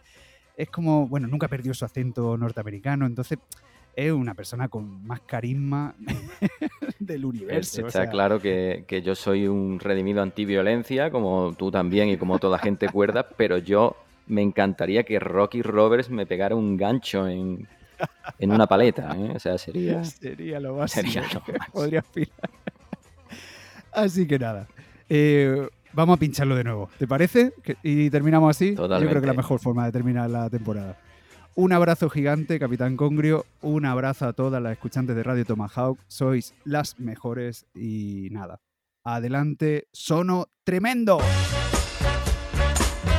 Es 0.57 0.69
como, 0.69 1.07
bueno, 1.07 1.27
nunca 1.27 1.47
perdió 1.47 1.73
su 1.73 1.85
acento 1.85 2.37
norteamericano, 2.37 3.05
entonces 3.05 3.39
es 3.95 4.11
una 4.11 4.33
persona 4.35 4.67
con 4.69 5.05
más 5.05 5.19
carisma 5.21 5.95
del 6.99 7.25
universo. 7.25 7.83
o 7.83 7.87
Está 7.87 8.03
sea, 8.03 8.09
claro 8.11 8.39
que, 8.39 8.85
que 8.87 9.01
yo 9.01 9.15
soy 9.15 9.47
un 9.47 9.79
redimido 9.79 10.21
antiviolencia, 10.21 11.09
como 11.11 11.53
tú 11.57 11.71
también 11.71 12.09
y 12.09 12.17
como 12.17 12.39
toda 12.39 12.57
gente 12.59 12.87
cuerda, 12.89 13.27
pero 13.29 13.57
yo 13.57 13.95
me 14.27 14.41
encantaría 14.41 15.03
que 15.03 15.19
Rocky 15.19 15.61
Roberts 15.61 16.09
me 16.09 16.25
pegara 16.25 16.55
un 16.55 16.77
gancho 16.77 17.27
en, 17.27 17.67
en 18.39 18.51
una 18.51 18.65
paleta. 18.67 19.13
¿eh? 19.17 19.33
O 19.35 19.39
sea, 19.39 19.57
sería... 19.57 20.03
Sería 20.05 20.59
lo 20.59 20.75
más 20.75 20.91
Sería 20.91 21.23
lo 21.33 21.43
que 21.43 21.53
podría 21.73 21.99
aspirar. 21.99 22.49
Así 23.91 24.25
que 24.27 24.39
nada. 24.39 24.67
eh, 25.09 25.67
vamos 25.93 26.17
a 26.17 26.19
pincharlo 26.19 26.55
de 26.55 26.63
nuevo. 26.63 26.89
¿Te 26.97 27.07
parece? 27.07 27.53
Y 27.83 28.09
terminamos 28.09 28.55
así. 28.55 28.75
Yo 28.75 28.87
creo 28.87 28.87
que 28.89 28.95
es 28.95 28.99
la 29.01 29.07
Totalmente. 29.07 29.37
mejor 29.37 29.59
forma 29.59 29.85
de 29.85 29.91
terminar 29.91 30.29
la 30.29 30.49
temporada. 30.49 30.97
Un 31.55 31.73
abrazo 31.73 32.09
gigante, 32.09 32.59
Capitán 32.59 32.95
Congrio. 32.95 33.45
Un 33.61 33.85
abrazo 33.85 34.27
a 34.27 34.33
todas 34.33 34.61
las 34.61 34.71
escuchantes 34.73 35.15
de 35.15 35.23
Radio 35.23 35.45
Tomahawk. 35.45 35.99
Sois 36.07 36.53
las 36.63 36.99
mejores 36.99 37.65
y 37.75 38.29
nada. 38.31 38.59
Adelante, 39.03 39.87
sono 39.91 40.47
tremendo. 40.63 41.19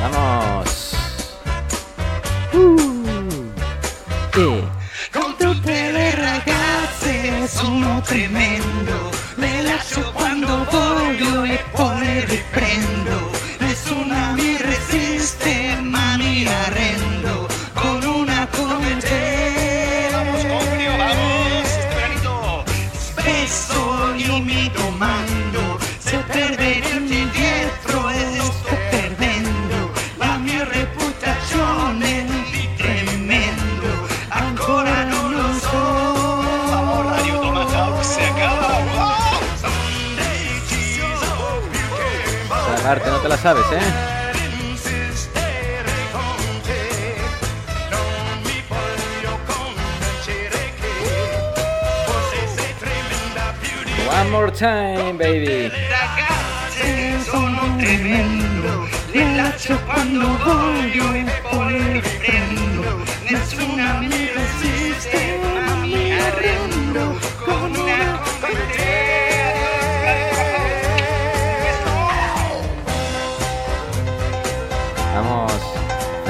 ¡Vamos! 0.00 0.94
Eh. 4.34 4.62
Con 5.12 5.36
tutte 5.36 5.92
le 5.92 6.10
ragazze 6.12 7.46
sono 7.46 8.00
tremendo 8.02 9.10
Le 9.36 9.62
lascio 9.62 10.10
quando 10.14 10.64
voglio 10.70 11.44
e 11.44 11.61
poi 11.72 11.98
le 12.00 12.24
riprendo 12.26 13.31
No 43.00 43.18
te 43.22 43.28
la 43.28 43.38
sabes, 43.38 43.64
¿eh? 43.72 43.80
One 54.10 54.30
more 54.30 54.52
time, 54.52 55.16
baby. 55.16 55.72
tremendo 63.48 64.31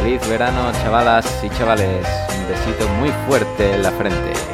Feliz 0.02 0.28
verano, 0.28 0.72
chavalas 0.82 1.24
y 1.44 1.48
chavales. 1.50 2.04
Un 2.36 2.48
besito 2.48 2.88
muy 2.98 3.10
fuerte 3.24 3.72
en 3.72 3.84
la 3.84 3.92
frente. 3.92 4.51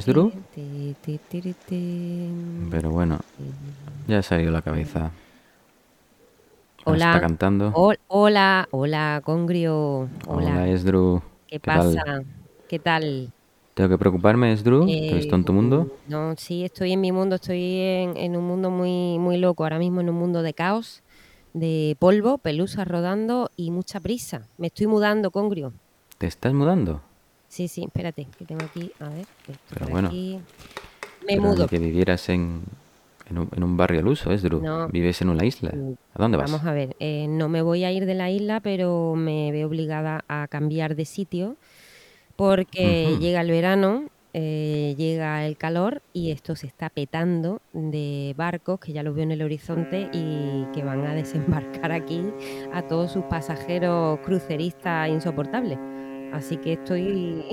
Señor 0.00 0.32
Esdru. 0.32 0.32
Pero 2.70 2.90
bueno, 2.90 3.18
ya 4.08 4.18
ha 4.18 4.22
salido 4.22 4.50
la 4.50 4.62
cabeza. 4.62 5.10
Hola. 6.84 7.06
Está 7.06 7.20
cantando. 7.20 7.72
Hol- 7.74 7.98
Hola, 8.08 8.68
hola, 8.70 9.20
Congrio. 9.24 10.08
Hola, 10.26 10.62
Hola. 10.62 10.68
Esdru. 10.68 11.22
¿Qué, 11.46 11.58
tal? 11.60 11.94
pasa? 11.94 12.20
¿Qué 12.68 12.78
tal? 12.78 13.30
¿Tengo 13.74 13.90
que 13.90 13.98
preocuparme, 13.98 14.52
Esdru? 14.52 14.86
¿Te 14.86 15.14
ves 15.14 15.26
Eh, 15.26 15.30
en 15.34 15.44
tu 15.44 15.52
mundo? 15.52 15.86
No, 16.08 16.34
sí, 16.36 16.64
estoy 16.64 16.92
en 16.92 17.00
mi 17.00 17.12
mundo, 17.12 17.36
estoy 17.36 17.62
en, 17.80 18.16
en 18.16 18.36
un 18.36 18.44
mundo 18.44 18.70
muy, 18.70 19.18
muy 19.18 19.36
loco, 19.38 19.62
ahora 19.64 19.78
mismo 19.78 20.00
en 20.00 20.08
un 20.10 20.16
mundo 20.16 20.42
de 20.42 20.54
caos, 20.54 21.02
de 21.54 21.96
polvo, 21.98 22.38
pelusas 22.38 22.86
rodando 22.86 23.50
y 23.56 23.70
mucha 23.70 24.00
prisa. 24.00 24.42
Me 24.58 24.68
estoy 24.68 24.86
mudando, 24.86 25.30
Congrio. 25.30 25.72
¿Te 26.18 26.26
estás 26.26 26.52
mudando? 26.52 27.00
Sí, 27.50 27.66
sí, 27.66 27.82
espérate, 27.82 28.28
que 28.38 28.44
tengo 28.44 28.64
aquí, 28.64 28.92
a 29.00 29.08
ver. 29.08 29.26
Pero 29.74 29.88
bueno. 29.88 30.06
aquí. 30.06 30.38
Me 31.22 31.34
Pero 31.34 31.42
mudo. 31.42 31.62
ni 31.64 31.68
que 31.68 31.78
vivieras 31.80 32.28
en, 32.28 32.62
en, 33.28 33.38
un, 33.38 33.48
en 33.54 33.62
un 33.64 33.76
barrio 33.76 33.98
al 33.98 34.06
uso, 34.06 34.30
Esdru. 34.30 34.62
No. 34.62 34.88
Vives 34.88 35.20
en 35.20 35.30
una 35.30 35.44
isla. 35.44 35.72
Mm, 35.74 35.94
¿A 36.14 36.22
dónde 36.22 36.36
vas? 36.38 36.48
Vamos 36.50 36.64
a 36.64 36.72
ver, 36.72 36.94
eh, 37.00 37.26
no 37.28 37.48
me 37.48 37.60
voy 37.60 37.82
a 37.82 37.90
ir 37.90 38.06
de 38.06 38.14
la 38.14 38.30
isla, 38.30 38.60
pero 38.60 39.16
me 39.16 39.50
veo 39.50 39.66
obligada 39.66 40.24
a 40.28 40.46
cambiar 40.48 40.94
de 40.94 41.04
sitio 41.04 41.56
porque 42.36 43.16
llega 43.20 43.40
el 43.40 43.50
verano, 43.50 44.04
eh, 44.32 44.94
llega 44.96 45.44
el 45.44 45.56
calor 45.56 46.02
y 46.12 46.30
esto 46.30 46.54
se 46.54 46.68
está 46.68 46.88
petando 46.88 47.60
de 47.72 48.32
barcos 48.36 48.78
que 48.78 48.92
ya 48.92 49.02
los 49.02 49.16
veo 49.16 49.24
en 49.24 49.32
el 49.32 49.42
horizonte 49.42 50.08
y 50.12 50.66
que 50.72 50.84
van 50.84 51.04
a 51.04 51.14
desembarcar 51.16 51.90
aquí 51.90 52.22
a 52.72 52.82
todos 52.82 53.10
sus 53.10 53.24
pasajeros 53.24 54.20
cruceristas 54.20 55.10
insoportables. 55.10 55.78
Así 56.32 56.56
que 56.58 56.74
estoy 56.74 57.44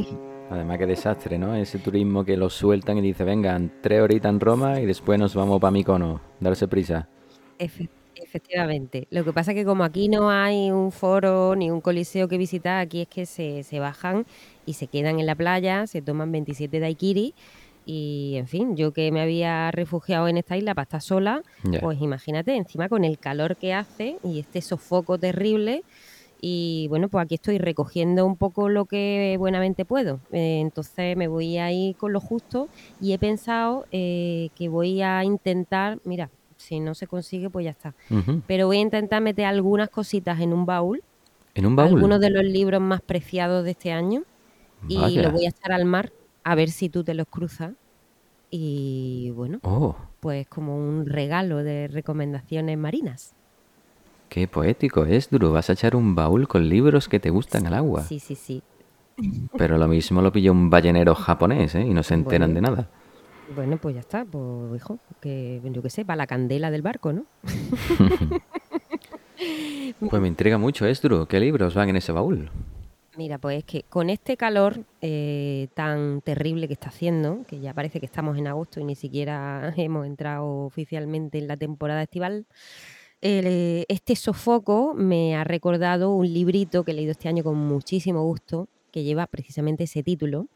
Además, 0.49 0.77
qué 0.77 0.85
desastre, 0.85 1.37
¿no? 1.37 1.55
Ese 1.55 1.77
turismo 1.77 2.23
que 2.23 2.37
lo 2.37 2.49
sueltan 2.49 2.97
y 2.97 3.01
dice, 3.01 3.25
vengan, 3.25 3.71
tres 3.81 4.01
horitas 4.01 4.29
en 4.31 4.39
Roma 4.39 4.79
y 4.79 4.85
después 4.85 5.19
nos 5.19 5.35
vamos 5.35 5.59
para 5.59 5.71
Mykonos. 5.71 6.21
Darse 6.39 6.69
prisa. 6.69 7.09
Efe- 7.59 7.89
efectivamente. 8.15 9.07
Lo 9.11 9.25
que 9.25 9.33
pasa 9.33 9.51
es 9.51 9.55
que 9.55 9.65
como 9.65 9.83
aquí 9.83 10.07
no 10.07 10.29
hay 10.29 10.71
un 10.71 10.93
foro 10.93 11.53
ni 11.55 11.69
un 11.69 11.81
coliseo 11.81 12.29
que 12.29 12.37
visitar, 12.37 12.79
aquí 12.79 13.01
es 13.01 13.07
que 13.09 13.25
se, 13.25 13.63
se 13.63 13.79
bajan 13.79 14.25
y 14.65 14.73
se 14.73 14.87
quedan 14.87 15.19
en 15.19 15.25
la 15.25 15.35
playa, 15.35 15.85
se 15.85 16.01
toman 16.01 16.31
27 16.31 16.79
daiquiri 16.79 17.33
y, 17.85 18.35
en 18.37 18.47
fin, 18.47 18.75
yo 18.77 18.91
que 18.93 19.11
me 19.11 19.21
había 19.21 19.71
refugiado 19.71 20.27
en 20.29 20.37
esta 20.37 20.55
isla 20.57 20.75
para 20.75 20.83
estar 20.83 21.01
sola, 21.01 21.41
pues 21.81 22.01
imagínate, 22.01 22.55
encima 22.55 22.87
con 22.89 23.03
el 23.05 23.17
calor 23.17 23.55
que 23.57 23.73
hace 23.73 24.17
y 24.23 24.39
este 24.39 24.61
sofoco 24.61 25.17
terrible. 25.17 25.83
Y 26.39 26.85
bueno, 26.89 27.09
pues 27.09 27.25
aquí 27.25 27.35
estoy 27.35 27.57
recogiendo 27.57 28.25
un 28.25 28.37
poco 28.37 28.69
lo 28.69 28.85
que 28.85 29.35
buenamente 29.39 29.85
puedo. 29.85 30.19
Eh, 30.31 30.59
entonces 30.61 31.17
me 31.17 31.27
voy 31.27 31.57
a 31.57 31.71
ir 31.71 31.95
con 31.95 32.13
lo 32.13 32.19
justo 32.19 32.69
y 33.01 33.13
he 33.13 33.17
pensado 33.19 33.85
eh, 33.91 34.49
que 34.55 34.69
voy 34.69 35.01
a 35.01 35.23
intentar, 35.23 35.99
mira, 36.03 36.29
si 36.55 36.79
no 36.79 36.93
se 36.95 37.07
consigue, 37.07 37.49
pues 37.49 37.65
ya 37.65 37.71
está. 37.71 37.93
Pero 38.47 38.67
voy 38.67 38.77
a 38.77 38.81
intentar 38.81 39.21
meter 39.21 39.45
algunas 39.45 39.89
cositas 39.89 40.39
en 40.39 40.53
un 40.53 40.65
baúl, 40.65 41.01
¿En 41.55 41.65
un 41.65 41.75
baúl? 41.75 41.93
algunos 41.95 42.19
de 42.19 42.29
los 42.29 42.43
libros 42.43 42.81
más 42.81 43.01
preciados 43.01 43.63
de 43.63 43.71
este 43.71 43.91
año. 43.91 44.23
y 44.87 44.97
Vaya. 44.99 45.21
lo 45.23 45.31
voy 45.31 45.45
a 45.45 45.49
echar 45.49 45.71
al 45.71 45.85
mar 45.85 46.11
a 46.43 46.53
ver 46.55 46.69
si 46.69 46.89
tú 46.89 47.03
te 47.03 47.13
los 47.15 47.27
cruzas. 47.27 47.73
Y 48.49 49.31
bueno, 49.35 49.59
Oh, 49.63 49.95
pues 50.19 50.47
como 50.47 50.77
un 50.77 51.05
regalo 51.05 51.63
de 51.63 51.87
recomendaciones 51.87 52.77
marinas. 52.77 53.33
Qué 54.29 54.47
poético 54.47 55.05
es, 55.05 55.29
Duro. 55.29 55.51
Vas 55.51 55.69
a 55.69 55.73
echar 55.73 55.95
un 55.95 56.15
baúl 56.15 56.47
con 56.47 56.67
libros 56.67 57.07
que 57.07 57.19
te 57.19 57.29
gustan 57.29 57.67
al 57.67 57.73
agua. 57.73 58.01
Sí, 58.03 58.19
sí, 58.19 58.35
sí. 58.35 58.61
Pero 59.57 59.77
lo 59.77 59.87
mismo 59.87 60.21
lo 60.21 60.31
pilla 60.31 60.51
un 60.51 60.69
ballenero 60.69 61.15
japonés, 61.15 61.75
¿eh? 61.75 61.81
Y 61.81 61.93
no 61.93 62.03
se 62.03 62.13
enteran 62.13 62.53
de 62.53 62.61
nada. 62.61 62.89
Bueno, 63.55 63.77
pues 63.77 63.95
ya 63.95 64.01
está, 64.01 64.25
pues 64.25 64.75
hijo, 64.75 64.99
que 65.21 65.61
yo 65.63 65.81
qué 65.81 65.89
sé, 65.89 66.05
para 66.05 66.17
la 66.17 66.27
candela 66.27 66.69
del 66.69 66.81
barco, 66.81 67.13
¿no? 67.13 67.25
Pues 69.99 70.21
me 70.21 70.27
intriga 70.27 70.57
mucho, 70.57 70.85
es 70.85 71.01
Duro. 71.01 71.27
¿Qué 71.27 71.39
libros 71.39 71.73
van 71.73 71.89
en 71.89 71.95
ese 71.95 72.11
baúl? 72.11 72.49
Mira, 73.17 73.39
pues 73.39 73.59
es 73.59 73.63
que 73.63 73.83
con 73.83 74.11
este 74.11 74.37
calor 74.37 74.81
eh, 75.01 75.69
tan 75.73 76.21
terrible 76.21 76.67
que 76.67 76.73
está 76.73 76.89
haciendo, 76.89 77.43
que 77.47 77.59
ya 77.59 77.73
parece 77.73 77.99
que 77.99 78.05
estamos 78.05 78.37
en 78.37 78.45
agosto 78.45 78.79
y 78.79 78.83
ni 78.83 78.95
siquiera 78.95 79.73
hemos 79.77 80.05
entrado 80.05 80.65
oficialmente 80.65 81.39
en 81.39 81.47
la 81.47 81.57
temporada 81.57 82.03
estival, 82.03 82.45
eh, 83.21 83.85
este 83.87 84.15
sofoco 84.15 84.93
me 84.93 85.35
ha 85.35 85.43
recordado 85.43 86.11
un 86.13 86.31
librito 86.31 86.83
que 86.83 86.91
he 86.91 86.93
leído 86.93 87.11
este 87.11 87.27
año 87.27 87.43
con 87.43 87.57
muchísimo 87.57 88.23
gusto, 88.23 88.67
que 88.91 89.03
lleva 89.03 89.25
precisamente 89.27 89.85
ese 89.85 90.03
título. 90.03 90.47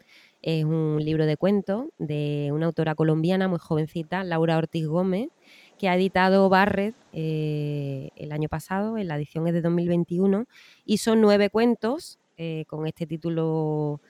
Es 0.42 0.64
un 0.64 1.04
libro 1.04 1.26
de 1.26 1.38
cuentos 1.38 1.86
de 1.98 2.50
una 2.54 2.68
autora 2.68 2.96
colombiana 2.96 3.48
muy 3.48 3.60
jovencita, 3.60 4.24
Laura 4.24 4.58
Ortiz 4.58 4.88
Gómez, 4.88 5.30
que 5.78 5.90
ha 5.90 5.96
editado 5.96 6.50
Barret 6.50 6.96
eh, 7.14 8.10
el 8.16 8.32
año 8.32 8.50
pasado, 8.50 8.98
en 8.98 9.08
la 9.08 9.16
edición 9.16 9.48
es 9.48 9.54
de 9.54 9.62
2021, 9.62 10.46
y 10.86 10.98
son 10.98 11.22
nueve 11.22 11.50
cuentos 11.50 12.20
eh, 12.38 12.66
con 12.68 12.86
este 12.88 13.06
título 13.08 14.02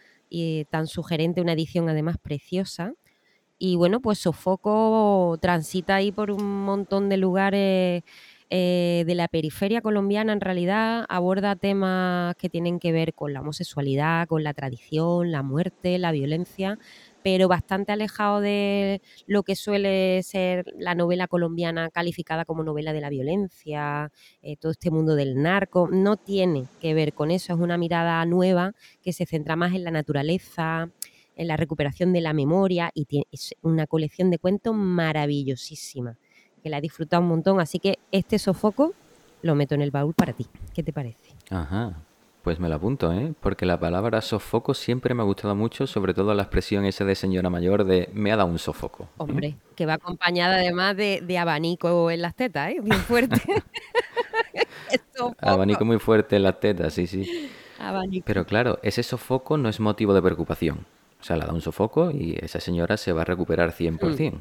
tan 0.70 0.88
sugerente, 0.88 1.42
una 1.42 1.54
edición 1.54 1.90
además 1.90 2.18
preciosa. 2.18 2.94
Y 3.64 3.76
bueno, 3.76 4.02
pues 4.02 4.18
Sofoco 4.20 5.38
transita 5.40 5.96
ahí 5.96 6.12
por 6.12 6.32
un 6.32 6.64
montón 6.64 7.10
de 7.10 7.18
lugares 7.18 8.04
eh, 8.54 9.06
de 9.08 9.16
la 9.16 9.30
periferia 9.30 9.80
colombiana, 9.80 10.34
en 10.34 10.42
realidad 10.42 11.06
aborda 11.08 11.56
temas 11.56 12.36
que 12.36 12.50
tienen 12.50 12.80
que 12.80 12.92
ver 12.92 13.14
con 13.14 13.32
la 13.32 13.40
homosexualidad, 13.40 14.28
con 14.28 14.44
la 14.44 14.54
tradición, 14.54 15.32
la 15.32 15.42
muerte, 15.42 15.98
la 15.98 16.12
violencia, 16.12 16.78
pero 17.24 17.48
bastante 17.48 17.94
alejado 17.94 18.42
de 18.42 19.02
lo 19.26 19.44
que 19.44 19.56
suele 19.56 20.22
ser 20.24 20.66
la 20.78 20.96
novela 20.96 21.28
colombiana 21.28 21.90
calificada 21.90 22.44
como 22.44 22.66
novela 22.66 22.92
de 22.92 23.00
la 23.00 23.10
violencia, 23.10 24.12
eh, 24.42 24.58
todo 24.58 24.74
este 24.74 24.92
mundo 24.92 25.16
del 25.16 25.42
narco, 25.42 25.88
no 25.90 26.18
tiene 26.18 26.66
que 26.82 26.94
ver 26.94 27.14
con 27.14 27.32
eso, 27.32 27.54
es 27.54 27.60
una 27.60 27.78
mirada 27.78 28.26
nueva 28.26 28.74
que 29.02 29.14
se 29.14 29.26
centra 29.26 29.56
más 29.56 29.74
en 29.76 29.86
la 29.86 29.92
naturaleza, 29.92 30.90
en 31.38 31.48
la 31.48 31.56
recuperación 31.56 32.12
de 32.12 32.20
la 32.20 32.34
memoria 32.34 32.92
y 32.94 33.06
tiene, 33.06 33.28
es 33.32 33.56
una 33.62 33.88
colección 33.88 34.30
de 34.30 34.40
cuentos 34.40 34.76
maravillosísima, 34.76 36.18
que 36.62 36.70
la 36.70 36.78
he 36.78 36.82
disfrutado 36.82 37.22
un 37.22 37.30
montón, 37.30 37.60
así 37.60 37.80
que 37.80 38.00
este 38.12 38.40
sofoco 38.40 38.94
lo 39.42 39.56
meto 39.56 39.76
en 39.76 39.82
el 39.82 39.92
baúl 39.92 40.14
para 40.14 40.34
ti. 40.34 40.48
¿Qué 40.74 40.84
te 40.84 40.94
parece? 40.94 41.34
Ajá. 41.50 41.96
Pues 42.44 42.60
me 42.60 42.70
lo 42.70 42.76
apunto, 42.76 43.14
¿eh? 43.14 43.34
Porque 43.40 43.68
la 43.68 43.80
palabra 43.80 44.20
sofoco 44.22 44.74
siempre 44.74 45.14
me 45.14 45.22
ha 45.22 45.26
gustado 45.26 45.56
mucho, 45.56 45.86
sobre 45.86 46.16
todo 46.16 46.34
la 46.34 46.42
expresión 46.42 46.86
esa 46.86 47.06
de 47.06 47.14
señora 47.14 47.52
mayor 47.52 47.84
de 47.84 48.10
me 48.14 48.32
ha 48.32 48.36
dado 48.36 48.50
un 48.50 48.58
sofoco. 48.58 49.10
Hombre, 49.18 49.58
que 49.76 49.86
va 49.86 49.94
acompañada 49.94 50.56
además 50.56 50.98
de, 50.98 51.22
de 51.22 51.38
abanico 51.38 52.10
en 52.10 52.24
las 52.24 52.36
tetas, 52.36 52.72
¿eh? 52.72 52.80
Bien 52.82 52.98
fuerte. 52.98 53.40
Abanico 55.40 55.86
muy 55.86 56.00
fuerte 56.00 56.36
en 56.36 56.44
las 56.44 56.60
tetas, 56.60 56.94
sí, 56.94 57.06
sí. 57.06 57.50
Abanico. 57.80 58.26
Pero 58.26 58.46
claro, 58.46 58.80
ese 58.82 59.04
sofoco 59.04 59.58
no 59.58 59.70
es 59.70 59.80
motivo 59.80 60.14
de 60.14 60.22
preocupación. 60.22 60.86
O 61.20 61.24
sea, 61.24 61.38
le 61.38 61.46
da 61.46 61.54
un 61.54 61.62
sofoco 61.62 62.10
y 62.10 62.38
esa 62.42 62.60
señora 62.60 62.98
se 62.98 63.14
va 63.14 63.22
a 63.22 63.26
recuperar 63.26 63.72
100%. 63.72 64.40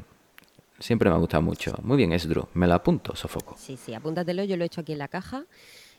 Siempre 0.80 1.10
me 1.10 1.16
ha 1.16 1.18
gustado 1.18 1.42
mucho. 1.42 1.74
Muy 1.82 1.96
bien, 1.96 2.12
Esdru. 2.12 2.48
Me 2.54 2.66
lo 2.66 2.74
apunto, 2.74 3.14
sofoco. 3.14 3.54
Sí, 3.58 3.76
sí, 3.76 3.94
apúntatelo, 3.94 4.42
yo 4.44 4.56
lo 4.56 4.64
he 4.64 4.66
hecho 4.66 4.80
aquí 4.80 4.92
en 4.92 4.98
la 4.98 5.08
caja 5.08 5.44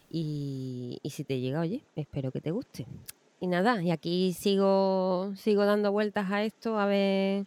y, 0.09 0.99
y 1.03 1.09
si 1.11 1.23
te 1.23 1.39
llega, 1.39 1.61
oye, 1.61 1.83
espero 1.95 2.31
que 2.31 2.41
te 2.41 2.51
guste. 2.51 2.85
Y 3.39 3.47
nada, 3.47 3.81
y 3.81 3.91
aquí 3.91 4.33
sigo, 4.33 5.33
sigo 5.35 5.65
dando 5.65 5.91
vueltas 5.91 6.31
a 6.31 6.43
esto 6.43 6.77
a 6.79 6.85
ver 6.85 7.45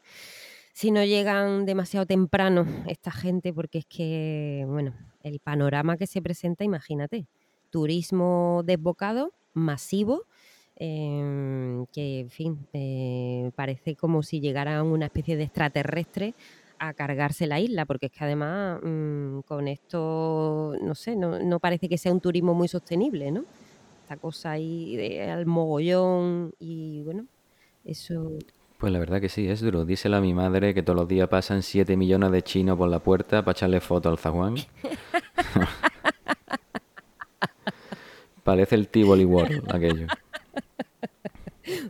si 0.72 0.90
no 0.90 1.04
llegan 1.04 1.66
demasiado 1.66 2.04
temprano 2.04 2.66
esta 2.88 3.12
gente, 3.12 3.52
porque 3.52 3.78
es 3.78 3.86
que, 3.86 4.64
bueno, 4.66 4.92
el 5.22 5.38
panorama 5.38 5.96
que 5.96 6.08
se 6.08 6.20
presenta, 6.20 6.64
imagínate, 6.64 7.26
turismo 7.70 8.62
desbocado, 8.64 9.32
masivo, 9.52 10.24
em, 10.76 11.86
que, 11.86 12.20
en 12.20 12.30
fin, 12.30 12.66
eh, 12.72 13.52
parece 13.54 13.94
como 13.94 14.24
si 14.24 14.40
llegaran 14.40 14.86
una 14.86 15.06
especie 15.06 15.36
de 15.36 15.44
extraterrestre 15.44 16.34
a 16.78 16.94
cargarse 16.94 17.46
la 17.46 17.60
isla, 17.60 17.84
porque 17.84 18.06
es 18.06 18.12
que 18.12 18.24
además 18.24 18.80
mm, 18.82 19.40
con 19.40 19.68
esto, 19.68 20.74
no 20.82 20.94
sé, 20.94 21.16
no, 21.16 21.38
no 21.38 21.60
parece 21.60 21.88
que 21.88 21.98
sea 21.98 22.12
un 22.12 22.20
turismo 22.20 22.54
muy 22.54 22.68
sostenible, 22.68 23.30
¿no? 23.30 23.44
Esta 24.02 24.16
cosa 24.16 24.52
ahí 24.52 24.96
de 24.96 25.30
al 25.30 25.46
mogollón 25.46 26.52
y 26.58 27.02
bueno, 27.02 27.26
eso 27.84 28.32
Pues 28.78 28.92
la 28.92 28.98
verdad 28.98 29.20
que 29.20 29.28
sí, 29.28 29.48
es 29.48 29.60
duro. 29.60 29.84
Díselo 29.84 30.16
a 30.16 30.20
mi 30.20 30.34
madre 30.34 30.74
que 30.74 30.82
todos 30.82 30.98
los 30.98 31.08
días 31.08 31.28
pasan 31.28 31.62
7 31.62 31.96
millones 31.96 32.30
de 32.30 32.42
chinos 32.42 32.76
por 32.76 32.88
la 32.88 32.98
puerta 32.98 33.44
para 33.44 33.52
echarle 33.52 33.80
foto 33.80 34.10
al 34.10 34.18
zaguán. 34.18 34.56
Parece 38.44 38.74
el 38.74 38.88
Tivoli 38.88 39.24
World, 39.24 39.74
aquello. 39.74 40.06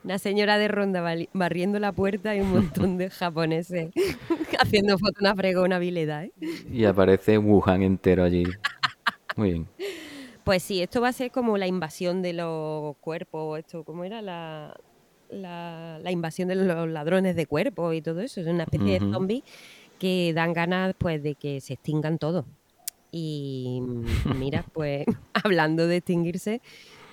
Una 0.04 0.18
señora 0.18 0.58
de 0.58 0.68
ronda 0.68 1.02
barriendo 1.32 1.78
la 1.78 1.92
puerta 1.92 2.34
y 2.34 2.40
un 2.40 2.52
montón 2.52 2.98
de 2.98 3.10
japoneses 3.10 3.90
haciendo 4.60 4.98
foto 4.98 5.18
una 5.20 5.34
fregona 5.34 5.78
vileda, 5.78 6.24
¿eh? 6.24 6.32
Y 6.70 6.84
aparece 6.84 7.38
Wuhan 7.38 7.82
entero 7.82 8.24
allí. 8.24 8.44
Muy 9.36 9.52
bien. 9.52 9.68
Pues 10.44 10.62
sí, 10.62 10.82
esto 10.82 11.00
va 11.00 11.08
a 11.08 11.12
ser 11.12 11.30
como 11.30 11.56
la 11.56 11.66
invasión 11.66 12.20
de 12.22 12.34
los 12.34 12.96
cuerpos, 12.98 13.58
esto, 13.58 13.82
¿cómo 13.82 14.04
era? 14.04 14.20
La, 14.20 14.76
la, 15.30 15.98
la 16.02 16.10
invasión 16.10 16.48
de 16.48 16.54
los 16.56 16.88
ladrones 16.88 17.34
de 17.34 17.46
cuerpos 17.46 17.94
y 17.94 18.02
todo 18.02 18.20
eso. 18.20 18.40
Es 18.40 18.46
una 18.46 18.64
especie 18.64 19.00
de 19.00 19.10
zombies 19.10 19.42
que 19.98 20.32
dan 20.34 20.52
ganas 20.52 20.94
pues 20.98 21.22
de 21.22 21.34
que 21.34 21.60
se 21.60 21.74
extingan 21.74 22.18
todos. 22.18 22.44
Y 23.10 23.80
mm, 23.80 24.38
mira, 24.38 24.64
pues 24.72 25.06
hablando 25.44 25.86
de 25.86 25.96
extinguirse, 25.96 26.60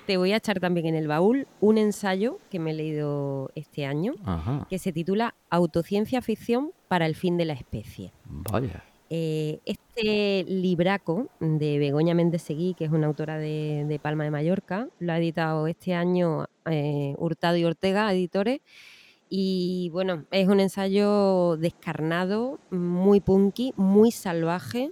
te 0.06 0.18
voy 0.18 0.34
a 0.34 0.38
echar 0.38 0.60
también 0.60 0.88
en 0.88 0.96
el 0.96 1.08
baúl 1.08 1.48
un 1.60 1.78
ensayo 1.78 2.40
que 2.50 2.60
me 2.60 2.72
he 2.72 2.74
leído 2.74 3.52
este 3.56 3.86
año, 3.86 4.14
Ajá. 4.26 4.66
que 4.70 4.80
se 4.80 4.92
titula 4.92 5.36
Autociencia 5.50 6.22
ficción 6.22 6.72
para 6.88 7.06
el 7.06 7.16
fin 7.16 7.38
de 7.38 7.46
la 7.46 7.54
especie. 7.54 8.12
Vaya. 8.26 8.84
Eh, 9.14 9.60
este 9.66 10.46
libraco 10.48 11.28
de 11.42 11.80
Begoña 11.80 12.14
Méndez 12.14 12.44
Seguí, 12.44 12.74
que 12.76 12.86
es 12.86 12.92
una 12.92 13.08
autora 13.08 13.38
de, 13.38 13.84
de 13.86 14.00
Palma 14.00 14.24
de 14.24 14.32
Mallorca, 14.32 14.88
lo 15.00 15.12
ha 15.12 15.18
editado 15.18 15.68
este 15.68 15.94
año 15.94 16.46
eh, 16.66 17.14
Hurtado 17.18 17.58
y 17.58 17.66
Ortega, 17.66 18.12
editores. 18.14 18.62
Y 19.30 19.90
bueno, 19.92 20.26
es 20.32 20.48
un 20.48 20.62
ensayo 20.62 21.58
descarnado, 21.58 22.60
muy 22.70 23.20
punky, 23.20 23.74
muy 23.76 24.12
salvaje. 24.12 24.92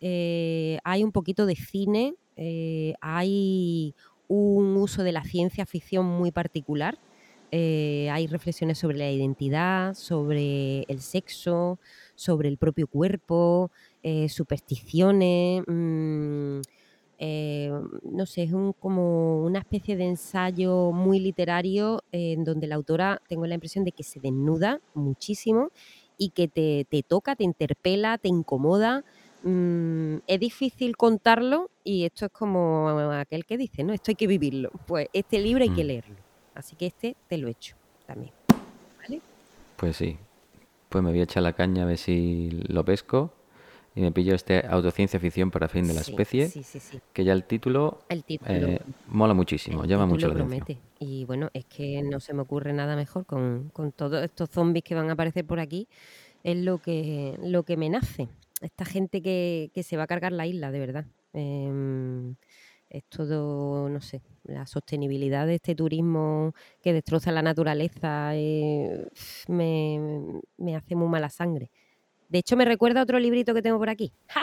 Eh, 0.00 0.78
hay 0.82 1.04
un 1.04 1.12
poquito 1.12 1.46
de 1.46 1.54
cine, 1.54 2.14
hay 3.00 3.94
un 4.30 4.76
uso 4.76 5.02
de 5.02 5.12
la 5.12 5.24
ciencia 5.24 5.66
ficción 5.66 6.06
muy 6.06 6.30
particular. 6.30 6.98
Eh, 7.50 8.08
hay 8.12 8.28
reflexiones 8.28 8.78
sobre 8.78 8.96
la 8.98 9.10
identidad, 9.10 9.94
sobre 9.94 10.82
el 10.84 11.00
sexo, 11.00 11.80
sobre 12.14 12.48
el 12.48 12.56
propio 12.56 12.86
cuerpo, 12.86 13.72
eh, 14.04 14.28
supersticiones. 14.28 15.64
mm, 15.66 16.60
eh, 17.18 17.70
no 18.04 18.24
sé, 18.26 18.44
es 18.44 18.52
un, 18.52 18.72
como 18.72 19.44
una 19.44 19.58
especie 19.58 19.96
de 19.96 20.04
ensayo 20.06 20.92
muy 20.92 21.18
literario 21.20 22.02
en 22.12 22.44
donde 22.44 22.66
la 22.68 22.76
autora 22.76 23.20
tengo 23.28 23.46
la 23.46 23.54
impresión 23.54 23.84
de 23.84 23.92
que 23.92 24.04
se 24.04 24.20
desnuda 24.20 24.80
muchísimo 24.94 25.70
y 26.16 26.30
que 26.30 26.48
te, 26.48 26.86
te 26.88 27.02
toca, 27.02 27.36
te 27.36 27.44
interpela, 27.44 28.16
te 28.18 28.28
incomoda. 28.28 29.04
Mm, 29.42 30.18
es 30.26 30.40
difícil 30.40 30.96
contarlo 30.96 31.70
y 31.82 32.04
esto 32.04 32.26
es 32.26 32.32
como 32.32 32.88
aquel 33.12 33.44
que 33.46 33.56
dice, 33.56 33.82
¿no? 33.84 33.92
Esto 33.92 34.10
hay 34.10 34.14
que 34.16 34.26
vivirlo. 34.26 34.70
Pues 34.86 35.08
este 35.12 35.38
libro 35.40 35.62
hay 35.62 35.70
que 35.70 35.84
Mm. 35.84 35.86
leerlo. 35.86 36.16
Así 36.54 36.76
que 36.76 36.86
este 36.86 37.16
te 37.26 37.38
lo 37.38 37.48
he 37.48 37.52
hecho 37.52 37.76
también. 38.06 38.32
¿Vale? 38.48 39.22
Pues 39.76 39.96
sí. 39.96 40.18
Pues 40.88 41.02
me 41.04 41.10
voy 41.10 41.20
a 41.20 41.24
echar 41.24 41.42
la 41.42 41.52
caña 41.54 41.84
a 41.84 41.86
ver 41.86 41.96
si 41.98 42.50
lo 42.68 42.84
pesco. 42.84 43.32
Y 43.94 44.02
me 44.02 44.12
pillo 44.12 44.34
este 44.36 44.64
autociencia 44.68 45.18
ficción 45.18 45.50
para 45.50 45.68
fin 45.68 45.86
de 45.88 45.94
la 45.94 46.02
Sí, 46.04 46.12
especie. 46.12 46.48
sí, 46.48 46.62
sí. 46.62 47.00
Que 47.12 47.24
ya 47.24 47.32
el 47.32 47.44
título, 47.44 47.98
El 48.08 48.24
título- 48.24 48.50
eh, 48.68 48.80
mola 49.06 49.34
muchísimo, 49.34 49.84
llama 49.84 50.04
título 50.04 50.06
mucho 50.06 50.28
la 50.28 50.34
atención. 50.34 50.64
promete. 50.64 50.80
Y 51.00 51.24
bueno, 51.24 51.48
es 51.54 51.64
que 51.64 52.00
no 52.02 52.20
se 52.20 52.32
me 52.32 52.42
ocurre 52.42 52.72
nada 52.72 52.94
mejor 52.94 53.26
con, 53.26 53.70
con 53.72 53.90
todos 53.90 54.22
estos 54.22 54.48
zombies 54.50 54.84
que 54.84 54.94
van 54.94 55.08
a 55.10 55.14
aparecer 55.14 55.44
por 55.44 55.58
aquí. 55.58 55.88
Es 56.44 56.56
lo 56.56 56.78
que, 56.78 57.36
lo 57.42 57.64
que 57.64 57.76
me 57.76 57.90
nace. 57.90 58.28
Esta 58.60 58.84
gente 58.84 59.22
que, 59.22 59.70
que 59.74 59.82
se 59.82 59.96
va 59.96 60.02
a 60.04 60.06
cargar 60.06 60.32
la 60.32 60.46
isla, 60.46 60.70
de 60.70 60.78
verdad. 60.80 61.06
Em, 61.32 62.34
Es 62.92 63.04
todo, 63.04 63.88
no 63.88 64.00
sé, 64.00 64.20
la 64.42 64.66
sostenibilidad 64.66 65.46
de 65.46 65.54
este 65.54 65.76
turismo 65.76 66.54
que 66.82 66.92
destroza 66.92 67.30
la 67.30 67.40
naturaleza 67.40 68.32
eh, 68.34 69.06
me, 69.46 70.40
me 70.58 70.74
hace 70.74 70.96
muy 70.96 71.06
mala 71.08 71.28
sangre. 71.30 71.70
De 72.28 72.38
hecho, 72.40 72.56
me 72.56 72.64
recuerda 72.64 72.98
a 73.00 73.02
otro 73.04 73.18
librito 73.20 73.54
que 73.54 73.62
tengo 73.62 73.78
por 73.78 73.90
aquí. 73.90 74.12
¡Ja! 74.26 74.42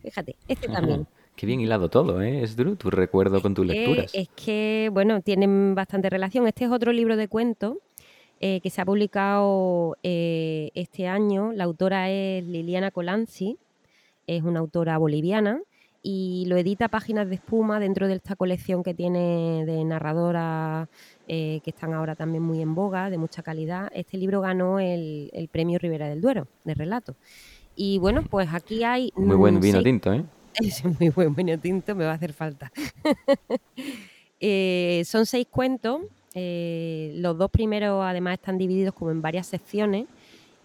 Fíjate, 0.00 0.36
este 0.48 0.68
también. 0.68 1.06
Qué 1.36 1.46
bien 1.46 1.60
hilado 1.60 1.88
todo, 1.90 2.22
¿eh? 2.22 2.42
Es 2.42 2.56
Drew, 2.56 2.76
tu 2.76 2.90
recuerdo 2.90 3.42
con 3.42 3.52
tus 3.54 3.68
Eh, 3.68 3.74
lecturas. 3.74 4.10
es 4.14 4.28
que, 4.30 4.88
bueno, 4.92 5.20
tienen 5.20 5.74
bastante 5.74 6.08
relación. 6.08 6.46
Este 6.46 6.64
es 6.64 6.70
otro 6.70 6.90
libro 6.92 7.16
de 7.16 7.28
cuentos 7.28 7.76
eh, 8.40 8.60
que 8.60 8.70
se 8.70 8.80
ha 8.80 8.84
publicado 8.84 9.96
eh, 10.02 10.70
este 10.74 11.06
año. 11.06 11.52
La 11.52 11.64
autora 11.64 12.10
es 12.10 12.44
Liliana 12.44 12.90
Colanzi, 12.90 13.58
es 14.26 14.42
una 14.42 14.60
autora 14.60 14.98
boliviana 14.98 15.60
y 16.02 16.44
lo 16.48 16.58
edita 16.58 16.88
Páginas 16.88 17.28
de 17.28 17.36
Espuma 17.36 17.80
dentro 17.80 18.06
de 18.06 18.14
esta 18.14 18.36
colección 18.36 18.82
que 18.82 18.92
tiene 18.92 19.64
de 19.64 19.82
narradoras 19.84 20.88
eh, 21.28 21.60
que 21.64 21.70
están 21.70 21.94
ahora 21.94 22.14
también 22.14 22.42
muy 22.42 22.60
en 22.60 22.74
boga, 22.74 23.08
de 23.08 23.16
mucha 23.16 23.42
calidad. 23.42 23.90
Este 23.94 24.18
libro 24.18 24.42
ganó 24.42 24.78
el, 24.80 25.30
el 25.32 25.48
premio 25.48 25.78
Ribera 25.78 26.08
del 26.08 26.20
Duero 26.20 26.46
de 26.64 26.74
relato. 26.74 27.16
Y 27.74 27.98
bueno, 27.98 28.22
pues 28.22 28.48
aquí 28.52 28.84
hay... 28.84 29.10
Muy 29.16 29.36
buen 29.36 29.56
mm, 29.56 29.60
vino 29.60 29.82
tinto, 29.82 30.12
¿eh? 30.12 30.24
es 30.60 30.84
muy 31.00 31.08
buen 31.08 31.34
vino 31.34 31.58
tinto, 31.58 31.94
me 31.94 32.04
va 32.04 32.12
a 32.12 32.14
hacer 32.14 32.32
falta. 32.32 32.70
Eh, 34.46 35.04
son 35.06 35.24
seis 35.24 35.46
cuentos. 35.50 36.02
Eh, 36.34 37.12
los 37.16 37.38
dos 37.38 37.50
primeros 37.50 38.04
además 38.04 38.34
están 38.34 38.58
divididos 38.58 38.94
como 38.94 39.10
en 39.10 39.22
varias 39.22 39.46
secciones 39.46 40.06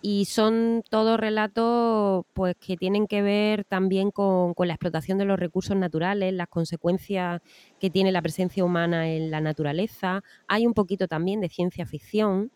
y 0.01 0.25
son 0.25 0.83
todos 0.89 1.19
relatos 1.19 2.25
pues 2.33 2.55
que 2.55 2.77
tienen 2.77 3.05
que 3.05 3.21
ver 3.21 3.65
también 3.65 4.11
con, 4.11 4.53
con 4.53 4.67
la 4.67 4.73
explotación 4.73 5.17
de 5.17 5.25
los 5.25 5.39
recursos 5.39 5.75
naturales, 5.75 6.33
las 6.33 6.47
consecuencias 6.47 7.41
que 7.79 7.89
tiene 7.89 8.11
la 8.11 8.21
presencia 8.21 8.63
humana 8.63 9.09
en 9.09 9.29
la 9.29 9.41
naturaleza. 9.41 10.23
Hay 10.47 10.65
un 10.65 10.73
poquito 10.73 11.07
también 11.07 11.41
de 11.41 11.49
ciencia 11.49 11.85
ficción, 11.85 12.51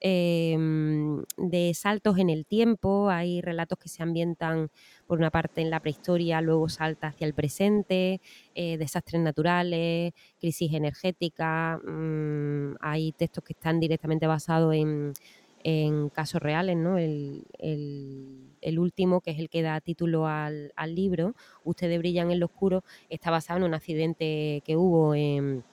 em, 0.00 1.22
de 1.36 1.72
saltos 1.74 2.18
en 2.18 2.30
el 2.30 2.46
tiempo. 2.46 3.10
Hay 3.10 3.40
relatos 3.40 3.78
que 3.78 3.88
se 3.88 4.02
ambientan 4.02 4.68
por 5.06 5.18
una 5.18 5.30
parte 5.30 5.60
en 5.60 5.70
la 5.70 5.80
prehistoria, 5.80 6.40
luego 6.40 6.68
salta 6.68 7.08
hacia 7.08 7.26
el 7.26 7.34
presente, 7.34 8.20
eh, 8.54 8.76
desastres 8.78 9.20
naturales, 9.22 10.12
crisis 10.38 10.72
energética. 10.74 11.78
mm, 11.84 12.76
hay 12.80 13.12
textos 13.12 13.44
que 13.44 13.52
están 13.54 13.80
directamente 13.80 14.26
basados 14.26 14.74
en, 14.74 15.16
en 15.60 16.10
casos 16.10 16.40
reales, 16.42 16.76
¿no? 16.76 16.98
El, 16.98 17.44
el- 17.58 18.78
último, 18.78 19.20
que 19.20 19.30
es 19.32 19.38
el 19.38 19.48
que 19.50 19.62
da 19.62 19.80
título 19.80 20.26
al, 20.26 20.72
al 20.76 20.94
libro, 20.94 21.34
Ustedes 21.64 21.98
brillan 21.98 22.30
en 22.30 22.40
lo 22.40 22.46
oscuro, 22.46 22.84
está 23.08 23.30
basado 23.30 23.58
en 23.58 23.64
un 23.64 23.74
accidente 23.74 24.62
que 24.64 24.76
hubo 24.76 25.14
en, 25.14 25.64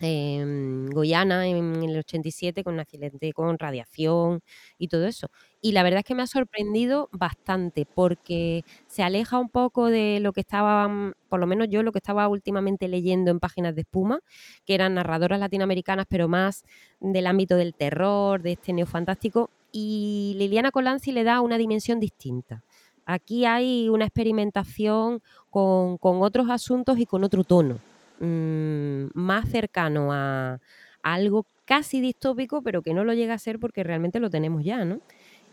en 0.00 0.90
Guyana 0.90 1.46
en 1.46 1.82
el 1.82 1.98
87 1.98 2.64
con 2.64 2.74
un 2.74 2.80
accidente 2.80 3.32
con 3.32 3.58
radiación 3.58 4.40
y 4.78 4.88
todo 4.88 5.06
eso. 5.06 5.28
Y 5.60 5.72
la 5.72 5.82
verdad 5.82 6.00
es 6.00 6.04
que 6.04 6.14
me 6.14 6.22
ha 6.22 6.26
sorprendido 6.26 7.08
bastante 7.12 7.86
porque 7.86 8.64
se 8.86 9.02
aleja 9.02 9.38
un 9.38 9.48
poco 9.48 9.86
de 9.86 10.18
lo 10.20 10.32
que 10.32 10.40
estaba, 10.40 10.88
mm, 10.88 11.12
por 11.28 11.40
lo 11.40 11.46
menos 11.46 11.68
yo 11.70 11.82
lo 11.82 11.92
que 11.92 11.98
estaba 11.98 12.28
últimamente 12.28 12.88
leyendo 12.88 13.30
en 13.30 13.40
páginas 13.40 13.74
de 13.74 13.82
espuma, 13.82 14.20
que 14.66 14.74
eran 14.74 14.94
narradoras 14.94 15.40
latinoamericanas, 15.40 16.06
pero 16.08 16.28
más 16.28 16.64
del 17.00 17.26
ámbito 17.26 17.56
del 17.56 17.74
terror, 17.74 18.42
de 18.42 18.52
este 18.52 18.72
neofantástico. 18.72 19.50
Y 19.72 20.34
Liliana 20.38 20.70
Colanzi 20.70 21.12
le 21.12 21.24
da 21.24 21.40
una 21.40 21.58
dimensión 21.58 21.98
distinta. 22.00 22.62
Aquí 23.06 23.44
hay 23.44 23.88
una 23.88 24.06
experimentación 24.06 25.20
con, 25.50 25.98
con 25.98 26.22
otros 26.22 26.48
asuntos 26.50 26.98
y 26.98 27.06
con 27.06 27.22
otro 27.24 27.44
tono, 27.44 27.78
mm, 28.18 29.06
más 29.14 29.48
cercano 29.50 30.10
a, 30.12 30.60
algo 31.02 31.46
casi 31.64 32.00
distópico, 32.00 32.62
pero 32.62 32.82
que 32.82 32.94
no 32.94 33.04
lo 33.04 33.14
llega 33.14 33.34
a 33.34 33.38
ser 33.38 33.58
porque 33.58 33.82
realmente 33.84 34.20
lo 34.20 34.30
tenemos 34.30 34.64
ya, 34.64 34.84
¿no? 34.84 35.00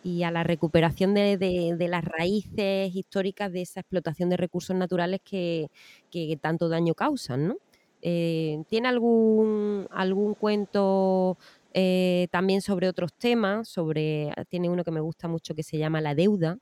Y 0.01 0.23
a 0.23 0.31
la 0.31 0.43
recuperación 0.43 1.13
de, 1.13 1.37
de- 1.37 1.75
de 1.77 1.87
las 1.87 2.03
raíces 2.05 2.95
históricas 2.95 3.51
de 3.51 3.61
esa 3.61 3.81
explotación 3.81 4.29
de 4.29 4.37
recursos 4.37 4.75
naturales 4.75 5.19
que, 5.23 5.69
que 6.09 6.37
tanto 6.41 6.69
daño 6.69 6.95
causan, 6.95 7.47
¿no? 7.49 7.57
Eh, 8.01 8.57
¿Tiene 8.67 8.87
algún, 8.89 9.87
algún 9.91 10.33
cuento 10.35 11.37
eh, 11.73 12.27
también 12.31 12.61
sobre 12.61 12.87
otros 12.89 13.13
temas? 13.15 13.67
Sobre, 13.69 14.31
tiene 14.49 14.69
uno 14.69 14.83
que 14.83 14.91
me 14.91 15.01
gusta 15.01 15.27
mucho 15.27 15.53
que 15.55 15.63
se 15.63 15.77
llama 15.77 16.01
La 16.01 16.15
deuda, 16.15 16.57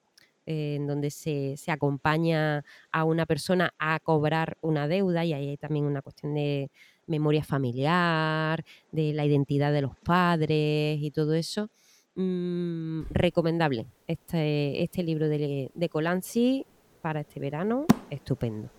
eh, 0.49 0.77
en 0.77 0.87
donde 0.87 1.11
se, 1.11 1.57
se 1.57 1.71
acompaña 1.71 2.65
a 2.91 3.03
una 3.03 3.27
persona 3.27 3.71
a 3.77 3.99
cobrar 3.99 4.57
una 4.61 4.87
deuda 4.87 5.23
y 5.23 5.33
ahí 5.33 5.49
hay 5.49 5.57
también 5.57 5.85
una 5.85 6.01
cuestión 6.01 6.33
de 6.33 6.71
memoria 7.05 7.43
familiar, 7.43 8.65
de 8.91 9.13
la 9.13 9.25
identidad 9.25 9.71
de 9.71 9.83
los 9.83 9.95
padres 9.97 10.97
y 10.99 11.11
todo 11.11 11.35
eso. 11.35 11.69
Mm, 12.15 13.01
recomendable 13.11 13.85
este, 14.07 14.81
este 14.81 15.03
libro 15.03 15.29
de, 15.29 15.69
de 15.71 15.89
Colanzi 15.89 16.65
para 17.03 17.19
este 17.19 17.39
verano, 17.39 17.85
estupendo. 18.09 18.69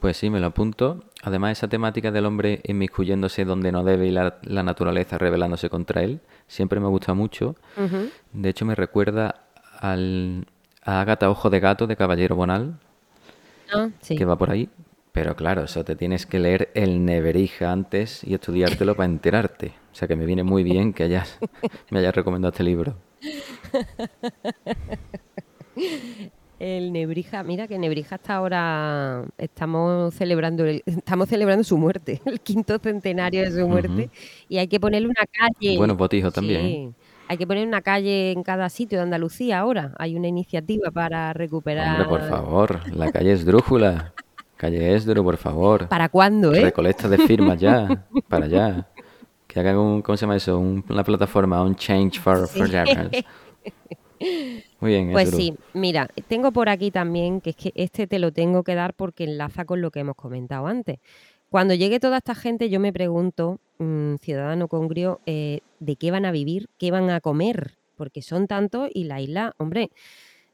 Pues 0.00 0.16
sí, 0.16 0.30
me 0.30 0.40
lo 0.40 0.46
apunto. 0.46 1.04
Además, 1.22 1.58
esa 1.58 1.68
temática 1.68 2.10
del 2.10 2.24
hombre 2.24 2.62
inmiscuyéndose 2.64 3.44
donde 3.44 3.70
no 3.70 3.84
debe 3.84 4.06
y 4.06 4.12
la, 4.12 4.38
la 4.44 4.62
naturaleza 4.62 5.18
rebelándose 5.18 5.68
contra 5.68 6.02
él, 6.02 6.20
siempre 6.46 6.80
me 6.80 6.88
gusta 6.88 7.12
mucho. 7.12 7.54
De 8.32 8.48
hecho, 8.48 8.64
me 8.64 8.74
recuerda 8.74 9.46
al, 9.78 10.46
a 10.86 11.00
Ágata 11.02 11.28
Ojo 11.30 11.50
de 11.50 11.60
Gato 11.60 11.86
de 11.86 11.96
Caballero 11.96 12.36
Bonal, 12.36 12.78
Ah, 13.72 13.88
sí. 14.00 14.16
que 14.16 14.24
va 14.24 14.36
por 14.38 14.50
ahí. 14.50 14.68
Pero 15.12 15.34
claro, 15.34 15.64
eso 15.64 15.82
te 15.84 15.96
tienes 15.96 16.26
que 16.26 16.38
leer 16.38 16.70
el 16.74 17.04
Neverija 17.04 17.72
antes 17.72 18.22
y 18.22 18.34
estudiártelo 18.34 18.94
para 18.96 19.06
enterarte. 19.06 19.72
O 19.92 19.94
sea 19.94 20.06
que 20.08 20.14
me 20.16 20.26
viene 20.26 20.42
muy 20.44 20.62
bien 20.62 20.92
que 20.92 21.04
hayas, 21.04 21.38
me 21.90 21.98
hayas 22.00 22.14
recomendado 22.14 22.50
este 22.52 22.64
libro. 22.64 22.96
El 26.58 26.90
Nebrija, 26.92 27.42
mira 27.42 27.68
que 27.68 27.78
Nebrija 27.78 28.14
hasta 28.14 28.34
ahora 28.34 29.24
estamos 29.36 30.14
celebrando 30.14 30.64
el- 30.64 30.82
estamos 30.86 31.28
celebrando 31.28 31.64
su 31.64 31.76
muerte, 31.76 32.22
el 32.24 32.40
quinto 32.40 32.78
centenario 32.78 33.42
de 33.42 33.50
su 33.52 33.68
muerte, 33.68 34.08
y 34.48 34.56
hay 34.56 34.66
que 34.66 34.80
ponerle 34.80 35.08
una 35.08 35.26
calle. 35.30 35.76
Buenos 35.76 35.98
botijos 35.98 36.32
también, 36.32 36.60
Sí, 36.62 36.66
¿eh? 36.74 36.90
Hay 37.28 37.36
que 37.36 37.46
poner 37.46 37.66
una 37.66 37.82
calle 37.82 38.32
en 38.32 38.42
cada 38.42 38.68
sitio 38.68 38.98
de 38.98 39.04
Andalucía 39.04 39.58
ahora. 39.60 39.92
Hay 39.98 40.14
una 40.16 40.28
iniciativa 40.28 40.90
para 40.90 41.32
recuperar. 41.32 42.02
Hombre, 42.02 42.08
por 42.08 42.28
favor, 42.28 42.80
la 42.94 43.10
calle 43.10 43.32
Esdrújula. 43.32 44.12
Calle 44.56 44.94
Esdru, 44.94 45.22
por 45.22 45.36
favor. 45.36 45.86
¿Para 45.88 46.08
cuándo, 46.08 46.54
eh? 46.54 46.62
Recolecta 46.62 47.08
de 47.10 47.18
firmas 47.18 47.60
ya, 47.60 48.06
para 48.28 48.46
allá. 48.46 48.88
Que 49.46 49.60
hagan 49.60 49.76
un, 49.76 50.00
¿cómo 50.02 50.16
se 50.16 50.22
llama 50.22 50.36
eso? 50.36 50.58
Un- 50.58 50.82
una 50.88 51.04
plataforma, 51.04 51.62
un 51.62 51.76
change 51.76 52.18
for, 52.18 52.48
for 52.48 52.66
Sí. 52.66 52.72
Japanese. 52.72 53.24
Muy 54.80 54.90
bien, 54.92 55.12
Pues 55.12 55.26
Esdru. 55.28 55.38
sí, 55.40 55.54
mira, 55.74 56.08
tengo 56.26 56.50
por 56.52 56.70
aquí 56.70 56.90
también, 56.90 57.42
que 57.42 57.50
es 57.50 57.56
que 57.56 57.72
este 57.74 58.06
te 58.06 58.18
lo 58.18 58.32
tengo 58.32 58.62
que 58.64 58.74
dar 58.74 58.94
porque 58.94 59.24
enlaza 59.24 59.66
con 59.66 59.82
lo 59.82 59.90
que 59.90 60.00
hemos 60.00 60.16
comentado 60.16 60.66
antes. 60.66 61.00
Cuando 61.50 61.74
llegue 61.74 62.00
toda 62.00 62.16
esta 62.18 62.34
gente, 62.34 62.70
yo 62.70 62.80
me 62.80 62.92
pregunto, 62.94 63.60
ciudadano 64.20 64.68
congrio, 64.68 65.20
eh, 65.26 65.60
¿de 65.80 65.96
qué 65.96 66.10
van 66.10 66.24
a 66.24 66.32
vivir? 66.32 66.68
¿Qué 66.78 66.90
van 66.90 67.10
a 67.10 67.20
comer? 67.20 67.78
Porque 67.96 68.22
son 68.22 68.46
tantos 68.46 68.88
y 68.92 69.04
la 69.04 69.20
isla, 69.20 69.54
hombre, 69.58 69.90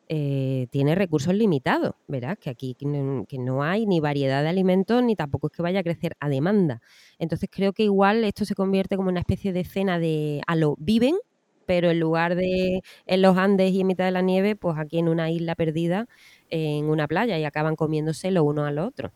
eh, 0.09 0.67
tiene 0.71 0.95
recursos 0.95 1.35
limitados, 1.35 1.95
¿verdad? 2.07 2.39
Que 2.39 2.51
aquí 2.51 2.77
no, 2.83 3.63
hay 3.63 3.87
ni 3.87 4.01
variedad 4.01 4.43
de 4.43 4.49
alimentos 4.49 5.03
ni 5.03 5.17
tampoco 5.17 5.47
es 5.47 5.53
que 5.55 5.63
vaya 5.63 5.81
a 5.81 5.83
crecer 5.83 6.17
a 6.21 6.29
demanda. 6.29 6.81
Entonces 7.19 7.49
creo 7.51 7.73
que 7.73 7.85
igual 7.85 8.25
esto 8.25 8.45
se 8.45 8.55
convierte 8.55 8.97
como 8.97 9.09
una 9.09 9.21
especie 9.21 9.53
de 9.53 9.61
escena 9.61 9.99
de 9.99 10.43
a 10.47 10.57
lo 10.57 10.77
viven, 10.79 11.17
pero 11.67 11.91
en 11.91 12.01
lugar 12.01 12.35
de 12.35 12.83
en 13.07 13.23
los 13.23 13.39
Andes 13.39 13.73
y 13.73 13.81
en 13.81 13.87
mitad 13.87 14.05
de 14.05 14.11
la 14.11 14.23
nieve, 14.23 14.57
pues 14.57 14.77
aquí 14.79 14.99
en 14.99 15.09
una 15.09 15.31
isla 15.31 15.55
perdida, 15.55 16.07
en 16.51 16.87
una 16.91 17.09
playa 17.09 17.39
y 17.39 17.45
acaban 17.45 17.77
comiéndose 17.77 18.31
lo 18.31 18.45
uno 18.45 18.65
al 18.65 18.79
otro. 18.79 19.13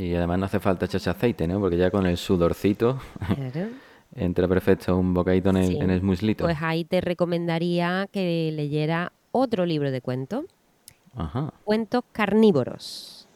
Y 0.00 0.14
además 0.14 0.38
no 0.38 0.44
hace 0.46 0.60
falta 0.60 0.86
echarse 0.86 1.10
aceite, 1.10 1.48
¿no? 1.48 1.58
Porque 1.58 1.76
ya 1.76 1.90
con 1.90 2.06
el 2.06 2.16
sudorcito 2.16 2.98
Claro. 3.26 3.68
entra 4.14 4.46
perfecto 4.46 4.96
un 4.96 5.12
bocadito 5.12 5.50
en 5.50 5.56
el, 5.56 5.66
Sí. 5.68 5.78
en 5.80 5.90
el 5.90 6.02
muslito. 6.02 6.44
Pues 6.44 6.58
ahí 6.62 6.84
te 6.84 7.00
recomendaría 7.00 8.08
que 8.12 8.50
leyera 8.54 9.12
otro 9.32 9.66
libro 9.66 9.90
de 9.90 10.00
cuentos, 10.00 10.44
Ajá. 11.16 11.52
Cuentos 11.64 12.02
carnívoros. 12.12 13.26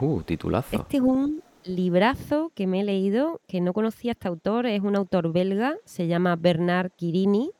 Uh, 0.00 0.20
titulazo. 0.22 0.76
Este 0.76 0.98
es 0.98 1.02
un 1.02 1.42
librazo 1.64 2.52
que 2.54 2.66
me 2.66 2.80
he 2.80 2.84
leído, 2.84 3.40
que 3.46 3.62
no 3.62 3.72
conocía 3.72 4.10
a 4.10 4.12
este 4.12 4.28
autor, 4.28 4.66
es 4.66 4.82
un 4.82 4.96
autor 4.96 5.32
belga, 5.32 5.76
se 5.86 6.06
llama 6.06 6.36
Bernard 6.36 6.90
Quirini. 6.96 7.50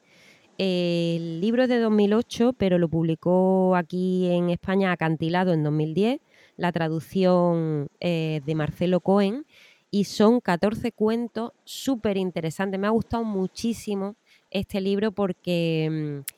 El 0.58 1.40
libro 1.40 1.62
es 1.62 1.70
de 1.70 1.78
2008, 1.78 2.52
pero 2.58 2.76
lo 2.78 2.88
publicó 2.88 3.74
aquí 3.74 4.28
en 4.30 4.50
España 4.50 4.92
Acantilado 4.92 5.54
en 5.54 5.62
2010, 5.62 6.20
la 6.60 6.72
traducción 6.72 7.88
eh, 8.00 8.40
de 8.44 8.54
Marcelo 8.54 9.00
Cohen, 9.00 9.46
y 9.90 10.04
son 10.04 10.40
14 10.40 10.92
cuentos 10.92 11.52
súper 11.64 12.16
interesantes. 12.16 12.78
Me 12.78 12.86
ha 12.86 12.90
gustado 12.90 13.24
muchísimo 13.24 14.16
este 14.50 14.80
libro 14.80 15.12
porque 15.12 16.22
mm, 16.26 16.30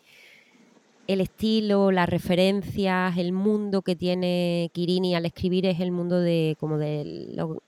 el 1.07 1.21
estilo, 1.21 1.91
las 1.91 2.09
referencias, 2.09 3.17
el 3.19 3.33
mundo 3.33 3.83
que 3.83 3.97
tiene 3.97 4.71
Kirini 4.73 5.15
al 5.15 5.27
escribir 5.27 5.67
es 5.67 5.81
el 5.81 5.91
mundo 5.93 6.21
de 6.21 6.57
como 6.59 6.79
de 6.79 7.33
lo, 7.35 7.59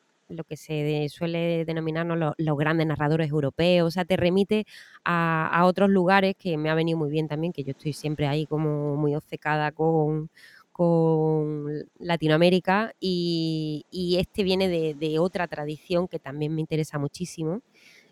que 0.48 0.56
se 0.56 1.08
suele 1.10 1.64
denominarnos 1.64 2.16
lo- 2.18 2.34
los 2.38 2.56
grandes 2.58 2.86
narradores 2.86 3.30
europeos, 3.30 3.88
o 3.88 3.90
sea, 3.90 4.04
te 4.04 4.16
remite 4.16 4.64
a, 5.04 5.48
a 5.52 5.66
otros 5.66 5.90
lugares 5.90 6.34
que 6.38 6.56
me 6.56 6.70
ha 6.70 6.74
venido 6.74 6.98
muy 6.98 7.10
bien 7.10 7.28
también, 7.28 7.52
que 7.52 7.64
yo 7.64 7.72
estoy 7.72 7.92
siempre 7.92 8.26
ahí 8.26 8.46
como 8.46 8.96
muy 8.96 9.14
obcecada 9.14 9.72
con, 9.72 10.30
con 10.74 11.66
Latinoamérica 12.00 12.94
y, 12.98 13.86
y 13.92 14.16
este 14.16 14.42
viene 14.42 14.68
de, 14.68 14.94
de 14.94 15.20
otra 15.20 15.46
tradición 15.46 16.08
que 16.08 16.18
también 16.18 16.52
me 16.52 16.60
interesa 16.60 16.98
muchísimo. 16.98 17.60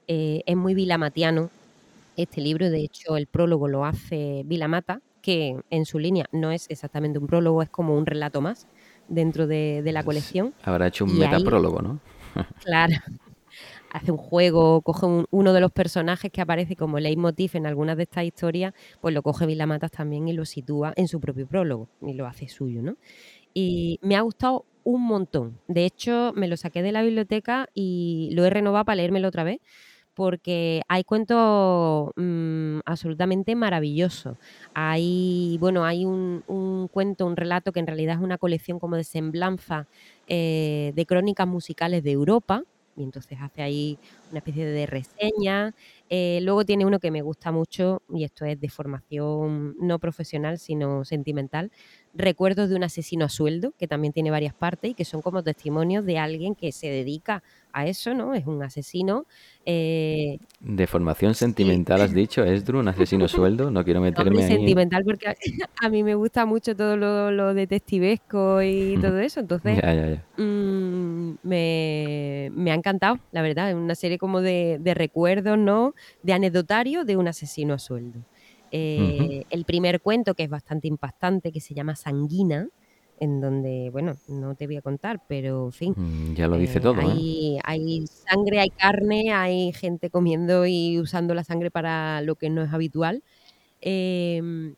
Eh, 0.07 0.43
es 0.47 0.57
muy 0.57 0.73
vilamatiano 0.75 1.51
este 2.17 2.41
libro, 2.41 2.71
de 2.71 2.85
hecho 2.85 3.17
el 3.17 3.27
prólogo 3.27 3.67
lo 3.67 3.85
hace 3.85 4.43
Vilamata, 4.45 5.01
que 5.23 5.57
en 5.71 5.85
su 5.87 5.99
línea 5.99 6.27
no 6.31 6.53
es 6.53 6.71
exactamente 6.71 7.19
un 7.19 7.27
prólogo, 7.27 7.63
es 7.63 7.69
como 7.69 7.97
un 7.99 8.07
relato 8.07 8.41
más 8.41 8.69
dentro 9.09 9.49
de, 9.49 9.83
de 9.83 9.93
la 9.93 10.05
colección. 10.05 10.55
Habrá 10.63 10.87
hecho 10.87 11.05
un 11.05 11.11
Y 11.17 11.23
ahí- 11.25 11.31
metaprólogo, 11.31 11.83
¿no? 11.83 11.99
Claro. 12.63 12.95
Hace 13.93 14.11
un 14.11 14.17
juego, 14.17 14.81
coge 14.83 15.05
un- 15.07 15.27
uno 15.31 15.53
de 15.53 15.61
los 15.61 15.71
personajes 15.71 16.31
que 16.33 16.41
aparece 16.41 16.77
como 16.77 16.99
leitmotiv 16.99 17.51
en 17.57 17.67
algunas 17.67 17.97
de 17.99 18.05
estas 18.05 18.25
historias, 18.25 18.73
pues 19.03 19.15
lo 19.15 19.23
coge 19.23 19.45
Vilamatas 19.47 19.91
también 19.91 20.29
y 20.29 20.33
lo 20.33 20.47
sitúa 20.47 20.95
en 20.97 21.09
su 21.09 21.21
propio 21.21 21.47
prólogo 21.47 21.91
y 22.01 22.15
lo 22.15 22.27
hace 22.27 22.49
suyo, 22.49 22.81
¿no? 22.83 22.97
Y 23.55 23.99
me 24.03 24.17
ha 24.17 24.23
gustado 24.23 24.67
un 24.85 25.03
montón. 25.03 25.61
De 25.69 25.85
hecho, 25.85 26.33
me 26.37 26.49
lo 26.49 26.57
saqué 26.57 26.83
de 26.83 26.93
la 26.93 27.03
biblioteca 27.03 27.69
y 27.75 28.31
lo 28.35 28.45
he 28.45 28.51
renovado 28.51 28.85
para 28.85 28.97
leérmelo 28.97 29.29
otra 29.29 29.45
vez 29.45 29.61
porque 30.15 30.83
hay 30.89 31.05
cuentos 31.05 32.11
mm, 32.17 32.81
absolutamente 32.85 33.55
maravillosos. 33.57 34.37
Hay, 34.75 35.57
bueno, 35.61 35.85
hay 35.85 36.05
un, 36.05 36.45
un 36.47 36.89
cuento, 36.89 37.27
un 37.27 37.37
relato 37.37 37.73
que 37.73 37.81
en 37.81 37.87
realidad 37.87 38.17
es 38.17 38.23
una 38.23 38.39
colección 38.39 38.79
como 38.79 38.97
de 38.97 39.05
semblanza 39.05 39.89
eh, 40.27 40.93
de 40.95 41.07
crónicas 41.07 41.47
musicales 41.49 42.03
de 42.03 42.13
Europa, 42.13 42.63
y 42.95 43.03
entonces 43.05 43.39
hace 43.41 43.63
ahí 43.63 44.01
una 44.31 44.39
especie 44.41 44.67
de 44.67 44.87
reseña. 44.87 45.75
Eh, 46.09 46.41
luego 46.43 46.65
tiene 46.65 46.85
uno 46.87 47.01
que 47.01 47.11
me 47.11 47.23
gusta 47.23 47.53
mucho, 47.53 48.03
y 48.13 48.25
esto 48.25 48.45
es 48.45 48.61
de 48.61 48.69
formación 48.69 49.75
no 49.81 49.99
profesional, 49.99 50.59
sino 50.59 51.05
sentimental, 51.05 51.71
Recuerdos 52.15 52.69
de 52.69 52.77
un 52.77 52.85
asesino 52.85 53.25
a 53.25 53.29
sueldo, 53.31 53.73
que 53.79 53.89
también 53.89 54.13
tiene 54.13 54.31
varias 54.31 54.55
partes 54.55 54.91
y 54.91 54.95
que 54.95 55.07
son 55.07 55.23
como 55.23 55.43
testimonios 55.43 56.05
de 56.05 56.19
alguien 56.19 56.55
que 56.55 56.71
se 56.73 56.89
dedica 56.89 57.43
a 57.73 57.87
eso, 57.87 58.13
¿no? 58.15 58.35
Es 58.35 58.47
un 58.47 58.63
asesino. 58.63 59.27
eh, 59.65 60.39
De 60.61 60.87
formación 60.87 61.35
sentimental 61.35 62.01
has 62.01 62.15
dicho, 62.15 62.43
Esdru, 62.45 62.79
un 62.81 62.89
asesino 62.89 63.29
sueldo, 63.29 63.71
no 63.71 63.85
quiero 63.85 64.01
meterme 64.01 64.45
ahí. 64.45 64.53
sentimental 64.57 65.03
porque 65.05 65.29
a, 65.29 65.35
a 65.87 65.89
mí 65.89 66.03
me 66.03 66.15
gusta 66.15 66.47
mucho 66.47 66.77
todo 66.77 66.97
lo, 66.97 67.31
lo 67.31 67.55
detectivesco 67.55 68.63
y 68.63 68.99
todo 68.99 69.19
eso, 69.19 69.41
entonces 69.41 69.81
Ya, 69.83 69.93
ya, 69.95 70.07
ya. 70.09 70.29
mm, 70.37 71.37
me, 71.43 72.51
me 72.53 72.71
ha 72.73 72.75
encantado, 72.75 73.21
la 73.33 73.43
verdad, 73.43 73.71
es 73.71 73.77
una 73.77 73.95
serie 73.95 74.19
como 74.19 74.41
de, 74.41 74.79
de 74.81 74.95
recuerdos, 74.95 75.59
¿no? 75.59 75.95
De 76.23 76.33
anecdotario 76.33 77.05
de 77.05 77.17
un 77.17 77.29
asesino 77.29 77.75
a 77.75 77.79
sueldo. 77.79 78.21
Eh, 78.71 79.45
El 79.51 79.65
primer 79.65 80.01
cuento, 80.01 80.35
que 80.35 80.45
es 80.45 80.51
bastante 80.51 80.89
impactante, 80.89 81.53
que 81.53 81.61
se 81.61 81.75
llama 81.75 81.95
Sanguina, 81.95 82.69
en 83.21 83.41
donde, 83.41 83.89
bueno, 83.93 84.17
no 84.27 84.57
te 84.57 84.67
voy 84.67 84.77
a 84.77 84.83
contar, 84.83 85.21
pero 85.29 85.67
en 85.67 85.73
fin. 85.73 85.95
Mm, 85.97 86.35
Ya 86.35 86.49
lo 86.49 86.57
dice 86.57 86.79
eh, 86.79 86.81
todo, 86.81 87.01
¿eh? 87.03 87.59
hay, 87.63 88.05
sangre, 88.07 88.59
hay 88.59 88.71
carne, 88.71 89.33
hay 89.33 89.73
gente 89.73 90.11
comiendo 90.11 90.67
y 90.67 90.99
usando 90.99 91.33
la 91.35 91.45
sangre 91.45 91.71
para 91.71 92.21
lo 92.23 92.35
que 92.35 92.51
no 92.51 92.63
es 92.63 92.73
habitual. 92.73 93.23
Em, 93.81 94.75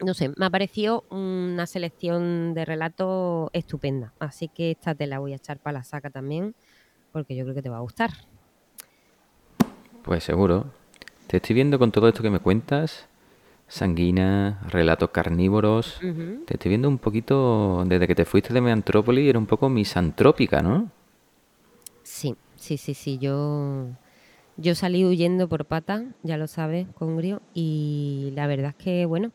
no 0.00 0.14
sé, 0.14 0.30
me 0.36 0.46
ha 0.46 0.50
parecido 0.50 1.04
una 1.10 1.66
selección 1.66 2.54
de 2.54 2.64
relatos 2.64 3.50
estupenda. 3.52 4.14
Así 4.20 4.48
que 4.48 4.70
esta 4.72 4.94
te 4.94 5.06
la 5.08 5.18
voy 5.18 5.32
a 5.32 5.36
echar 5.36 5.58
para 5.58 5.78
la 5.78 5.84
saca 5.84 6.10
también, 6.10 6.54
porque 7.12 7.34
yo 7.34 7.44
creo 7.44 7.54
que 7.56 7.62
te 7.62 7.68
va 7.68 7.78
a 7.78 7.80
gustar. 7.80 8.10
Pues 10.08 10.24
seguro. 10.24 10.64
Te 11.26 11.36
estoy 11.36 11.52
viendo 11.52 11.78
con 11.78 11.92
todo 11.92 12.08
esto 12.08 12.22
que 12.22 12.30
me 12.30 12.38
cuentas. 12.38 13.06
Sanguina, 13.68 14.58
relatos 14.66 15.10
carnívoros. 15.10 16.00
Te 16.46 16.54
estoy 16.54 16.70
viendo 16.70 16.88
un 16.88 16.96
poquito, 16.96 17.84
desde 17.84 18.06
que 18.06 18.14
te 18.14 18.24
fuiste 18.24 18.54
de 18.54 18.62
Meantrópoli, 18.62 19.28
era 19.28 19.38
un 19.38 19.44
poco 19.44 19.68
misantrópica, 19.68 20.62
¿no? 20.62 20.90
Sí, 22.02 22.36
sí, 22.56 22.78
sí, 22.78 22.94
sí. 22.94 23.18
Yo, 23.18 23.88
yo 24.56 24.74
salí 24.74 25.04
huyendo 25.04 25.46
por 25.46 25.66
pata, 25.66 26.06
ya 26.22 26.38
lo 26.38 26.46
sabes, 26.46 26.86
Congrio, 26.94 27.42
y 27.52 28.32
la 28.34 28.46
verdad 28.46 28.74
es 28.78 28.82
que, 28.82 29.04
bueno, 29.04 29.32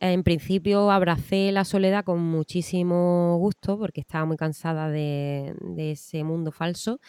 en 0.00 0.22
principio 0.22 0.90
abracé 0.90 1.52
la 1.52 1.66
soledad 1.66 2.04
con 2.04 2.20
muchísimo 2.20 3.36
gusto 3.36 3.78
porque 3.78 4.00
estaba 4.00 4.24
muy 4.24 4.38
cansada 4.38 4.88
de, 4.88 5.54
de 5.60 5.90
ese 5.90 6.24
mundo 6.24 6.52
falso, 6.52 7.00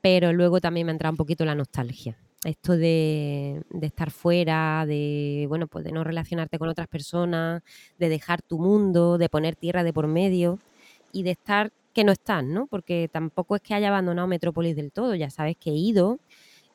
pero 0.00 0.32
luego 0.32 0.60
también 0.60 0.86
me 0.86 0.92
ha 0.92 0.94
entrado 0.94 1.14
un 1.14 1.16
poquito 1.16 1.44
la 1.44 1.56
nostalgia. 1.56 2.16
Esto 2.44 2.76
de, 2.76 3.62
estar 3.82 4.12
fuera, 4.12 4.84
de 4.86 5.46
bueno, 5.48 5.66
pues 5.66 5.84
de 5.84 5.90
no 5.90 6.04
relacionarte 6.04 6.58
con 6.58 6.68
otras 6.68 6.86
personas, 6.86 7.62
de 7.98 8.08
dejar 8.08 8.42
tu 8.42 8.58
mundo, 8.58 9.18
de 9.18 9.28
poner 9.28 9.56
tierra 9.56 9.82
de 9.82 9.92
por 9.92 10.06
medio 10.06 10.60
y 11.12 11.24
de 11.24 11.32
estar 11.32 11.72
que 11.92 12.04
no 12.04 12.12
estás, 12.12 12.44
¿no? 12.44 12.68
Porque 12.68 13.08
tampoco 13.12 13.56
es 13.56 13.62
que 13.62 13.74
haya 13.74 13.88
abandonado 13.88 14.28
Metrópolis 14.28 14.76
del 14.76 14.92
todo, 14.92 15.16
ya 15.16 15.30
sabes 15.30 15.56
que 15.56 15.70
he 15.70 15.74
ido 15.74 16.20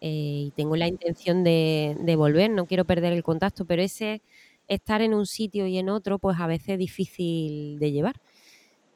eh, 0.01 0.47
y 0.47 0.51
tengo 0.55 0.75
la 0.75 0.87
intención 0.87 1.45
de, 1.45 1.95
de 1.99 2.15
volver, 2.17 2.49
no 2.51 2.65
quiero 2.65 2.83
perder 2.85 3.13
el 3.13 3.23
contacto, 3.23 3.65
pero 3.65 3.81
ese 3.81 4.21
estar 4.67 5.01
en 5.01 5.13
un 5.13 5.25
sitio 5.25 5.67
y 5.67 5.77
en 5.77 5.89
otro, 5.89 6.19
pues 6.19 6.39
a 6.39 6.47
veces 6.47 6.69
es 6.69 6.79
difícil 6.79 7.79
de 7.79 7.91
llevar. 7.91 8.19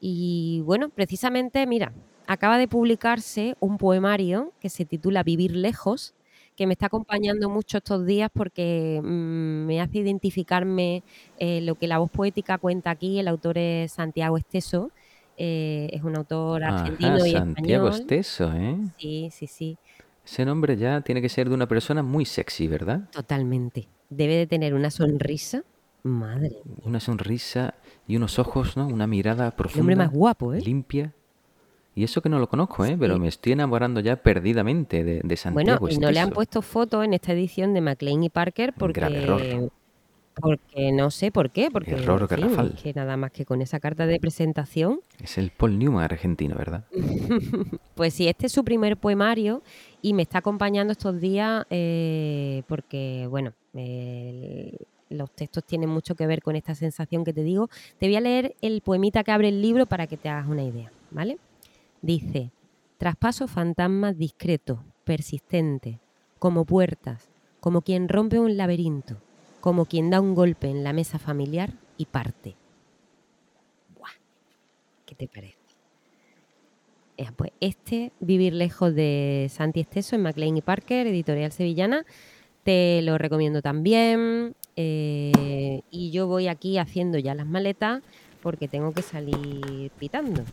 Y 0.00 0.62
bueno, 0.64 0.90
precisamente, 0.90 1.66
mira, 1.66 1.92
acaba 2.26 2.58
de 2.58 2.68
publicarse 2.68 3.56
un 3.60 3.78
poemario 3.78 4.52
que 4.60 4.68
se 4.70 4.84
titula 4.84 5.22
Vivir 5.22 5.56
lejos, 5.56 6.14
que 6.58 6.66
me 6.66 6.72
está 6.72 6.86
acompañando 6.86 7.48
mucho 7.48 7.78
estos 7.78 8.04
días 8.04 8.30
porque 8.34 9.00
mm, 9.00 9.64
me 9.64 9.80
hace 9.80 9.98
identificarme 9.98 11.04
eh, 11.38 11.60
lo 11.60 11.76
que 11.76 11.86
la 11.86 11.98
voz 11.98 12.10
poética 12.10 12.58
cuenta 12.58 12.90
aquí. 12.90 13.20
El 13.20 13.28
autor 13.28 13.58
es 13.58 13.92
Santiago 13.92 14.36
Esteso, 14.36 14.90
eh, 15.36 15.88
es 15.92 16.02
un 16.02 16.16
autor 16.16 16.64
argentino 16.64 17.14
Ajá, 17.14 17.28
y 17.28 17.30
Santiago 17.30 17.86
español. 17.86 18.00
Esteso, 18.00 18.52
¿eh? 18.52 18.76
Sí, 18.98 19.28
sí, 19.32 19.46
sí, 19.46 19.78
Ese 20.24 20.44
nombre 20.44 20.76
ya 20.76 21.00
tiene 21.00 21.22
que 21.22 21.28
ser 21.28 21.48
de 21.48 21.54
una 21.54 21.68
persona 21.68 22.02
muy 22.02 22.24
sexy, 22.24 22.66
¿verdad? 22.66 23.08
totalmente. 23.12 23.86
Debe 24.10 24.34
de 24.34 24.48
tener 24.48 24.74
una 24.74 24.90
sonrisa, 24.90 25.62
madre. 26.02 26.56
Una 26.82 26.98
sonrisa 26.98 27.74
y 28.08 28.16
unos 28.16 28.40
ojos, 28.40 28.76
¿no? 28.76 28.88
Una 28.88 29.06
mirada 29.06 29.52
profunda. 29.52 29.82
hombre 29.82 29.94
más 29.96 30.10
guapo, 30.10 30.54
¿eh? 30.54 30.60
Limpia. 30.60 31.14
Y 31.98 32.04
eso 32.04 32.22
que 32.22 32.28
no 32.28 32.38
lo 32.38 32.48
conozco, 32.48 32.84
¿eh? 32.84 32.96
Pero 32.96 33.18
me 33.18 33.26
estoy 33.26 33.54
enamorando 33.54 33.98
ya 33.98 34.14
perdidamente 34.14 35.02
de, 35.02 35.20
de 35.24 35.36
Santiago 35.36 35.80
Bueno, 35.80 35.92
y 35.92 35.98
no 35.98 36.12
le 36.12 36.20
han 36.20 36.30
puesto 36.30 36.62
fotos 36.62 37.04
en 37.04 37.12
esta 37.12 37.32
edición 37.32 37.74
de 37.74 37.80
McLean 37.80 38.22
y 38.22 38.28
Parker 38.28 38.72
grave 38.76 39.24
error. 39.24 39.40
porque, 39.40 39.68
porque 40.40 40.92
no 40.92 41.10
sé 41.10 41.32
por 41.32 41.50
qué, 41.50 41.72
porque 41.72 41.90
Error 41.90 42.28
en 42.30 42.50
fin, 42.50 42.72
es 42.76 42.82
que 42.84 42.92
nada 42.94 43.16
más 43.16 43.32
que 43.32 43.44
con 43.44 43.62
esa 43.62 43.80
carta 43.80 44.06
de 44.06 44.20
presentación, 44.20 45.00
Es 45.20 45.38
el 45.38 45.50
Paul 45.50 45.76
Newman 45.76 46.04
argentino, 46.04 46.54
¿verdad? 46.54 46.84
pues 47.96 48.14
sí, 48.14 48.28
este 48.28 48.46
es 48.46 48.52
su 48.52 48.62
primer 48.62 48.96
poemario 48.96 49.64
y 50.00 50.14
me 50.14 50.22
está 50.22 50.38
acompañando 50.38 50.92
estos 50.92 51.20
días 51.20 51.66
eh, 51.68 52.62
porque, 52.68 53.26
bueno, 53.28 53.54
los 55.10 55.30
textos 55.32 55.64
tienen 55.64 55.88
mucho 55.88 56.14
que 56.14 56.28
ver 56.28 56.42
con 56.42 56.54
esta 56.54 56.76
sensación 56.76 57.24
que 57.24 57.32
te 57.32 57.42
digo. 57.42 57.68
Te 57.98 58.06
voy 58.06 58.14
a 58.14 58.20
leer 58.20 58.54
el 58.62 58.82
poemita 58.82 59.24
que 59.24 59.32
abre 59.32 59.48
el 59.48 59.60
libro 59.60 59.86
para 59.86 60.06
que 60.06 60.16
te 60.16 60.28
hagas 60.28 60.46
una 60.46 60.62
idea, 60.62 60.92
¿vale? 61.10 61.38
Dice, 62.02 62.52
traspaso 62.96 63.48
fantasmas 63.48 64.16
discretos, 64.16 64.80
persistentes, 65.04 65.98
como 66.38 66.64
puertas, 66.64 67.28
como 67.60 67.82
quien 67.82 68.08
rompe 68.08 68.38
un 68.38 68.56
laberinto, 68.56 69.16
como 69.60 69.86
quien 69.86 70.10
da 70.10 70.20
un 70.20 70.34
golpe 70.34 70.68
en 70.68 70.84
la 70.84 70.92
mesa 70.92 71.18
familiar 71.18 71.72
y 71.96 72.06
parte. 72.06 72.54
Buah, 73.96 74.10
¿Qué 75.06 75.14
te 75.14 75.26
parece? 75.26 75.58
Eh, 77.16 77.26
pues 77.34 77.50
este, 77.60 78.12
Vivir 78.20 78.52
lejos 78.54 78.94
de 78.94 79.48
Santi 79.50 79.80
Esteso 79.80 80.14
en 80.14 80.22
MacLean 80.22 80.56
y 80.56 80.62
Parker, 80.62 81.08
editorial 81.08 81.50
sevillana, 81.50 82.06
te 82.62 83.02
lo 83.02 83.18
recomiendo 83.18 83.60
también. 83.60 84.54
eh, 84.76 85.80
y 85.90 86.12
yo 86.12 86.28
voy 86.28 86.46
aquí 86.46 86.78
haciendo 86.78 87.18
ya 87.18 87.34
las 87.34 87.46
maletas 87.46 88.02
porque 88.40 88.68
tengo 88.68 88.92
que 88.92 89.02
salir 89.02 89.90
pitando. 89.98 90.44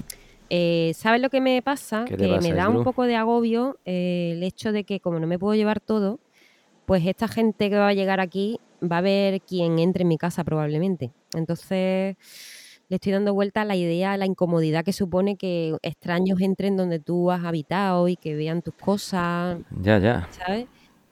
Eh, 0.49 0.93
¿Sabes 0.95 1.21
lo 1.21 1.29
que 1.29 1.41
me 1.41 1.61
pasa? 1.61 2.05
¿Qué 2.05 2.17
te 2.17 2.25
Que 2.27 2.35
pasa, 2.35 2.47
me 2.47 2.53
da 2.55 2.69
un 2.69 2.83
poco 2.83 3.03
de 3.05 3.15
agobio 3.15 3.77
eh, 3.85 4.33
el 4.35 4.43
hecho 4.43 4.71
de 4.71 4.83
que 4.83 4.99
como 4.99 5.19
no 5.19 5.27
me 5.27 5.39
puedo 5.39 5.55
llevar 5.55 5.79
todo, 5.79 6.19
pues 6.85 7.05
esta 7.05 7.27
gente 7.27 7.69
que 7.69 7.77
va 7.77 7.89
a 7.89 7.93
llegar 7.93 8.19
aquí 8.19 8.59
va 8.83 8.99
a 8.99 9.01
ver 9.01 9.41
quién 9.41 9.79
entre 9.79 10.03
en 10.03 10.07
mi 10.09 10.17
casa 10.17 10.43
probablemente. 10.43 11.11
Entonces 11.33 12.15
le 12.87 12.95
estoy 12.97 13.11
dando 13.13 13.33
vuelta 13.33 13.61
a 13.61 13.65
la 13.65 13.75
idea, 13.75 14.13
a 14.13 14.17
la 14.17 14.25
incomodidad 14.27 14.83
que 14.85 14.93
supone 14.93 15.37
que 15.37 15.75
extraños 15.81 16.39
entren 16.41 16.77
donde 16.77 16.99
tú 16.99 17.31
has 17.31 17.43
habitado 17.43 18.07
y 18.07 18.15
que 18.15 18.35
vean 18.35 18.61
tus 18.61 18.75
cosas, 18.75 19.57
Ya, 19.81 19.97
ya. 19.97 20.27
¿sabes? 20.29 20.67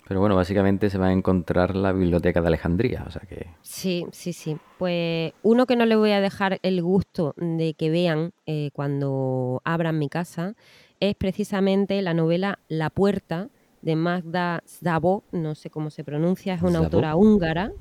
Pero 0.08 0.20
bueno, 0.20 0.36
básicamente 0.36 0.90
se 0.90 0.98
va 0.98 1.08
a 1.08 1.12
encontrar 1.14 1.76
la 1.76 1.94
biblioteca 1.94 2.42
de 2.42 2.48
Alejandría, 2.48 3.06
o 3.08 3.12
sea 3.12 3.22
que... 3.22 3.48
Sí, 3.62 4.06
sí, 4.12 4.34
sí. 4.34 4.58
Pues 4.78 5.32
uno 5.44 5.66
que 5.66 5.76
no 5.76 5.86
le 5.86 5.96
voy 5.96 6.12
a 6.12 6.20
dejar 6.20 6.60
el 6.62 6.82
gusto 6.82 7.34
de 7.38 7.74
que 7.74 7.90
vean 7.90 8.34
eh, 8.46 8.72
cuando 8.74 9.62
abran 9.64 10.00
mi 10.00 10.10
casa 10.10 10.56
es 11.00 11.16
precisamente 11.16 12.02
la 12.02 12.14
novela 12.14 12.60
La 12.68 12.90
Puerta 12.90 13.50
de 13.82 13.96
Magda 13.96 14.62
Szabo, 14.66 15.24
no 15.32 15.56
sé 15.56 15.70
cómo 15.70 15.90
se 15.90 16.04
pronuncia, 16.04 16.54
es 16.54 16.62
una 16.62 16.80
autora 16.80 17.16
húngara. 17.16 17.72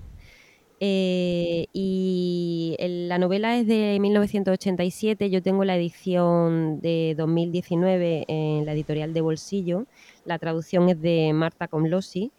Eh, 0.85 1.67
y 1.73 2.75
la 2.81 3.17
novela 3.19 3.57
es 3.57 3.69
de 3.69 3.99
1987, 4.01 5.31
yo 5.31 5.41
tengo 5.41 5.65
la 5.65 5.77
edición 5.77 6.81
de 6.81 7.15
2019 7.17 8.25
en 8.27 8.67
la 8.67 8.73
editorial 8.73 9.15
de 9.15 9.21
Bolsillo, 9.21 9.87
la 10.25 10.41
traducción 10.41 10.89
es 10.89 11.01
de 11.01 11.31
Marta 11.35 11.69
Comlosi 11.69 12.33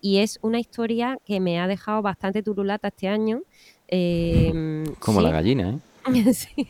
y 0.00 0.18
es 0.18 0.38
una 0.42 0.60
historia 0.60 1.18
que 1.26 1.40
me 1.40 1.58
ha 1.58 1.66
dejado 1.66 2.00
bastante 2.00 2.40
turulata 2.40 2.86
este 2.86 3.08
año. 3.08 3.42
eh, 3.88 4.84
Como 5.00 5.18
sí. 5.18 5.24
la 5.26 5.32
gallina, 5.32 5.70
¿eh? 5.70 5.78
Sí. 6.32 6.68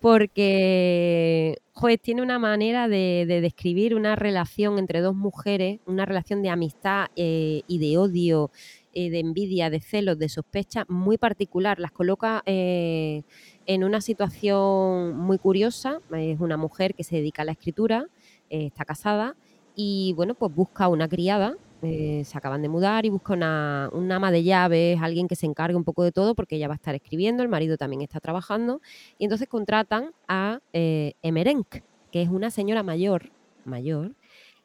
Porque 0.00 1.58
joder, 1.72 1.98
tiene 1.98 2.22
una 2.22 2.38
manera 2.38 2.88
de, 2.88 3.24
de 3.26 3.40
describir 3.40 3.94
una 3.94 4.16
relación 4.16 4.78
entre 4.78 5.00
dos 5.00 5.14
mujeres, 5.14 5.80
una 5.86 6.04
relación 6.04 6.42
de 6.42 6.50
amistad 6.50 7.06
eh, 7.16 7.62
y 7.66 7.78
de 7.78 7.98
odio, 7.98 8.50
eh, 8.94 9.10
de 9.10 9.20
envidia, 9.20 9.70
de 9.70 9.80
celos, 9.80 10.18
de 10.18 10.28
sospecha 10.28 10.84
muy 10.88 11.18
particular. 11.18 11.78
Las 11.78 11.92
coloca 11.92 12.42
eh, 12.46 13.22
en 13.66 13.84
una 13.84 14.00
situación 14.00 15.16
muy 15.16 15.38
curiosa. 15.38 16.00
Es 16.12 16.40
una 16.40 16.56
mujer 16.56 16.94
que 16.94 17.04
se 17.04 17.16
dedica 17.16 17.42
a 17.42 17.44
la 17.44 17.52
escritura, 17.52 18.06
eh, 18.50 18.66
está 18.66 18.84
casada 18.84 19.36
y 19.74 20.14
bueno, 20.16 20.34
pues 20.34 20.54
busca 20.54 20.88
una 20.88 21.08
criada. 21.08 21.56
se 21.80 22.32
acaban 22.34 22.62
de 22.62 22.68
mudar 22.68 23.06
y 23.06 23.10
busca 23.10 23.34
una, 23.34 24.16
ama 24.16 24.32
de 24.32 24.42
llaves, 24.42 24.98
alguien 25.00 25.28
que 25.28 25.36
se 25.36 25.46
encargue 25.46 25.76
un 25.76 25.84
poco 25.84 26.02
de 26.02 26.10
todo 26.10 26.34
porque 26.34 26.56
ella 26.56 26.66
va 26.66 26.74
a 26.74 26.80
estar 26.82 26.94
escribiendo, 26.94 27.44
el 27.44 27.48
marido 27.48 27.76
también 27.76 28.02
está 28.02 28.18
trabajando 28.18 28.80
y 29.18 29.24
entonces 29.24 29.48
contratan 29.48 30.10
a 30.26 30.60
Emerenc, 30.72 31.82
que 32.10 32.22
es 32.22 32.28
una 32.28 32.50
señora 32.50 32.82
mayor, 32.82 33.30
mayor, 33.64 34.16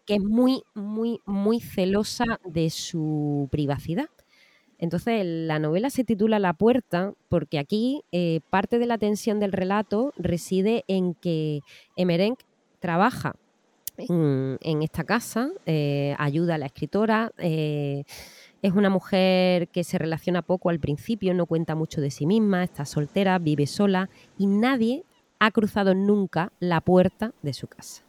que 0.06 0.16
es 0.16 0.22
muy, 0.22 0.64
muy, 0.74 1.20
muy 1.26 1.60
celosa 1.60 2.26
de 2.46 2.70
su 2.70 3.48
privacidad. 3.52 4.10
Entonces, 4.78 5.24
la 5.26 5.60
novela 5.60 5.90
se 5.90 6.04
titula 6.04 6.40
La 6.40 6.54
puerta 6.54 7.14
porque 7.30 7.58
aquí 7.60 8.04
eh, 8.12 8.42
parte 8.50 8.80
de 8.80 8.86
la 8.86 8.98
tensión 8.98 9.40
del 9.40 9.54
relato 9.54 10.14
reside 10.18 10.84
en 10.88 11.14
que 11.14 11.62
Emerenc 11.96 12.40
trabaja 12.80 13.36
en, 13.98 14.58
en 14.62 14.82
esta 14.82 15.04
casa, 15.04 15.52
eh, 15.66 16.16
ayuda 16.18 16.56
a 16.56 16.58
la 16.58 16.66
escritora, 16.66 17.32
eh, 17.38 18.04
es 18.62 18.72
una 18.74 18.90
mujer 18.90 19.68
que 19.70 19.84
se 19.84 19.98
relaciona 19.98 20.42
poco 20.42 20.70
al 20.70 20.80
principio, 20.80 21.34
no 21.34 21.46
cuenta 21.46 21.76
mucho 21.76 22.02
de 22.02 22.12
sí 22.12 22.26
misma, 22.26 22.64
está 22.64 22.86
soltera, 22.86 23.38
vive 23.40 23.68
sola 23.68 24.10
y 24.38 24.48
nadie 24.48 25.04
ha 25.40 25.52
cruzado 25.52 25.94
nunca 25.94 26.52
la 26.60 26.82
puerta 26.82 27.34
de 27.42 27.54
su 27.54 27.68
casa. 27.68 28.04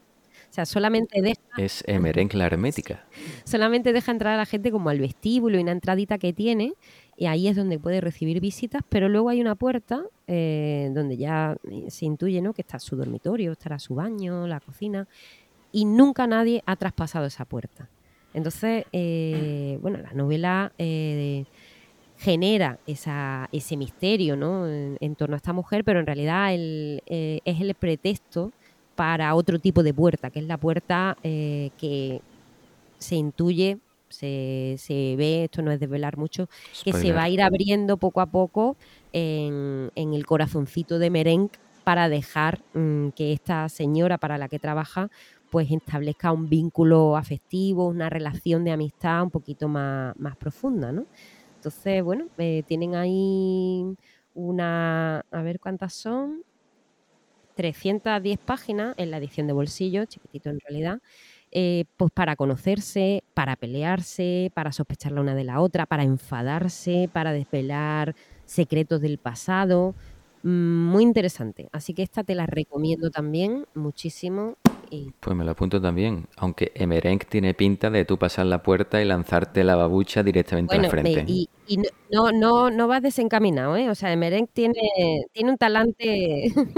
O 0.55 0.59
sea, 0.63 0.67
solamente 0.67 1.21
deja 1.21 1.41
Es 1.59 1.83
Emerenc 1.89 2.33
la 2.35 2.47
hermética. 2.47 3.05
solamente 3.45 3.93
deja 3.93 4.13
entrar 4.13 4.35
a 4.35 4.37
la 4.37 4.47
gente 4.47 4.71
como 4.71 4.89
al 4.89 5.01
vestíbulo 5.01 5.59
y 5.59 5.63
una 5.63 5.73
entradita 5.73 6.17
que 6.17 6.33
tiene 6.33 6.75
y 7.17 7.27
ahí 7.27 7.49
es 7.49 7.57
donde 7.57 7.81
puede 7.81 8.01
recibir 8.01 8.39
visitas, 8.39 8.83
pero 8.89 9.09
luego 9.09 9.31
hay 9.31 9.41
una 9.41 9.57
puerta 9.57 10.05
eh, 10.29 10.93
donde 10.95 11.17
ya 11.17 11.57
eh, 11.69 11.87
se 11.91 12.05
intuye 12.05 12.41
¿no? 12.41 12.53
que 12.53 12.63
está 12.63 12.79
su 12.79 12.95
dormitorio, 12.95 13.51
estará 13.51 13.81
su 13.81 13.97
baño, 13.97 14.47
la 14.47 14.61
cocina 14.61 15.09
y 15.73 15.87
nunca 15.87 16.29
nadie 16.29 16.63
ha 16.67 16.77
traspasado 16.77 17.27
esa 17.27 17.45
puerta. 17.47 17.91
Entonces, 18.33 18.85
eh, 18.93 19.77
bueno, 19.83 19.99
la 19.99 20.13
novela 20.13 20.73
eh, 20.79 21.47
genera 22.17 22.79
esa, 22.87 23.49
ese 23.51 23.77
misterio 23.77 24.37
¿no? 24.37 24.69
en, 24.69 24.99
en 25.01 25.17
torno 25.17 25.35
a 25.35 25.39
esta 25.39 25.53
mujer, 25.53 25.83
pero 25.83 25.99
en 25.99 26.07
realidad 26.07 26.55
el, 26.55 27.03
eh, 27.07 27.41
es 27.45 27.61
el 27.61 27.75
pretexto 27.75 28.53
para 28.95 29.35
otro 29.35 29.59
tipo 29.59 29.83
de 29.83 29.95
puerta, 29.95 30.31
que 30.31 30.41
es 30.41 30.47
la 30.47 30.57
puerta 30.57 31.17
eh, 31.23 31.71
que 31.79 32.21
se 32.99 33.17
intuye, 33.17 33.79
se, 34.09 34.77
se 34.79 35.17
ve, 35.17 35.45
esto 35.45 35.63
no 35.63 35.73
es 35.73 35.81
desvelar 35.81 36.17
mucho, 36.17 36.49
que 36.85 36.93
se 36.93 37.13
va 37.13 37.25
a 37.25 37.29
ir 37.29 37.43
abriendo 37.43 37.97
poco 37.97 38.21
a 38.21 38.27
poco 38.27 38.77
en, 39.13 39.91
en 39.95 40.15
el 40.15 40.25
corazoncito 40.25 40.99
de 40.99 41.11
Merenc 41.11 41.53
para 41.85 42.09
dejar 42.09 42.63
mm, 42.73 43.09
que 43.11 43.33
esta 43.33 43.69
señora 43.69 44.19
para 44.19 44.39
la 44.39 44.49
que 44.49 44.59
trabaja 44.59 45.11
pues 45.51 45.71
establezca 45.71 46.33
un 46.33 46.49
vínculo 46.49 47.17
afectivo, 47.17 47.87
una 47.87 48.11
relación 48.11 48.65
de 48.65 48.73
amistad 48.73 49.23
un 49.23 49.31
poquito 49.31 49.69
más, 49.69 50.17
más 50.19 50.37
profunda, 50.37 50.91
¿no? 50.91 51.07
Entonces, 51.55 52.03
bueno, 52.03 52.27
eh, 52.39 52.65
tienen 52.67 52.97
ahí 52.97 53.85
una, 54.35 55.21
a 55.31 55.43
ver 55.43 55.61
cuántas 55.61 55.95
son, 55.95 56.43
310 57.55 58.39
páginas 58.39 58.95
en 58.99 59.11
la 59.11 59.19
edición 59.19 59.47
de 59.47 59.53
bolsillo, 59.55 60.05
chiquitito 60.07 60.51
en 60.51 60.61
realidad, 60.61 60.99
eh, 61.53 61.85
pues 61.97 62.11
para 62.13 62.37
conocerse, 62.37 63.25
para 63.35 63.57
pelearse, 63.57 64.51
para 64.55 64.73
sospechar 64.73 65.13
la 65.13 65.21
una 65.23 65.35
de 65.35 65.45
la 65.45 65.61
otra, 65.61 65.87
para 65.87 66.03
enfadarse, 66.05 67.09
para 67.13 67.33
desvelar 67.33 68.15
secretos 68.45 69.01
del 69.01 69.19
pasado. 69.19 69.95
Mm, 70.43 70.87
Muy 70.93 71.03
interesante. 71.05 71.69
Así 71.73 71.95
que 71.95 72.03
esta 72.03 72.25
te 72.25 72.35
la 72.35 72.47
recomiendo 72.47 73.11
también 73.11 73.67
muchísimo. 73.75 74.57
Y 74.91 75.11
Pues 75.21 75.37
me 75.37 75.45
lo 75.45 75.53
apunto 75.53 75.81
también. 75.81 76.27
Aunque 76.37 76.73
Emerenc 76.75 77.25
tiene 77.27 77.55
pinta 77.55 77.91
de 77.91 78.05
tú 78.05 78.19
pasar 78.19 78.47
la 78.47 78.63
puerta 78.63 79.01
y 79.01 79.05
lanzarte 79.05 79.65
la 79.65 79.77
babucha 79.77 80.23
directamente 80.23 80.75
a 80.75 80.79
bueno, 80.79 80.89
la 80.97 81.03
me- 81.03 81.13
frente. 81.13 81.33
y, 81.33 81.49
y 81.67 81.79
no, 82.11 82.31
no, 82.33 82.71
no, 82.71 82.89
vas 82.89 83.03
desencaminado, 83.03 83.77
¿eh? 83.77 83.91
O 83.91 83.95
sea, 83.95 84.15
Merenc 84.17 84.51
tiene, 84.53 84.75
tiene 85.33 85.51
un 85.51 85.57
talante. 85.59 86.53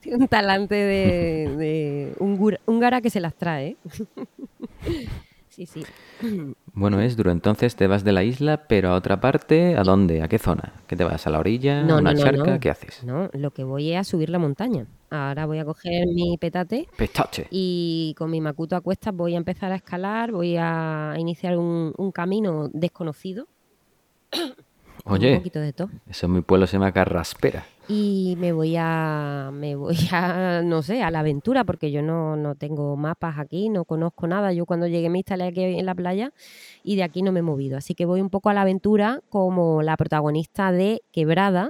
tiene 0.00 0.18
un 0.18 0.28
talante 0.28 0.74
de, 0.74 1.56
de 1.56 2.14
húngara 2.18 2.60
húngara 2.66 3.00
que 3.00 3.10
se 3.10 3.20
las 3.20 3.34
trae. 3.34 3.68
¿eh? 3.68 3.76
sí, 5.48 5.66
sí. 5.66 5.84
Bueno, 6.72 7.00
es 7.00 7.16
duro. 7.16 7.30
Entonces 7.30 7.76
te 7.76 7.86
vas 7.86 8.04
de 8.04 8.12
la 8.12 8.24
isla, 8.24 8.66
pero 8.68 8.90
a 8.90 8.94
otra 8.96 9.20
parte, 9.20 9.76
¿a 9.76 9.82
dónde? 9.84 10.22
¿A 10.22 10.28
qué 10.28 10.38
zona? 10.38 10.72
¿Qué 10.86 10.96
te 10.96 11.04
vas? 11.04 11.26
¿A 11.26 11.30
la 11.30 11.38
orilla? 11.38 11.82
No, 11.82 11.96
¿A 11.96 11.98
una 11.98 12.12
no, 12.12 12.18
no, 12.18 12.24
charca? 12.24 12.54
no. 12.54 12.60
¿Qué 12.60 12.70
haces? 12.70 13.04
No, 13.04 13.30
lo 13.32 13.50
que 13.52 13.64
voy 13.64 13.92
es 13.92 13.98
a 13.98 14.04
subir 14.04 14.30
la 14.30 14.38
montaña. 14.38 14.86
Ahora 15.14 15.46
voy 15.46 15.58
a 15.58 15.64
coger 15.64 16.06
mi 16.06 16.36
petate 16.38 16.88
Pestache. 16.96 17.46
y 17.50 18.14
con 18.18 18.30
mi 18.30 18.40
macuto 18.40 18.76
a 18.76 18.80
cuestas 18.80 19.14
voy 19.14 19.34
a 19.34 19.38
empezar 19.38 19.70
a 19.72 19.76
escalar, 19.76 20.32
voy 20.32 20.56
a 20.58 21.14
iniciar 21.18 21.56
un, 21.56 21.92
un 21.96 22.10
camino 22.12 22.68
desconocido. 22.72 23.46
Un 25.06 25.12
Oye, 25.12 25.36
poquito 25.36 25.60
de 25.60 25.74
todo. 25.74 25.90
eso 26.08 26.24
en 26.26 26.32
mi 26.32 26.40
pueblo 26.40 26.66
se 26.66 26.74
llama 26.78 26.90
carraspera. 26.90 27.66
Y 27.88 28.36
me 28.38 28.52
voy 28.52 28.74
a, 28.78 29.50
me 29.52 29.76
voy 29.76 29.98
a, 30.12 30.62
no 30.64 30.80
sé, 30.82 31.02
a 31.02 31.10
la 31.10 31.18
aventura, 31.20 31.64
porque 31.64 31.90
yo 31.92 32.00
no, 32.00 32.36
no 32.36 32.54
tengo 32.54 32.96
mapas 32.96 33.38
aquí, 33.38 33.68
no 33.68 33.84
conozco 33.84 34.26
nada. 34.26 34.54
Yo 34.54 34.64
cuando 34.64 34.86
llegué 34.86 35.10
me 35.10 35.18
instalé 35.18 35.44
aquí 35.44 35.62
en 35.62 35.84
la 35.84 35.94
playa 35.94 36.32
y 36.82 36.96
de 36.96 37.02
aquí 37.02 37.20
no 37.20 37.32
me 37.32 37.40
he 37.40 37.42
movido. 37.42 37.76
Así 37.76 37.94
que 37.94 38.06
voy 38.06 38.22
un 38.22 38.30
poco 38.30 38.48
a 38.48 38.54
la 38.54 38.62
aventura 38.62 39.20
como 39.28 39.82
la 39.82 39.98
protagonista 39.98 40.72
de 40.72 41.02
Quebrada, 41.12 41.68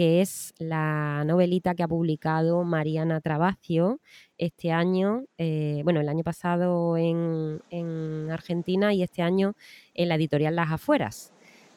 que 0.00 0.22
es 0.22 0.54
la 0.58 1.24
novelita 1.26 1.74
que 1.74 1.82
ha 1.82 1.86
publicado 1.86 2.64
Mariana 2.64 3.20
Trabacio 3.20 4.00
este 4.38 4.72
año, 4.72 5.24
eh, 5.36 5.82
bueno, 5.84 6.00
el 6.00 6.08
año 6.08 6.24
pasado 6.24 6.96
en, 6.96 7.60
en 7.68 8.30
Argentina 8.30 8.94
y 8.94 9.02
este 9.02 9.20
año 9.20 9.52
en 9.92 10.08
la 10.08 10.14
editorial 10.14 10.56
Las 10.56 10.72
Afueras. 10.72 11.34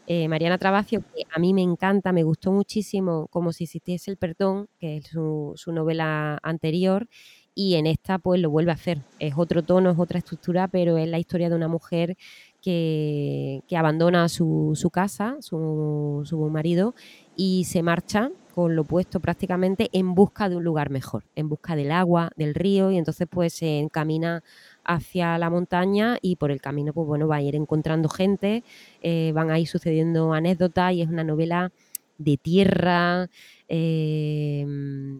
Eh, 0.07 0.29
Mariana 0.29 0.57
Trabacio, 0.57 1.01
que 1.13 1.23
a 1.35 1.37
mí 1.37 1.53
me 1.53 1.63
encanta, 1.63 2.13
me 2.13 2.23
gustó 2.23 2.53
muchísimo 2.53 3.27
como 3.27 3.51
si 3.51 3.65
existiese 3.65 4.11
el 4.11 4.15
perdón, 4.15 4.69
que 4.79 4.95
es 4.97 5.07
su, 5.07 5.51
su 5.57 5.73
novela 5.73 6.39
anterior, 6.43 7.09
y 7.53 7.75
en 7.75 7.87
esta 7.87 8.19
pues 8.19 8.39
lo 8.39 8.49
vuelve 8.49 8.71
a 8.71 8.75
hacer. 8.75 8.99
Es 9.19 9.33
otro 9.35 9.63
tono, 9.63 9.91
es 9.91 9.99
otra 9.99 10.19
estructura, 10.19 10.69
pero 10.69 10.97
es 10.97 11.09
la 11.09 11.19
historia 11.19 11.49
de 11.49 11.55
una 11.57 11.67
mujer 11.67 12.15
que, 12.63 13.61
abandona 13.75 14.29
su, 14.29 14.89
casa, 14.91 15.37
su, 15.41 16.21
su 16.25 16.37
marido, 16.49 16.95
y 17.35 17.65
se 17.65 17.83
marcha 17.83 18.31
con 18.55 18.75
lo 18.75 18.83
opuesto 18.83 19.19
prácticamente 19.19 19.89
en 19.93 20.13
busca 20.13 20.47
de 20.47 20.55
un 20.55 20.63
lugar 20.63 20.89
mejor, 20.91 21.25
en 21.35 21.49
busca 21.49 21.75
del 21.75 21.91
agua, 21.91 22.31
del 22.35 22.53
río, 22.55 22.91
y 22.91 22.97
entonces 22.97 23.27
pues 23.29 23.53
se 23.53 23.79
encamina 23.79 24.43
hacia 24.85 25.37
la 25.37 25.49
montaña 25.49 26.17
y 26.21 26.35
por 26.35 26.51
el 26.51 26.61
camino 26.61 26.93
pues 26.93 27.07
bueno 27.07 27.27
va 27.27 27.37
a 27.37 27.41
ir 27.41 27.55
encontrando 27.55 28.09
gente, 28.09 28.63
eh, 29.01 29.31
van 29.33 29.49
a 29.49 29.59
ir 29.59 29.67
sucediendo 29.67 30.33
anécdotas 30.33 30.93
y 30.93 31.01
es 31.01 31.09
una 31.09 31.23
novela 31.23 31.71
de 32.19 32.37
tierra, 32.37 33.27
eh, 33.67 34.65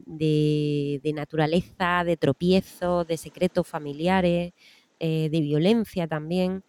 de, 0.05 1.01
de 1.03 1.13
naturaleza, 1.13 2.03
de 2.05 2.17
tropiezos, 2.17 3.07
de 3.07 3.17
secretos 3.17 3.67
familiares, 3.67 4.53
eh, 4.99 5.29
de 5.29 5.41
violencia 5.41 6.07
también, 6.07 6.63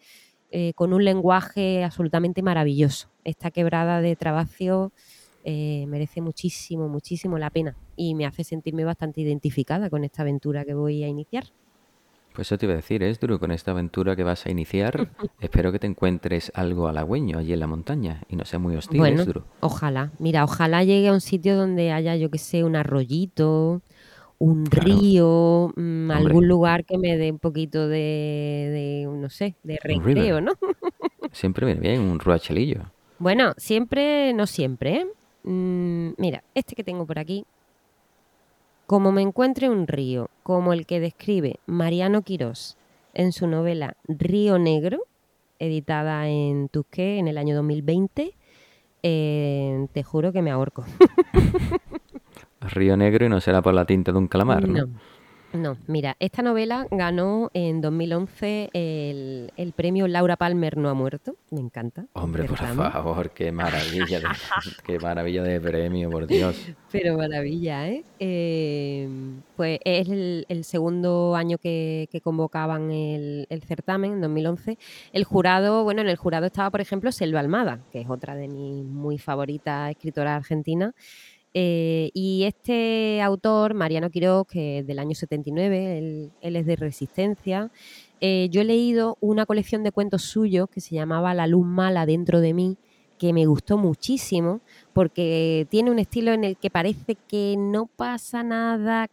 eh, 0.57 0.73
con 0.77 0.93
un 0.93 1.05
lenguaje 1.05 1.83
absolutamente 1.83 2.41
maravilloso. 2.41 3.09
Esta 3.25 3.51
quebrada 3.51 4.01
de 4.01 4.15
Trabacio 4.15 4.93
eh, 5.43 5.85
merece 5.89 6.21
muchísimo, 6.21 6.89
muchísimo 6.89 7.39
la 7.39 7.51
pena 7.51 7.75
y 7.97 8.15
me 8.15 8.25
hace 8.25 8.45
sentirme 8.45 8.85
bastante 8.85 9.21
identificada 9.21 9.91
con 9.91 10.05
esta 10.05 10.23
aventura 10.23 10.65
que 10.65 10.75
voy 10.75 11.03
a 11.03 11.09
iniciar. 11.09 11.47
Pues 12.35 12.47
eso 12.47 12.57
te 12.57 12.67
iba 12.67 12.73
a 12.73 12.77
decir, 12.77 13.03
Esdru, 13.03 13.41
con 13.41 13.51
esta 13.51 13.73
aventura 13.73 14.15
que 14.15 14.23
vas 14.23 14.47
a 14.47 14.51
iniciar, 14.53 15.09
espero 15.41 15.73
que 15.73 15.81
te 15.81 15.89
encuentres 15.89 16.53
algo 16.55 16.87
halagüeño 16.87 17.39
allí 17.39 17.53
en 17.53 17.59
la 17.59 17.67
montaña 17.67 18.23
y 18.29 18.37
no 18.37 18.45
sea 18.45 18.61
muy 18.61 18.77
hostil, 18.77 18.99
Bueno, 18.99 19.23
Esdru. 19.23 19.43
ojalá. 19.59 20.13
Mira, 20.21 20.45
ojalá 20.45 20.85
llegue 20.85 21.09
a 21.09 21.13
un 21.13 21.21
sitio 21.21 21.57
donde 21.57 21.91
haya, 21.91 22.15
yo 22.15 22.31
que 22.31 22.39
sé, 22.39 22.63
un 22.63 22.77
arroyito, 22.77 23.83
un 24.39 24.65
Claro. 24.67 24.87
río, 24.89 25.73
mm, 25.77 26.11
algún 26.11 26.49
lugar 26.49 26.85
que 26.85 26.99
me 26.99 27.17
dé 27.17 27.31
un 27.33 27.39
poquito 27.39 27.89
de, 27.89 27.97
de, 29.07 29.09
no 29.11 29.31
sé, 29.31 29.55
de 29.63 29.79
recreo, 29.83 30.41
¿no? 30.41 30.53
Siempre 31.33 31.67
viene 31.67 31.81
bien 31.81 32.01
un 32.01 32.19
ruachelillo. 32.19 32.83
Bueno, 33.21 33.53
siempre, 33.57 34.33
no 34.35 34.47
siempre, 34.47 34.97
¿eh? 34.97 35.07
Mm, 35.45 36.15
mira, 36.19 36.43
este 36.55 36.75
que 36.75 36.83
tengo 36.85 37.07
por 37.07 37.19
aquí. 37.19 37.45
Como 38.87 39.13
me 39.13 39.23
encuentre 39.23 39.71
un 39.71 39.87
río, 39.87 40.29
como 40.43 40.73
el 40.73 40.85
que 40.85 41.01
describe 41.01 41.59
Mariano 41.67 42.23
Quirós 42.23 42.77
en 43.15 43.33
su 43.33 43.47
novela 43.47 43.97
Río 44.09 44.59
Negro, 44.59 44.99
editada 45.61 46.29
en 46.29 46.69
Tusqué 46.69 47.19
en 47.19 47.29
el 47.29 47.39
año 47.39 47.55
2020, 47.55 48.35
eh, 49.05 49.87
te 49.93 50.03
juro 50.03 50.33
que 50.33 50.43
me 50.43 50.51
ahorco. 50.51 50.85
Río 52.69 52.97
Negro 52.97 53.27
y 53.27 53.29
no 53.29 53.41
será 53.41 53.63
por 53.63 53.75
la 53.75 53.85
tinta 53.85 54.13
de 54.13 54.19
un 54.19 54.29
calamar, 54.29 54.69
¿no? 54.69 54.87
No, 54.87 54.89
no. 55.55 55.77
Mira, 55.87 56.17
esta 56.19 56.43
novela 56.43 56.87
ganó 56.91 57.51
en 57.55 57.81
2011 57.81 58.71
el, 58.73 59.53
el 59.57 59.73
premio 59.73 60.09
Laura 60.09 60.37
Palmer 60.37 60.77
no 60.77 60.89
ha 60.89 60.95
muerto. 60.95 61.37
Me 61.51 61.61
encanta. 61.61 62.07
Hombre, 62.13 62.45
por 62.45 62.59
favor, 62.59 63.31
qué 63.31 63.53
maravilla 63.53 64.19
de, 64.21 64.27
qué 64.85 64.99
maravilla 64.99 65.43
de 65.45 65.61
premio, 65.61 66.11
por 66.11 66.27
Dios. 66.27 66.57
Pero 66.91 67.17
maravilla, 67.17 67.89
¿eh? 67.89 68.05
Eh, 68.19 69.09
pues 69.57 69.79
es 69.85 70.09
el, 70.09 70.47
el 70.49 70.65
segundo 70.65 71.37
año 71.37 71.59
que, 71.59 72.09
que 72.11 72.21
convocaban 72.21 72.91
el, 72.91 73.47
el 73.49 73.63
certamen, 73.63 74.15
en 74.15 74.21
2011. 74.23 74.77
El 75.13 75.25
jurado, 75.25 75.85
bueno, 75.85 76.01
en 76.01 76.09
el 76.09 76.17
jurado 76.17 76.47
estaba, 76.47 76.71
por 76.71 76.81
ejemplo, 76.81 77.13
Selva 77.13 77.41
Almada, 77.41 77.79
que 77.93 78.01
es 78.01 78.11
otra 78.11 78.35
de 78.35 78.49
mis 78.49 78.85
muy 78.85 79.19
favoritas 79.19 79.91
escritoras 79.91 80.37
argentinas. 80.37 80.95
Eh, 81.57 82.11
y 82.15 82.45
este 82.45 83.23
autor, 83.23 83.75
Mariano 83.75 84.11
Quiroz, 84.11 84.47
que 84.49 84.81
es 84.81 84.87
del 84.87 84.99
año 84.99 85.15
79, 85.15 85.99
él, 85.99 86.33
él 86.41 86.57
es 86.57 86.67
de 86.67 86.75
Resistencia, 86.75 87.71
eh, 88.21 88.49
yo 88.51 88.63
he 88.63 88.65
leído 88.65 89.19
una 89.21 89.47
colección 89.47 89.85
de 89.85 89.93
cuentos 89.93 90.23
suyos 90.23 90.69
que 90.69 90.81
se 90.81 90.95
llamaba 90.95 91.33
La 91.33 91.47
luz 91.47 91.65
mala 91.65 92.07
dentro 92.07 92.41
de 92.41 92.55
mí, 92.55 92.77
que 93.19 93.33
me 93.33 93.47
gustó 93.47 93.79
muchísimo 93.79 94.61
porque 94.93 95.67
tiene 95.71 95.91
un 95.91 95.99
estilo 95.99 96.33
en 96.33 96.43
el 96.43 96.57
que 96.57 96.71
parece 96.71 97.17
que 97.29 97.55
no 97.57 97.87
pasa 97.87 98.43
nada 98.43 99.09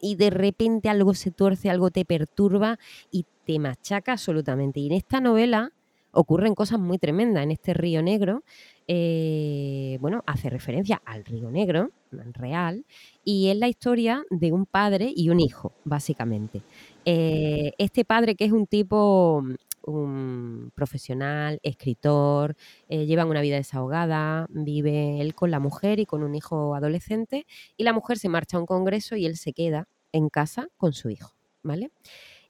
y 0.00 0.14
de 0.16 0.30
repente 0.30 0.88
algo 0.88 1.14
se 1.14 1.30
tuerce, 1.30 1.70
algo 1.70 1.90
te 1.90 2.04
perturba 2.04 2.78
y 3.10 3.24
te 3.46 3.58
machaca 3.58 4.12
absolutamente. 4.12 4.80
Y 4.80 4.88
en 4.88 4.92
esta 4.92 5.20
novela 5.20 5.72
ocurren 6.10 6.54
cosas 6.54 6.78
muy 6.78 6.98
tremendas. 6.98 7.44
En 7.44 7.50
este 7.50 7.72
río 7.72 8.02
negro, 8.02 8.42
eh, 8.88 9.98
bueno, 10.00 10.22
hace 10.26 10.50
referencia 10.50 11.02
al 11.04 11.24
río 11.24 11.50
negro, 11.50 11.90
real, 12.10 12.84
y 13.24 13.48
es 13.48 13.56
la 13.56 13.68
historia 13.68 14.24
de 14.30 14.52
un 14.52 14.66
padre 14.66 15.12
y 15.14 15.28
un 15.28 15.40
hijo, 15.40 15.72
básicamente. 15.84 16.62
Eh, 17.04 17.72
este 17.78 18.04
padre 18.04 18.34
que 18.34 18.44
es 18.44 18.52
un 18.52 18.66
tipo 18.66 19.42
un 19.86 20.72
profesional, 20.74 21.60
escritor, 21.62 22.56
eh, 22.88 23.06
llevan 23.06 23.28
una 23.28 23.40
vida 23.40 23.56
desahogada, 23.56 24.46
vive 24.50 25.20
él 25.20 25.34
con 25.34 25.50
la 25.50 25.60
mujer 25.60 26.00
y 26.00 26.06
con 26.06 26.22
un 26.22 26.34
hijo 26.34 26.74
adolescente, 26.74 27.46
y 27.76 27.84
la 27.84 27.92
mujer 27.92 28.18
se 28.18 28.28
marcha 28.28 28.56
a 28.56 28.60
un 28.60 28.66
congreso 28.66 29.16
y 29.16 29.26
él 29.26 29.36
se 29.36 29.52
queda 29.52 29.88
en 30.12 30.28
casa 30.28 30.68
con 30.76 30.92
su 30.92 31.08
hijo, 31.10 31.34
¿vale? 31.62 31.90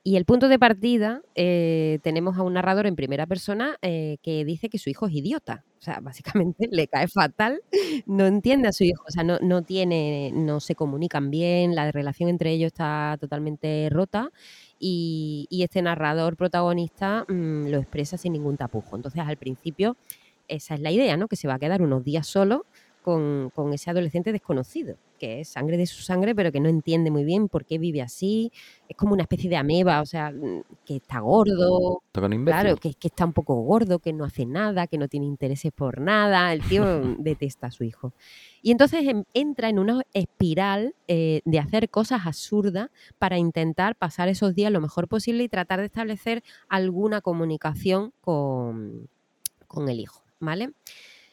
Y 0.07 0.15
el 0.15 0.25
punto 0.25 0.49
de 0.49 0.57
partida, 0.57 1.21
eh, 1.35 1.99
tenemos 2.05 2.39
a 2.39 2.43
un 2.43 2.53
narrador 2.53 2.87
en 2.87 2.95
primera 2.95 3.27
persona 3.27 3.77
eh, 3.83 4.19
que 4.23 4.45
dice 4.45 4.69
que 4.69 4.79
su 4.79 4.89
hijo 4.89 5.09
es 5.09 5.15
idiota. 5.15 5.65
O 5.81 5.83
sea, 5.83 5.99
básicamente 6.45 6.69
le 6.71 6.87
cae 6.87 7.09
fatal, 7.09 7.61
no 8.07 8.25
entiende 8.25 8.69
a 8.69 8.73
su 8.73 8.85
hijo, 8.85 9.03
o 9.05 9.11
sea, 9.11 9.25
no, 9.25 9.41
no 9.41 9.63
tiene, 9.63 10.31
no 10.33 10.61
se 10.61 10.77
comunican 10.77 11.33
bien, 11.33 11.75
la 11.75 11.91
relación 11.91 12.29
entre 12.29 12.53
ellos 12.53 12.69
está 12.69 13.17
totalmente 13.19 13.89
rota 13.91 14.31
y, 14.79 15.49
este 15.51 15.83
narrador 15.83 16.37
protagonista 16.37 17.25
mm, 17.27 17.67
lo 17.67 17.79
expresa 17.79 18.17
sin 18.17 18.35
ningún 18.35 18.57
tapujo. 18.57 18.95
Entonces, 18.95 19.23
al 19.27 19.39
principio, 19.39 19.97
esa 20.47 20.75
es 20.75 20.81
la 20.83 20.93
idea, 20.93 21.17
¿no? 21.17 21.27
Que 21.27 21.35
se 21.35 21.49
va 21.49 21.55
a 21.55 21.59
quedar 21.59 21.83
unos 21.83 22.05
días 22.05 22.29
solo 22.29 22.65
con, 23.07 23.53
con 23.55 23.73
ese 23.73 23.89
adolescente 23.89 24.33
desconocido, 24.33 24.97
que 25.17 25.39
es 25.39 25.51
sangre 25.51 25.77
de 25.77 25.87
su 25.87 26.03
sangre, 26.03 26.35
pero 26.35 26.51
que 26.51 26.59
no 26.59 26.69
entiende 26.69 27.13
muy 27.13 27.23
bien 27.23 27.49
por 27.49 27.65
qué 27.65 27.79
vive 27.79 28.03
así. 28.03 28.51
Es 28.89 28.97
como 28.97 29.13
una 29.13 29.23
especie 29.23 29.49
de 29.49 29.57
ameba, 29.57 30.01
o 30.01 30.07
sea, 30.07 30.33
mm, 30.33 30.63
que 30.85 30.97
está 30.97 31.21
gordo. 31.21 32.03
Claro, 32.65 32.77
que, 32.79 32.95
que 32.95 33.07
está 33.07 33.25
un 33.25 33.33
poco 33.33 33.55
gordo, 33.63 34.01
que 34.01 34.13
no 34.13 34.25
hace 34.25 34.45
nada, 34.45 34.89
que 34.89 34.99
no 34.99 35.07
tiene 35.07 35.27
intereses 35.27 35.71
por 35.71 36.01
nada. 36.01 36.53
El 36.53 36.63
tío 36.63 36.83
detesta 37.21 37.69
a 37.69 37.71
su 37.71 37.85
hijo. 37.85 38.13
Y 38.61 38.73
entonces 38.73 39.07
em- 39.07 39.23
entra 39.35 39.69
en 39.69 39.79
una 39.79 40.03
espiral 40.13 40.97
eh, 41.07 41.43
de 41.45 41.61
hacer 41.61 41.89
cosas 41.91 42.27
absurdas 42.27 42.91
para 43.21 43.39
intentar 43.39 43.95
pasar 43.95 44.29
esos 44.29 44.53
días 44.57 44.73
lo 44.73 44.81
mejor 44.81 45.07
posible 45.07 45.45
y 45.45 45.49
tratar 45.49 45.79
de 45.79 45.87
establecer 45.87 46.43
alguna 46.69 47.21
comunicación 47.21 48.13
con, 48.21 49.09
con 49.69 49.89
el 49.89 50.01
hijo, 50.01 50.25
¿vale? 50.41 50.73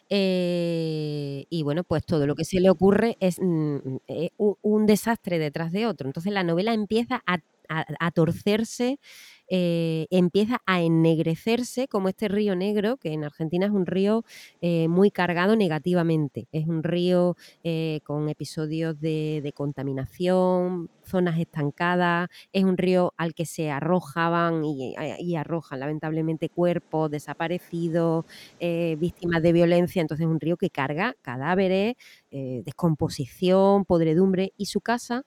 Eh, 0.10 1.46
y 1.50 1.64
bueno, 1.64 1.84
pues 1.84 2.06
todo 2.06 2.28
lo 2.28 2.36
que 2.36 2.46
se 2.46 2.60
le 2.60 2.70
ocurre 2.70 3.18
es 3.20 3.40
mm, 3.42 3.78
eh, 4.08 4.30
un, 4.38 4.56
un 4.62 4.86
desastre 4.86 5.40
detrás 5.40 5.72
de 5.72 5.88
otro. 5.88 6.08
Entonces 6.10 6.32
la 6.34 6.44
novela 6.44 6.74
empieza 6.74 7.24
a, 7.26 7.40
a- 7.70 7.86
a 8.00 8.12
torcerse, 8.12 9.00
eh, 9.48 10.08
empieza 10.10 10.62
a 10.66 10.82
ennegrecerse 10.82 11.88
como 11.88 12.10
este 12.10 12.28
río 12.28 12.56
negro, 12.56 12.98
que 12.98 13.14
en 13.14 13.24
Argentina 13.24 13.66
es 13.66 13.72
un 13.72 13.86
río 13.86 14.24
eh, 14.62 14.88
muy 14.88 15.12
cargado 15.12 15.56
negativamente. 15.56 16.48
Es 16.52 16.68
un 16.68 16.84
río 16.84 17.36
eh, 17.64 18.00
con 18.04 18.30
episodios 18.30 19.00
de, 19.00 19.52
contaminación, 19.56 20.90
zonas 21.04 21.40
estancadas, 21.40 22.30
es 22.54 22.64
un 22.64 22.78
río 22.78 23.14
al 23.18 23.34
que 23.34 23.46
se 23.46 23.70
arrojaban 23.70 24.66
y, 24.66 24.96
y 25.20 25.36
arrojan 25.36 25.80
lamentablemente 25.80 26.50
cuerpos 26.50 27.12
desaparecidos, 27.12 28.26
víctimas 28.60 29.44
de 29.44 29.54
violencia. 29.54 30.02
Entonces 30.02 30.26
es 30.26 30.32
un 30.32 30.40
río 30.40 30.58
que 30.58 30.70
carga 30.70 31.16
cadáveres, 31.22 31.96
descomposición, 32.32 33.86
podredumbre 33.86 34.54
y 34.58 34.66
su 34.66 34.82
casa 34.82 35.24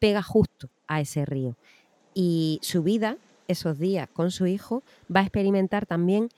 pega 0.00 0.22
justo 0.22 0.68
a 0.88 1.00
ese 1.00 1.24
río. 1.24 1.56
Y 2.12 2.58
su 2.62 2.82
vida, 2.82 3.16
esos 3.50 3.78
días 3.78 4.08
con 4.12 4.30
su 4.30 4.46
hijo, 4.46 4.82
va 5.14 5.20
a 5.20 5.24
experimentar 5.24 5.86
también 5.86 6.28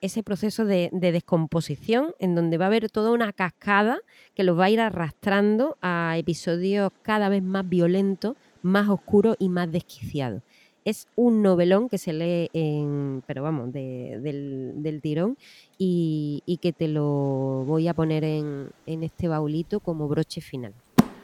ese 0.00 0.22
proceso 0.22 0.64
de, 0.64 0.90
de 0.92 1.10
descomposición 1.10 2.14
en 2.20 2.34
donde 2.36 2.56
va 2.56 2.66
a 2.66 2.68
haber 2.68 2.88
toda 2.88 3.10
una 3.10 3.32
cascada 3.32 3.98
que 4.34 4.44
los 4.44 4.56
va 4.56 4.66
a 4.66 4.70
ir 4.70 4.80
arrastrando 4.80 5.76
a 5.82 6.14
episodios 6.18 6.92
cada 7.02 7.28
vez 7.28 7.42
más 7.42 7.68
violentos, 7.68 8.36
más 8.62 8.88
oscuros 8.88 9.34
y 9.40 9.48
más 9.48 9.70
desquiciados. 9.72 10.42
Es 10.84 11.08
un 11.16 11.42
novelón 11.42 11.88
que 11.88 11.98
se 11.98 12.12
lee 12.12 12.48
en, 12.52 13.22
pero 13.26 13.42
vamos, 13.42 13.72
de- 13.72 14.20
del, 14.22 14.72
del 14.76 15.00
tirón 15.02 15.36
y, 15.76 16.42
y 16.46 16.58
que 16.58 16.72
te 16.72 16.86
lo 16.88 17.64
voy 17.66 17.88
a 17.88 17.94
poner 17.94 18.22
en, 18.24 18.70
en 18.86 19.02
este 19.02 19.26
baulito 19.28 19.80
como 19.80 20.06
broche 20.08 20.40
final. 20.40 20.72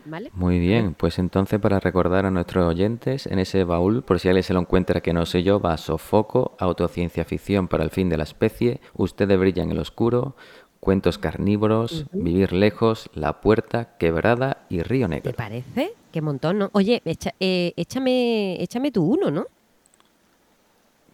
¿Vale? 0.06 0.30
Muy 0.34 0.58
bien, 0.58 0.94
pues 0.94 1.18
entonces 1.18 1.60
para 1.60 1.80
recordar 1.80 2.26
a 2.26 2.30
nuestros 2.30 2.66
oyentes, 2.66 3.26
en 3.26 3.38
ese 3.38 3.64
baúl, 3.64 4.02
por 4.02 4.20
si 4.20 4.28
alguien 4.28 4.42
se 4.42 4.52
lo 4.52 4.60
encuentra 4.60 5.00
que 5.00 5.12
no 5.12 5.24
sé 5.26 5.42
yo, 5.42 5.60
va 5.60 5.76
Sofoco, 5.76 6.56
Autociencia 6.58 7.24
Ficción 7.24 7.68
para 7.68 7.84
el 7.84 7.90
fin 7.90 8.08
de 8.08 8.16
la 8.16 8.24
especie, 8.24 8.80
Ustedes 8.94 9.38
brillan 9.38 9.66
en 9.66 9.72
el 9.72 9.78
oscuro, 9.78 10.34
Cuentos 10.80 11.16
carnívoros, 11.16 12.04
Vivir 12.12 12.52
lejos, 12.52 13.08
La 13.14 13.40
puerta, 13.40 13.96
Quebrada 13.96 14.66
y 14.68 14.82
Río 14.82 15.08
Negro. 15.08 15.30
¿Te 15.30 15.36
parece? 15.36 15.92
Qué 16.12 16.20
montón, 16.20 16.58
¿no? 16.58 16.68
Oye, 16.72 17.00
echa- 17.06 17.34
eh, 17.40 17.72
échame, 17.76 18.62
échame 18.62 18.90
tú 18.92 19.04
uno, 19.04 19.30
¿no? 19.30 19.46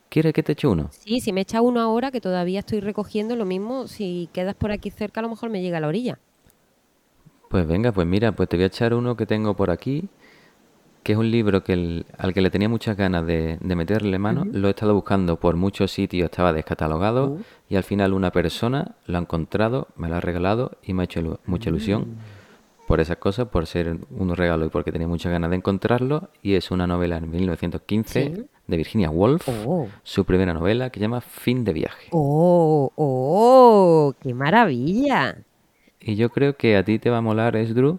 ¿Quiere 0.09 0.33
que 0.33 0.43
te 0.43 0.53
eche 0.53 0.67
uno? 0.67 0.89
Sí, 0.91 1.21
si 1.21 1.33
me 1.33 1.43
echa 1.43 1.61
uno 1.63 1.81
ahora, 1.81 2.11
que 2.11 2.21
todavía 2.21 2.59
estoy 2.59 2.81
recogiendo 2.81 3.37
lo 3.37 3.45
mismo, 3.45 3.87
si 3.87 4.29
quedas 4.33 4.57
por 4.57 4.73
aquí 4.73 4.91
cerca, 4.91 5.21
a 5.21 5.23
lo 5.23 5.29
mejor 5.29 5.51
me 5.51 5.63
llega 5.63 5.77
a 5.77 5.81
la 5.81 5.87
orilla. 5.87 6.19
Pues 7.51 7.67
venga, 7.67 7.91
pues 7.91 8.07
mira, 8.07 8.31
pues 8.31 8.49
te 8.49 8.57
voy 8.57 8.63
a 8.63 8.67
echar 8.69 8.95
uno 8.95 9.17
que 9.17 9.27
tengo 9.27 9.55
por 9.55 9.71
aquí, 9.73 10.09
que 11.03 11.13
es 11.15 11.19
un 11.19 11.29
libro 11.33 11.65
que 11.65 11.73
el- 11.73 12.07
al 12.17 12.33
que 12.33 12.41
le 12.43 12.51
tenía 12.51 12.69
muchas 12.69 12.97
ganas 12.97 13.27
de, 13.27 13.59
de 13.61 13.75
meterle 13.75 14.21
mano. 14.21 14.45
Lo 14.53 14.69
he 14.69 14.71
estado 14.71 14.95
buscando 14.95 15.35
por 15.41 15.57
muchos 15.57 15.91
sitios, 15.91 16.27
estaba 16.27 16.53
descatalogado 16.53 17.31
Uh. 17.33 17.41
y 17.69 17.75
al 17.75 17.83
final 17.83 18.13
una 18.13 18.31
persona 18.31 18.95
lo 19.07 19.19
ha 19.19 19.21
encontrado, 19.21 19.89
me 19.97 20.09
lo 20.09 20.15
ha 20.15 20.21
regalado 20.21 20.79
y 20.85 20.93
me 20.95 21.03
ha 21.03 21.05
hecho 21.07 21.21
ilu- 21.21 21.39
mucha 21.45 21.71
ilusión 21.71 22.19
por 22.87 23.01
esas 23.01 23.17
cosas, 23.17 23.49
por 23.49 23.67
ser 23.67 23.97
un 24.17 24.37
regalo 24.37 24.67
y 24.67 24.69
porque 24.69 24.93
tenía 24.93 25.09
muchas 25.09 25.33
ganas 25.33 25.51
de 25.51 25.57
encontrarlo. 25.57 26.29
Y 26.43 26.55
es 26.55 26.71
una 26.71 26.87
novela 26.87 27.17
en 27.17 27.31
1915 27.33 28.33
Sí. 28.37 28.45
de 28.69 28.77
Virginia 28.77 29.11
Woolf, 29.11 29.49
Oh. 29.67 29.89
su 30.05 30.25
primera 30.25 30.55
novela 30.55 30.91
que 30.91 31.01
se 31.01 31.03
llama 31.03 31.21
Fin 31.21 31.65
de 31.65 31.73
viaje. 31.73 32.09
¡Oh! 32.13 32.93
¡Oh! 32.95 34.15
¡Qué 34.21 34.35
maravilla! 34.35 35.39
Y 36.01 36.17
yo 36.17 36.31
creo 36.31 36.57
que 36.57 36.77
a 36.77 36.85
ti 36.85 36.99
te 36.99 37.11
va 37.11 37.19
a 37.19 37.23
molar, 37.23 37.57
Esdru, 37.57 37.99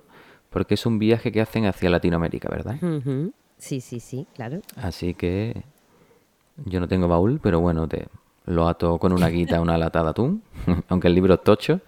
porque 0.49 0.73
es 0.73 0.85
un 0.85 0.99
viaje 0.99 1.31
que 1.31 1.41
hacen 1.41 1.65
hacia 1.65 1.89
Latinoamérica, 1.89 2.49
¿verdad? 2.49 2.75
Sí, 3.57 3.79
sí, 3.79 3.99
sí, 3.99 4.27
claro. 4.33 4.61
Así 4.75 5.13
que 5.13 5.63
Yo 6.65 6.79
no 6.79 6.87
tengo 6.87 7.07
baúl, 7.07 7.39
pero 7.41 7.59
bueno, 7.61 7.87
te 7.87 8.07
lo 8.45 8.67
ato 8.67 8.97
con 8.97 9.13
una 9.13 9.29
guita 9.29 9.61
una 9.61 9.77
lata 9.77 10.03
de 10.03 10.09
atún, 10.09 10.43
aunque 10.89 11.07
el 11.07 11.15
libro 11.15 11.35
es 11.35 11.43
tocho, 11.43 11.79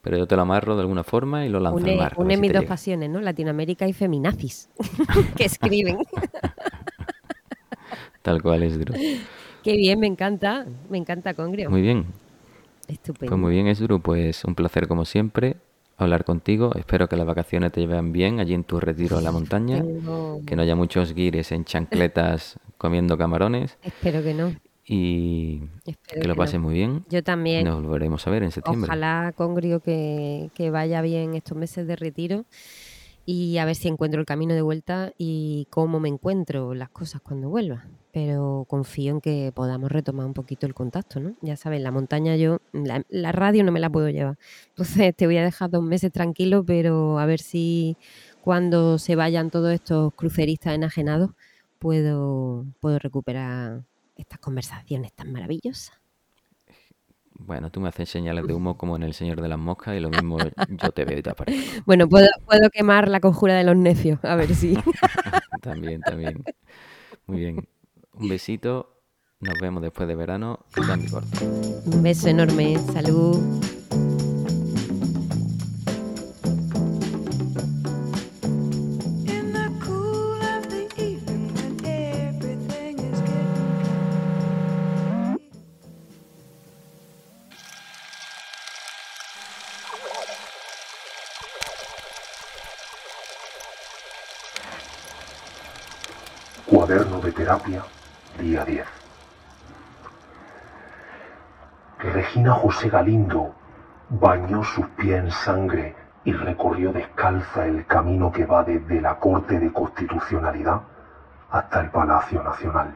pero 0.00 0.16
yo 0.16 0.26
te 0.26 0.36
lo 0.36 0.42
amarro 0.42 0.74
de 0.76 0.82
alguna 0.82 1.02
forma 1.04 1.44
y 1.44 1.48
lo 1.48 1.60
lanzo 1.60 1.84
al 1.84 1.90
Une, 1.90 1.96
mar. 1.96 2.12
a 2.16 2.16
ver 2.16 2.18
une 2.24 2.36
mis 2.36 2.52
dos 2.52 2.60
llega. 2.62 2.68
pasiones, 2.68 3.10
¿no? 3.10 3.20
Latinoamérica 3.20 3.86
y 3.88 3.92
feminazis, 3.92 4.70
que 5.36 5.44
escriben. 5.44 5.98
Tal 8.22 8.42
cual 8.42 8.62
es, 8.62 8.78
Drew. 8.78 8.94
Qué 9.62 9.72
bien, 9.76 9.98
me 10.00 10.06
encanta, 10.06 10.66
me 10.88 10.98
encanta 10.98 11.34
Congrio. 11.34 11.70
Muy 11.70 11.82
bien. 11.82 12.06
Estupendo. 12.88 13.30
Pues 13.30 13.40
muy 13.40 13.52
bien, 13.52 13.66
Esdru, 13.68 14.00
pues 14.00 14.44
un 14.44 14.54
placer 14.54 14.88
como 14.88 15.04
siempre 15.04 15.56
hablar 15.96 16.24
contigo. 16.24 16.72
Espero 16.76 17.08
que 17.08 17.16
las 17.16 17.26
vacaciones 17.26 17.72
te 17.72 17.80
lleven 17.80 18.12
bien 18.12 18.40
allí 18.40 18.54
en 18.54 18.64
tu 18.64 18.80
retiro 18.80 19.18
en 19.18 19.24
la 19.24 19.32
montaña, 19.32 19.82
Tengo- 19.82 20.40
que 20.46 20.56
no 20.56 20.62
haya 20.62 20.74
muchos 20.76 21.12
guires 21.14 21.52
en 21.52 21.64
chancletas 21.64 22.58
comiendo 22.78 23.16
camarones 23.18 23.76
Espero 23.82 24.22
que 24.22 24.32
no. 24.34 24.52
y 24.86 25.62
Espero 25.84 26.22
que 26.22 26.28
lo 26.28 26.34
que 26.34 26.38
no. 26.38 26.44
pases 26.44 26.60
muy 26.60 26.74
bien. 26.74 27.04
Yo 27.10 27.22
también. 27.22 27.64
Nos 27.64 27.82
volveremos 27.82 28.26
a 28.26 28.30
ver 28.30 28.42
en 28.42 28.52
septiembre. 28.52 28.88
Ojalá, 28.88 29.32
Congrio, 29.36 29.80
que, 29.80 30.50
que 30.54 30.70
vaya 30.70 31.02
bien 31.02 31.34
estos 31.34 31.56
meses 31.58 31.86
de 31.86 31.96
retiro 31.96 32.44
y 33.26 33.58
a 33.58 33.66
ver 33.66 33.74
si 33.74 33.88
encuentro 33.88 34.20
el 34.20 34.26
camino 34.26 34.54
de 34.54 34.62
vuelta 34.62 35.12
y 35.18 35.66
cómo 35.68 36.00
me 36.00 36.08
encuentro 36.08 36.72
las 36.74 36.88
cosas 36.88 37.20
cuando 37.20 37.50
vuelva. 37.50 37.84
Pero 38.12 38.64
confío 38.68 39.12
en 39.12 39.20
que 39.20 39.52
podamos 39.54 39.92
retomar 39.92 40.26
un 40.26 40.34
poquito 40.34 40.66
el 40.66 40.74
contacto, 40.74 41.20
¿no? 41.20 41.34
Ya 41.42 41.56
sabes, 41.56 41.80
la 41.82 41.90
montaña 41.90 42.36
yo, 42.36 42.58
la, 42.72 43.04
la 43.10 43.32
radio 43.32 43.64
no 43.64 43.72
me 43.72 43.80
la 43.80 43.90
puedo 43.90 44.08
llevar. 44.08 44.38
Entonces 44.70 45.14
te 45.14 45.26
voy 45.26 45.36
a 45.36 45.44
dejar 45.44 45.70
dos 45.70 45.82
meses 45.82 46.10
tranquilo, 46.12 46.64
pero 46.64 47.18
a 47.18 47.26
ver 47.26 47.40
si 47.40 47.96
cuando 48.42 48.98
se 48.98 49.14
vayan 49.14 49.50
todos 49.50 49.72
estos 49.72 50.14
cruceristas 50.14 50.74
enajenados 50.74 51.30
puedo, 51.78 52.66
puedo 52.80 52.98
recuperar 52.98 53.84
estas 54.16 54.38
conversaciones 54.40 55.12
tan 55.12 55.32
maravillosas. 55.32 55.98
Bueno, 57.38 57.70
tú 57.70 57.80
me 57.80 57.88
haces 57.88 58.08
señales 58.08 58.46
de 58.46 58.52
humo 58.54 58.76
como 58.76 58.96
en 58.96 59.04
El 59.04 59.14
Señor 59.14 59.40
de 59.40 59.48
las 59.48 59.58
Moscas 59.58 59.96
y 59.96 60.00
lo 60.00 60.10
mismo 60.10 60.38
yo 60.68 60.90
te 60.92 61.04
veo 61.04 61.18
y 61.18 61.22
te 61.22 61.30
aparezco. 61.30 61.82
Bueno, 61.86 62.08
puedo, 62.08 62.26
puedo 62.46 62.68
quemar 62.70 63.08
la 63.08 63.20
conjura 63.20 63.54
de 63.54 63.64
los 63.64 63.76
necios, 63.76 64.18
a 64.24 64.34
ver 64.34 64.54
si. 64.54 64.76
también, 65.62 66.00
también. 66.02 66.42
Muy 67.26 67.40
bien. 67.40 67.68
Un 68.18 68.28
besito. 68.28 68.94
Nos 69.40 69.54
vemos 69.60 69.80
después 69.82 70.08
de 70.08 70.16
verano. 70.16 70.66
Un 71.86 72.02
beso 72.02 72.28
enorme, 72.28 72.76
salud. 72.92 73.38
Cuaderno 96.66 97.20
de 97.20 97.32
terapia, 97.32 97.84
día 98.38 98.64
10. 98.64 98.86
Regina 102.28 102.52
José 102.52 102.90
Galindo 102.90 103.54
bañó 104.10 104.62
sus 104.62 104.86
pies 104.88 105.18
en 105.18 105.30
sangre 105.30 105.96
y 106.24 106.34
recorrió 106.34 106.92
descalza 106.92 107.64
el 107.64 107.86
camino 107.86 108.30
que 108.30 108.44
va 108.44 108.62
desde 108.64 109.00
la 109.00 109.18
Corte 109.18 109.58
de 109.58 109.72
Constitucionalidad 109.72 110.82
hasta 111.50 111.80
el 111.80 111.88
Palacio 111.88 112.42
Nacional. 112.42 112.92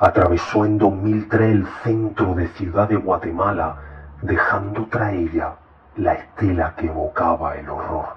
Atravesó 0.00 0.66
en 0.66 0.76
2003 0.76 1.50
el 1.50 1.66
centro 1.82 2.34
de 2.34 2.48
Ciudad 2.48 2.90
de 2.90 2.96
Guatemala, 2.96 3.76
dejando 4.20 4.86
tras 4.90 5.14
ella 5.14 5.54
la 5.96 6.12
estela 6.12 6.74
que 6.76 6.88
evocaba 6.88 7.56
el 7.56 7.70
horror. 7.70 8.16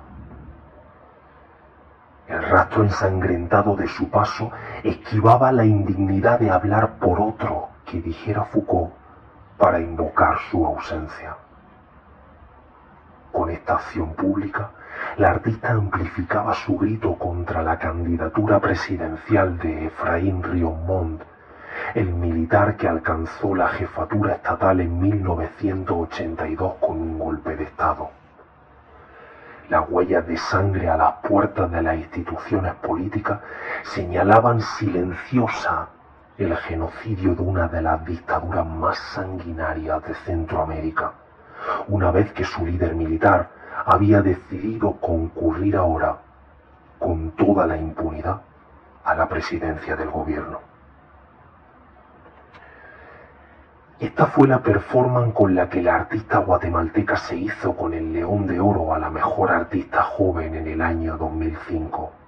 El 2.28 2.43
rastro 2.43 2.84
ensangrentado 2.84 3.78
de 3.78 3.88
su 3.88 4.10
paso 4.10 4.51
esquivaba 4.84 5.53
la 5.53 5.64
indignidad 5.64 6.41
de 6.41 6.51
hablar 6.51 6.95
por 6.99 7.22
otro, 7.22 7.70
que 7.86 8.01
dijera 8.01 8.43
Foucault, 8.43 8.91
para 9.58 9.80
invocar 9.80 10.38
su 10.49 10.66
ausencia. 10.66 11.36
Con 13.32 13.49
esta 13.49 13.76
acción 13.76 14.14
pública, 14.14 14.72
la 15.18 15.32
artista 15.32 15.72
amplificaba 15.72 16.53
su 16.53 16.78
grito 16.78 17.16
contra 17.16 17.62
la 17.62 17.78
candidatura 17.78 18.60
presidencial 18.60 19.58
de 19.58 19.88
Efraín 19.88 20.41
Riomont, 20.41 21.22
el 21.93 22.14
militar 22.14 22.78
que 22.78 22.88
alcanzó 22.88 23.56
la 23.56 23.68
jefatura 23.68 24.34
estatal 24.36 24.80
en 24.80 24.99
1982 24.99 26.76
con 26.80 27.01
un 27.01 27.20
golpe 27.20 27.56
de 27.56 27.64
Estado 27.64 28.10
las 29.70 29.89
huellas 29.89 30.28
de 30.28 30.38
sangre 30.38 30.89
a 30.89 30.97
las 30.97 31.14
puertas 31.28 31.72
de 31.72 31.82
las 31.82 31.95
instituciones 31.97 32.74
políticas 32.76 33.39
señalaban 33.84 34.62
silenciosa 34.62 35.88
el 36.38 36.56
genocidio 36.58 37.34
de 37.34 37.42
una 37.42 37.68
de 37.68 37.82
las 37.82 38.04
dictaduras 38.06 38.66
más 38.66 38.98
sanguinarias 39.14 40.04
de 40.04 40.14
Centroamérica, 40.16 41.14
una 41.88 42.12
vez 42.12 42.34
que 42.34 42.44
su 42.44 42.66
líder 42.66 42.94
militar 42.94 43.50
había 43.86 44.22
decidido 44.22 44.94
concurrir 45.00 45.78
ahora 45.78 46.18
con 47.00 47.32
toda 47.32 47.66
la 47.66 47.78
impunidad 47.78 48.42
a 49.06 49.16
la 49.16 49.30
presidencia 49.30 49.96
del 49.96 50.10
gobierno. 50.10 50.60
Esta 54.00 54.26
fue 54.26 54.48
la 54.50 54.62
performance 54.62 55.34
con 55.34 55.56
la 55.56 55.70
que 55.70 55.82
la 55.82 55.96
artista 55.96 56.40
guatemalteca 56.40 57.16
se 57.16 57.38
hizo 57.38 57.78
con 57.78 57.94
el 57.94 58.12
León 58.12 58.46
de 58.46 58.60
Oro 58.60 58.94
a 58.94 59.00
la 59.00 59.10
mejor 59.10 59.52
artista 59.52 60.04
joven 60.04 60.54
en 60.56 60.68
el 60.68 60.82
año 60.82 61.16
2005. 61.18 62.25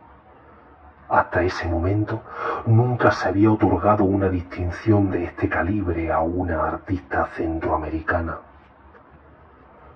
Hasta 1.10 1.42
ese 1.42 1.68
momento 1.70 2.22
nunca 2.66 3.12
se 3.12 3.30
había 3.30 3.50
otorgado 3.50 4.04
una 4.04 4.28
distinción 4.28 5.10
de 5.10 5.24
este 5.24 5.48
calibre 5.48 6.12
a 6.12 6.20
una 6.20 6.68
artista 6.68 7.28
centroamericana. 7.28 8.40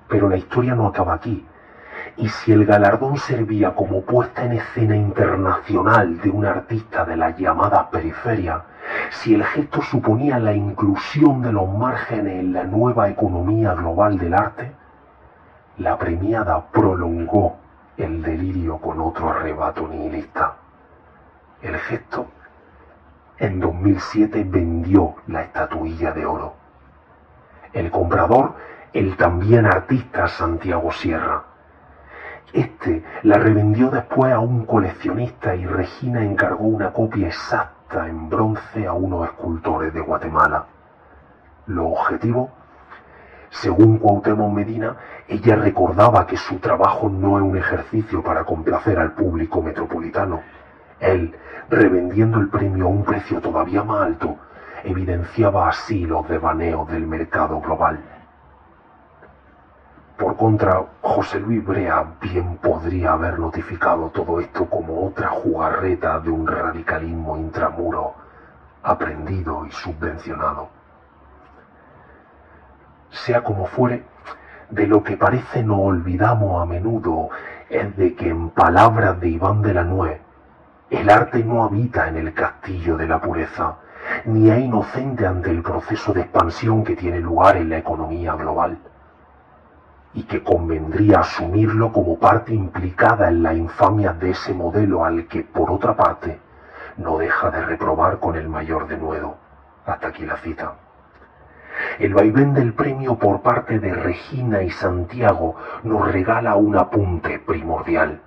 Pero 0.07 0.29
la 0.29 0.37
historia 0.37 0.73
no 0.73 0.87
acaba 0.87 1.13
aquí. 1.13 1.45
Y 2.15 2.29
si 2.29 2.53
el 2.53 2.65
galardón 2.65 3.17
servía 3.17 3.75
como 3.75 4.01
puesta 4.03 4.45
en 4.45 4.53
escena 4.53 4.95
internacional 4.95 6.21
de 6.21 6.29
un 6.29 6.45
artista 6.45 7.03
de 7.03 7.17
las 7.17 7.37
llamadas 7.37 7.87
periferias, 7.87 8.61
si 9.09 9.35
el 9.35 9.43
gesto 9.43 9.81
suponía 9.81 10.39
la 10.39 10.53
inclusión 10.53 11.41
de 11.41 11.51
los 11.51 11.69
márgenes 11.69 12.39
en 12.39 12.53
la 12.53 12.63
nueva 12.63 13.09
economía 13.09 13.73
global 13.73 14.17
del 14.17 14.33
arte, 14.33 14.71
la 15.77 15.97
premiada 15.97 16.65
prolongó 16.71 17.57
el 17.97 18.21
delirio 18.21 18.77
con 18.77 19.01
otro 19.01 19.29
arrebato 19.29 19.87
nihilista. 19.87 20.60
El 21.61 21.77
gesto 21.77 22.25
en 23.37 23.59
2007 23.59 24.45
vendió 24.47 25.15
la 25.27 25.43
estatuilla 25.43 26.11
de 26.11 26.25
oro. 26.25 26.55
El 27.71 27.91
comprador, 27.91 28.55
el 28.93 29.15
también 29.15 29.67
artista 29.67 30.27
Santiago 30.27 30.91
Sierra. 30.91 31.43
Este 32.51 33.03
la 33.21 33.37
revendió 33.37 33.91
después 33.91 34.33
a 34.33 34.39
un 34.39 34.65
coleccionista 34.65 35.55
y 35.55 35.67
Regina 35.67 36.23
encargó 36.23 36.65
una 36.65 36.91
copia 36.91 37.27
exacta 37.27 38.07
en 38.07 38.27
bronce 38.27 38.87
a 38.87 38.93
unos 38.93 39.27
escultores 39.27 39.93
de 39.93 40.01
Guatemala. 40.01 40.65
Lo 41.67 41.89
objetivo, 41.89 42.49
según 43.51 43.99
Cuauhtémoc 43.99 44.51
Medina, 44.51 44.97
ella 45.27 45.57
recordaba 45.57 46.25
que 46.25 46.37
su 46.37 46.57
trabajo 46.57 47.07
no 47.07 47.37
es 47.37 47.43
un 47.43 47.55
ejercicio 47.55 48.23
para 48.23 48.45
complacer 48.45 48.97
al 48.97 49.11
público 49.11 49.61
metropolitano. 49.61 50.41
Él, 51.01 51.35
revendiendo 51.69 52.39
el 52.39 52.47
premio 52.49 52.85
a 52.85 52.89
un 52.89 53.03
precio 53.03 53.41
todavía 53.41 53.83
más 53.83 54.05
alto, 54.05 54.37
evidenciaba 54.83 55.67
así 55.67 56.05
los 56.05 56.27
devaneos 56.29 56.87
del 56.87 57.05
mercado 57.05 57.59
global. 57.59 57.99
Por 60.17 60.37
contra, 60.37 60.83
José 61.01 61.39
Luis 61.39 61.65
Brea 61.65 62.05
bien 62.21 62.57
podría 62.57 63.13
haber 63.13 63.39
notificado 63.39 64.09
todo 64.09 64.39
esto 64.39 64.69
como 64.69 65.07
otra 65.07 65.29
jugarreta 65.29 66.19
de 66.19 66.29
un 66.29 66.45
radicalismo 66.45 67.37
intramuro, 67.37 68.13
aprendido 68.83 69.65
y 69.65 69.71
subvencionado. 69.71 70.69
Sea 73.09 73.43
como 73.43 73.65
fuere, 73.65 74.03
de 74.69 74.85
lo 74.85 75.03
que 75.03 75.17
parece 75.17 75.63
no 75.63 75.81
olvidamos 75.81 76.61
a 76.61 76.65
menudo 76.65 77.29
es 77.69 77.97
de 77.97 78.13
que 78.15 78.29
en 78.29 78.51
palabras 78.51 79.19
de 79.19 79.29
Iván 79.29 79.63
de 79.63 79.73
la 79.73 79.83
Nue, 79.83 80.21
el 80.91 81.09
arte 81.09 81.41
no 81.41 81.63
habita 81.63 82.09
en 82.09 82.17
el 82.17 82.33
castillo 82.33 82.97
de 82.97 83.07
la 83.07 83.21
pureza, 83.21 83.77
ni 84.25 84.51
es 84.51 84.59
inocente 84.59 85.25
ante 85.25 85.49
el 85.49 85.61
proceso 85.61 86.13
de 86.13 86.21
expansión 86.21 86.83
que 86.83 86.97
tiene 86.97 87.21
lugar 87.21 87.55
en 87.55 87.69
la 87.69 87.77
economía 87.77 88.35
global 88.35 88.77
y 90.13 90.23
que 90.23 90.43
convendría 90.43 91.21
asumirlo 91.21 91.93
como 91.93 92.19
parte 92.19 92.53
implicada 92.53 93.29
en 93.29 93.41
la 93.41 93.53
infamia 93.53 94.11
de 94.11 94.31
ese 94.31 94.53
modelo 94.53 95.05
al 95.05 95.27
que, 95.27 95.43
por 95.43 95.71
otra 95.71 95.95
parte, 95.95 96.39
no 96.97 97.17
deja 97.17 97.49
de 97.49 97.65
reprobar 97.65 98.19
con 98.19 98.35
el 98.35 98.49
mayor 98.49 98.89
denuedo. 98.89 99.37
Hasta 99.85 100.09
aquí 100.09 100.25
la 100.25 100.35
cita. 100.37 100.73
El 101.99 102.13
vaivén 102.13 102.53
del 102.53 102.73
premio 102.73 103.15
por 103.15 103.41
parte 103.41 103.79
de 103.79 103.93
Regina 103.93 104.61
y 104.61 104.69
Santiago 104.69 105.55
nos 105.83 106.11
regala 106.11 106.55
un 106.57 106.77
apunte 106.77 107.39
primordial. 107.39 108.19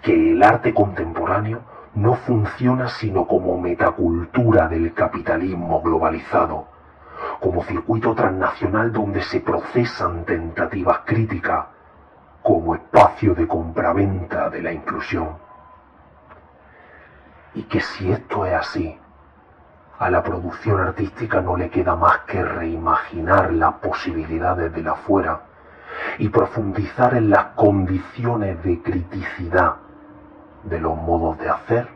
Que 0.00 0.32
el 0.32 0.42
arte 0.42 0.72
contemporáneo 0.72 1.60
no 1.94 2.14
funciona 2.14 2.88
sino 2.88 3.26
como 3.26 3.58
metacultura 3.58 4.68
del 4.68 4.94
capitalismo 4.94 5.82
globalizado, 5.82 6.66
como 7.40 7.62
circuito 7.64 8.14
transnacional 8.14 8.92
donde 8.92 9.22
se 9.22 9.40
procesan 9.40 10.24
tentativas 10.24 11.00
críticas, 11.04 11.66
como 12.42 12.74
espacio 12.74 13.34
de 13.34 13.46
compraventa 13.46 14.48
de 14.48 14.62
la 14.62 14.72
inclusión. 14.72 15.36
Y 17.54 17.64
que 17.64 17.80
si 17.80 18.10
esto 18.10 18.46
es 18.46 18.54
así, 18.54 18.98
a 19.98 20.10
la 20.10 20.22
producción 20.22 20.80
artística 20.80 21.40
no 21.40 21.56
le 21.56 21.70
queda 21.70 21.94
más 21.94 22.18
que 22.20 22.42
reimaginar 22.42 23.52
las 23.52 23.74
posibilidades 23.74 24.72
del 24.72 24.88
afuera 24.88 25.42
y 26.18 26.28
profundizar 26.28 27.14
en 27.14 27.30
las 27.30 27.46
condiciones 27.54 28.62
de 28.62 28.80
criticidad 28.82 29.76
de 30.64 30.80
los 30.80 30.96
modos 30.96 31.38
de 31.38 31.48
hacer, 31.48 31.88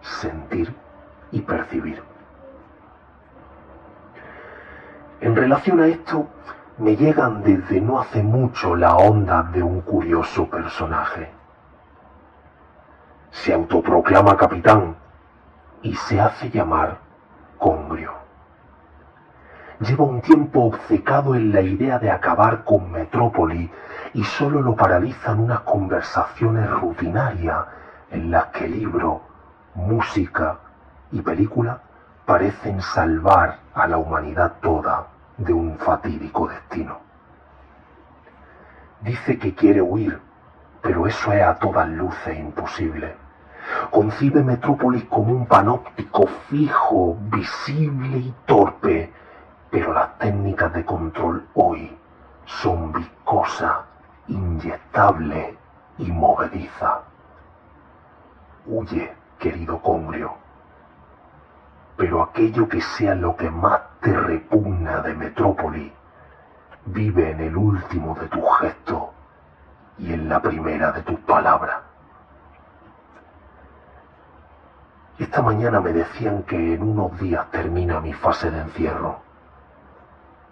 sentir 0.00 0.74
y 1.30 1.40
percibir. 1.42 2.02
En 5.20 5.34
relación 5.34 5.80
a 5.80 5.86
esto, 5.86 6.28
me 6.78 6.96
llegan 6.96 7.42
desde 7.42 7.80
no 7.80 8.00
hace 8.00 8.22
mucho 8.22 8.76
la 8.76 8.96
onda 8.96 9.42
de 9.42 9.62
un 9.62 9.80
curioso 9.80 10.48
personaje. 10.48 11.28
Se 13.30 13.52
autoproclama 13.52 14.36
capitán 14.36 14.96
y 15.82 15.94
se 15.94 16.20
hace 16.20 16.50
llamar 16.50 16.98
Congrio. 17.58 18.27
Lleva 19.80 20.04
un 20.04 20.20
tiempo 20.20 20.62
obcecado 20.64 21.36
en 21.36 21.52
la 21.52 21.60
idea 21.60 22.00
de 22.00 22.10
acabar 22.10 22.64
con 22.64 22.90
Metrópoli 22.90 23.70
y 24.12 24.24
solo 24.24 24.60
lo 24.60 24.74
paralizan 24.74 25.38
unas 25.38 25.60
conversaciones 25.60 26.68
rutinarias 26.68 27.64
en 28.10 28.28
las 28.30 28.46
que 28.46 28.66
libro, 28.66 29.22
música 29.76 30.58
y 31.12 31.20
película 31.20 31.80
parecen 32.26 32.82
salvar 32.82 33.58
a 33.72 33.86
la 33.86 33.98
humanidad 33.98 34.54
toda 34.60 35.06
de 35.36 35.52
un 35.52 35.78
fatídico 35.78 36.48
destino. 36.48 36.98
Dice 39.02 39.38
que 39.38 39.54
quiere 39.54 39.80
huir, 39.80 40.20
pero 40.82 41.06
eso 41.06 41.32
es 41.32 41.42
a 41.44 41.54
todas 41.54 41.88
luces 41.88 42.36
imposible. 42.36 43.14
Concibe 43.90 44.42
Metrópolis 44.42 45.04
como 45.04 45.32
un 45.32 45.46
panóptico 45.46 46.26
fijo, 46.48 47.16
visible 47.30 48.18
y 48.18 48.34
torpe, 48.44 49.12
pero 49.70 49.92
las 49.92 50.18
técnicas 50.18 50.72
de 50.72 50.84
control 50.84 51.46
hoy 51.54 51.96
son 52.46 52.92
viscosas, 52.92 53.78
inyectables 54.28 55.56
y 55.98 56.10
movedizas. 56.10 57.00
Huye, 58.66 59.14
querido 59.38 59.80
Congrio. 59.80 60.32
Pero 61.96 62.22
aquello 62.22 62.68
que 62.68 62.80
sea 62.80 63.14
lo 63.14 63.36
que 63.36 63.50
más 63.50 63.80
te 64.00 64.12
repugna 64.12 65.00
de 65.00 65.14
Metrópoli 65.14 65.92
vive 66.86 67.32
en 67.32 67.40
el 67.40 67.56
último 67.56 68.14
de 68.14 68.28
tus 68.28 68.58
gestos 68.60 69.02
y 69.98 70.12
en 70.12 70.28
la 70.28 70.40
primera 70.40 70.92
de 70.92 71.02
tus 71.02 71.18
palabras. 71.20 71.76
Esta 75.18 75.42
mañana 75.42 75.80
me 75.80 75.92
decían 75.92 76.44
que 76.44 76.74
en 76.74 76.82
unos 76.82 77.18
días 77.18 77.50
termina 77.50 78.00
mi 78.00 78.12
fase 78.12 78.50
de 78.50 78.60
encierro. 78.60 79.27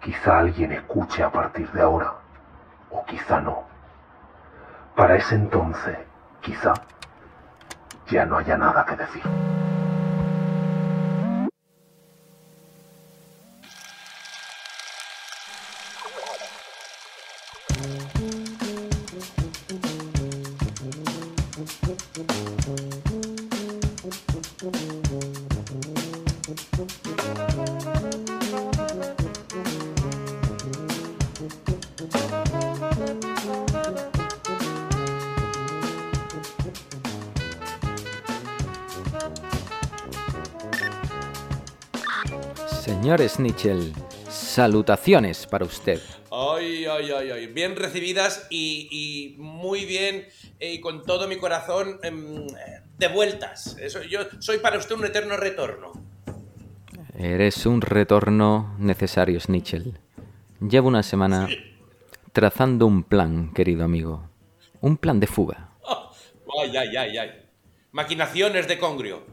Quizá 0.01 0.39
alguien 0.39 0.71
escuche 0.71 1.23
a 1.23 1.31
partir 1.31 1.69
de 1.71 1.81
ahora, 1.81 2.13
o 2.89 3.03
quizá 3.05 3.41
no. 3.41 3.67
Para 4.95 5.15
ese 5.15 5.35
entonces, 5.35 5.97
quizá, 6.41 6.81
ya 8.07 8.25
no 8.25 8.37
haya 8.37 8.57
nada 8.57 8.85
que 8.85 8.95
decir. 8.95 9.56
Señor 43.37 43.51
Snitchell, 43.51 43.93
salutaciones 44.29 45.45
para 45.45 45.63
usted. 45.63 46.01
Ay, 46.31 46.85
ay, 46.85 47.11
ay, 47.11 47.29
ay. 47.29 47.47
Bien 47.47 47.75
recibidas 47.75 48.47
y, 48.49 48.87
y 48.89 49.39
muy 49.39 49.85
bien 49.85 50.25
eh, 50.59 50.73
y 50.73 50.79
con 50.79 51.03
todo 51.03 51.27
mi 51.27 51.37
corazón 51.37 51.99
em, 52.01 52.47
de 52.97 53.07
vueltas. 53.09 53.77
Eso, 53.79 54.01
yo 54.01 54.21
soy 54.39 54.57
para 54.57 54.79
usted 54.79 54.95
un 54.95 55.05
eterno 55.05 55.37
retorno. 55.37 55.91
Eres 57.15 57.67
un 57.67 57.81
retorno 57.81 58.75
necesario, 58.79 59.39
Snitchell. 59.39 59.99
Llevo 60.59 60.87
una 60.87 61.03
semana 61.03 61.47
trazando 62.33 62.87
un 62.87 63.03
plan, 63.03 63.53
querido 63.53 63.83
amigo. 63.83 64.29
Un 64.81 64.97
plan 64.97 65.19
de 65.19 65.27
fuga. 65.27 65.69
Ay, 66.59 66.75
ay, 66.75 66.95
ay, 66.95 67.17
ay. 67.19 67.31
Maquinaciones 67.91 68.67
de 68.67 68.79
Congrio. 68.79 69.23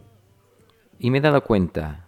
Y 0.99 1.11
me 1.11 1.19
he 1.19 1.21
dado 1.23 1.43
cuenta 1.43 2.04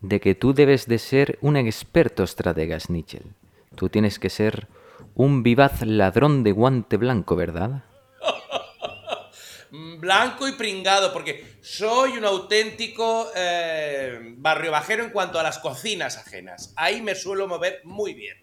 de 0.00 0.20
que 0.20 0.34
tú 0.34 0.54
debes 0.54 0.86
de 0.86 0.98
ser 0.98 1.38
un 1.40 1.56
experto 1.56 2.22
estratega, 2.22 2.78
Snitchell. 2.78 3.34
Tú 3.74 3.88
tienes 3.88 4.18
que 4.18 4.30
ser 4.30 4.68
un 5.14 5.42
vivaz 5.42 5.82
ladrón 5.82 6.42
de 6.42 6.52
guante 6.52 6.96
blanco, 6.96 7.36
¿verdad? 7.36 7.84
Blanco 9.70 10.48
y 10.48 10.52
pringado, 10.52 11.12
porque 11.12 11.58
soy 11.60 12.16
un 12.16 12.24
auténtico 12.24 13.26
eh, 13.36 14.34
barrio 14.38 14.70
bajero 14.70 15.04
en 15.04 15.10
cuanto 15.10 15.38
a 15.38 15.42
las 15.42 15.58
cocinas 15.58 16.16
ajenas. 16.16 16.72
Ahí 16.76 17.02
me 17.02 17.14
suelo 17.14 17.46
mover 17.46 17.80
muy 17.84 18.14
bien. 18.14 18.38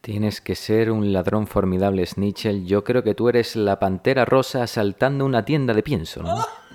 Tienes 0.00 0.40
que 0.40 0.54
ser 0.54 0.90
un 0.90 1.12
ladrón 1.12 1.46
formidable, 1.46 2.06
Snitchell. 2.06 2.66
Yo 2.66 2.82
creo 2.82 3.02
que 3.02 3.14
tú 3.14 3.28
eres 3.28 3.56
la 3.56 3.78
pantera 3.78 4.24
rosa 4.24 4.62
asaltando 4.62 5.24
una 5.24 5.44
tienda 5.44 5.74
de 5.74 5.82
pienso, 5.82 6.22
¿no? 6.22 6.44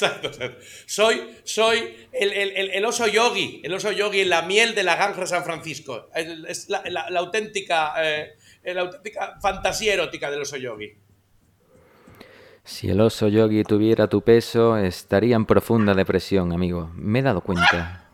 Exacto, 0.00 0.28
exacto. 0.28 0.64
Soy, 0.86 1.36
soy 1.42 1.78
el, 2.12 2.32
el- 2.32 2.70
el- 2.70 2.84
oso 2.84 3.06
yogi, 3.08 3.60
el 3.64 3.74
oso 3.74 3.90
yogi 3.90 4.24
la 4.24 4.42
miel 4.42 4.74
de 4.76 4.84
la 4.84 4.94
granja 4.94 5.22
de 5.22 5.26
San 5.26 5.42
Francisco. 5.44 6.08
Es 6.14 6.68
la, 6.68 6.82
la- 6.88 7.10
la 7.10 7.18
auténtica, 7.20 7.94
eh, 7.98 8.36
la 8.62 8.82
auténtica 8.82 9.38
fantasía 9.42 9.94
erótica 9.94 10.30
del 10.30 10.42
oso 10.42 10.56
yogi. 10.56 10.92
Si 12.62 12.88
el 12.88 13.00
oso 13.00 13.28
yogi 13.28 13.64
tuviera 13.64 14.06
tu 14.08 14.22
peso, 14.22 14.76
estaría 14.76 15.34
en 15.34 15.46
profunda 15.46 15.94
depresión, 15.94 16.52
amigo. 16.52 16.90
Me 16.94 17.18
he 17.18 17.22
dado 17.22 17.40
cuenta 17.40 18.04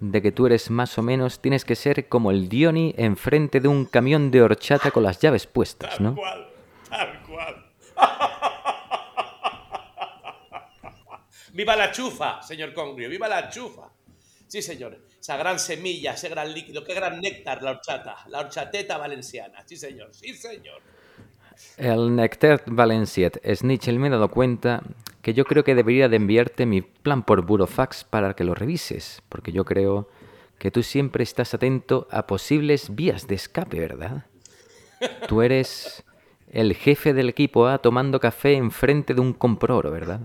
de 0.00 0.20
que 0.20 0.32
tú 0.32 0.44
eres 0.46 0.70
más 0.70 0.98
o 0.98 1.02
menos, 1.02 1.40
tienes 1.40 1.64
que 1.64 1.76
ser 1.76 2.08
como 2.08 2.30
el 2.30 2.48
Dioni 2.50 2.94
enfrente 2.98 3.60
de 3.60 3.68
un 3.68 3.86
camión 3.86 4.30
de 4.30 4.42
horchata 4.42 4.90
con 4.90 5.02
las 5.04 5.18
llaves 5.20 5.46
puestas, 5.46 5.98
¿no? 6.00 6.14
cual, 6.14 6.48
tal 6.90 7.22
cual. 7.22 7.66
¡Viva 11.56 11.74
la 11.74 11.90
chufa, 11.90 12.42
señor 12.42 12.74
Congrio! 12.74 13.08
¡Viva 13.08 13.26
la 13.26 13.48
chufa! 13.48 13.88
Sí, 14.46 14.60
señor. 14.60 15.06
Esa 15.18 15.38
gran 15.38 15.58
semilla, 15.58 16.12
ese 16.12 16.28
gran 16.28 16.52
líquido, 16.52 16.84
qué 16.84 16.92
gran 16.92 17.18
néctar 17.18 17.62
la 17.62 17.70
horchata. 17.70 18.14
La 18.28 18.40
horchateta 18.40 18.98
valenciana. 18.98 19.64
Sí, 19.64 19.74
señor. 19.78 20.14
Sí, 20.14 20.34
señor. 20.34 20.82
El 21.78 22.14
Nectar 22.14 22.62
Valenciet 22.66 23.40
Snitchell 23.42 23.98
me 23.98 24.08
he 24.08 24.10
dado 24.10 24.30
cuenta 24.30 24.82
que 25.22 25.32
yo 25.32 25.46
creo 25.46 25.64
que 25.64 25.74
debería 25.74 26.10
de 26.10 26.16
enviarte 26.16 26.66
mi 26.66 26.82
plan 26.82 27.22
por 27.22 27.46
burofax 27.46 28.04
para 28.04 28.34
que 28.34 28.44
lo 28.44 28.54
revises, 28.54 29.22
porque 29.30 29.50
yo 29.50 29.64
creo 29.64 30.10
que 30.58 30.70
tú 30.70 30.82
siempre 30.82 31.24
estás 31.24 31.54
atento 31.54 32.06
a 32.10 32.26
posibles 32.26 32.94
vías 32.94 33.26
de 33.28 33.34
escape, 33.34 33.80
¿verdad? 33.80 34.26
Tú 35.26 35.40
eres 35.40 36.04
el 36.50 36.74
jefe 36.74 37.14
del 37.14 37.30
equipo 37.30 37.66
A 37.66 37.78
tomando 37.78 38.20
café 38.20 38.52
enfrente 38.52 39.14
de 39.14 39.22
un 39.22 39.32
comproro, 39.32 39.90
¿verdad? 39.90 40.20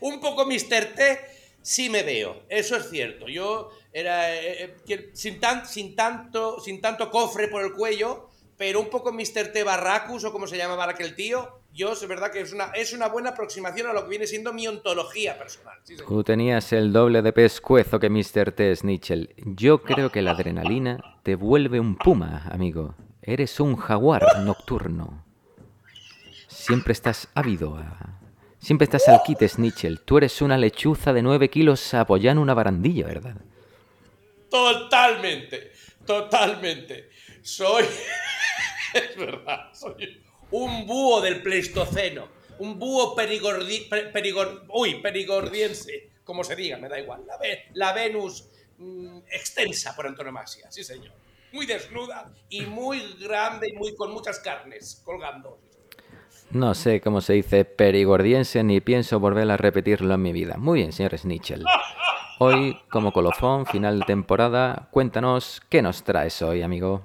Un 0.00 0.20
poco 0.20 0.44
Mr. 0.46 0.94
T 0.94 1.18
sí 1.62 1.90
me 1.90 2.02
veo, 2.02 2.42
eso 2.48 2.76
es 2.76 2.88
cierto. 2.90 3.28
Yo 3.28 3.70
era 3.92 4.34
eh, 4.34 4.76
eh, 4.88 5.10
sin, 5.14 5.40
tan, 5.40 5.66
sin, 5.66 5.94
tanto, 5.96 6.60
sin 6.60 6.80
tanto 6.80 7.10
cofre 7.10 7.48
por 7.48 7.62
el 7.62 7.72
cuello, 7.72 8.28
pero 8.56 8.80
un 8.80 8.88
poco 8.90 9.12
Mr. 9.12 9.52
T 9.52 9.62
Barracus 9.64 10.24
o 10.24 10.32
como 10.32 10.46
se 10.46 10.56
llamaba 10.56 10.84
aquel 10.88 11.14
tío, 11.14 11.60
yo 11.72 11.92
es 11.92 12.08
verdad 12.08 12.32
que 12.32 12.40
es 12.40 12.52
una, 12.52 12.66
es 12.74 12.92
una 12.92 13.08
buena 13.08 13.30
aproximación 13.30 13.86
a 13.88 13.92
lo 13.92 14.02
que 14.04 14.10
viene 14.10 14.26
siendo 14.26 14.52
mi 14.52 14.66
ontología 14.66 15.38
personal. 15.38 15.78
sí. 15.84 15.96
Tú 15.96 16.24
tenías 16.24 16.72
el 16.72 16.92
doble 16.92 17.22
de 17.22 17.32
pescuezo 17.32 18.00
que 18.00 18.10
Mr. 18.10 18.52
T. 18.52 18.74
Snitchell. 18.74 19.34
Yo 19.36 19.82
creo 19.82 20.10
que 20.10 20.22
la 20.22 20.32
adrenalina 20.32 20.98
te 21.22 21.36
vuelve 21.36 21.78
un 21.78 21.96
puma, 21.96 22.48
amigo. 22.50 22.94
Eres 23.22 23.60
un 23.60 23.76
jaguar 23.76 24.24
nocturno. 24.44 25.24
Siempre 26.48 26.92
estás 26.92 27.28
ávido. 27.34 27.76
a- 27.76 28.17
Siempre 28.68 28.84
estás 28.84 29.08
al 29.08 29.22
quite, 29.22 29.48
Snitchell. 29.48 30.00
Tú 30.00 30.18
eres 30.18 30.42
una 30.42 30.58
lechuza 30.58 31.14
de 31.14 31.22
9 31.22 31.48
kilos 31.48 31.94
apoyando 31.94 32.42
una 32.42 32.52
barandilla, 32.52 33.06
¿verdad? 33.06 33.34
Totalmente, 34.50 35.72
totalmente. 36.04 37.08
Soy, 37.40 37.84
es 38.92 39.16
verdad, 39.16 39.72
soy 39.72 40.22
un 40.50 40.86
búho 40.86 41.22
del 41.22 41.40
Pleistoceno, 41.40 42.28
un 42.58 42.78
búho 42.78 43.14
perigordi, 43.16 43.86
per- 43.88 44.12
perigor- 44.12 44.66
uy, 44.68 45.00
perigordiense, 45.00 46.10
como 46.22 46.44
se 46.44 46.54
diga, 46.54 46.76
me 46.76 46.90
da 46.90 47.00
igual. 47.00 47.22
La 47.72 47.94
Venus 47.94 48.50
mm, 48.76 49.20
extensa 49.32 49.96
por 49.96 50.06
antonomasia, 50.08 50.70
sí 50.70 50.84
señor. 50.84 51.14
Muy 51.52 51.64
desnuda 51.64 52.30
y 52.50 52.60
muy 52.66 53.14
grande 53.18 53.70
y 53.70 53.72
muy 53.72 53.96
con 53.96 54.12
muchas 54.12 54.40
carnes 54.40 55.00
colgando. 55.02 55.58
No 56.50 56.74
sé 56.74 57.00
cómo 57.00 57.20
se 57.20 57.34
dice 57.34 57.64
perigordiense 57.64 58.62
ni 58.64 58.80
pienso 58.80 59.20
volver 59.20 59.50
a 59.50 59.56
repetirlo 59.56 60.14
en 60.14 60.22
mi 60.22 60.32
vida. 60.32 60.56
Muy 60.56 60.78
bien, 60.80 60.92
señor 60.92 61.16
Snitchell. 61.18 61.64
Hoy, 62.38 62.78
como 62.90 63.12
colofón, 63.12 63.66
final 63.66 63.98
de 64.00 64.06
temporada, 64.06 64.88
cuéntanos 64.90 65.60
qué 65.68 65.82
nos 65.82 66.04
traes 66.04 66.40
hoy, 66.40 66.62
amigo. 66.62 67.02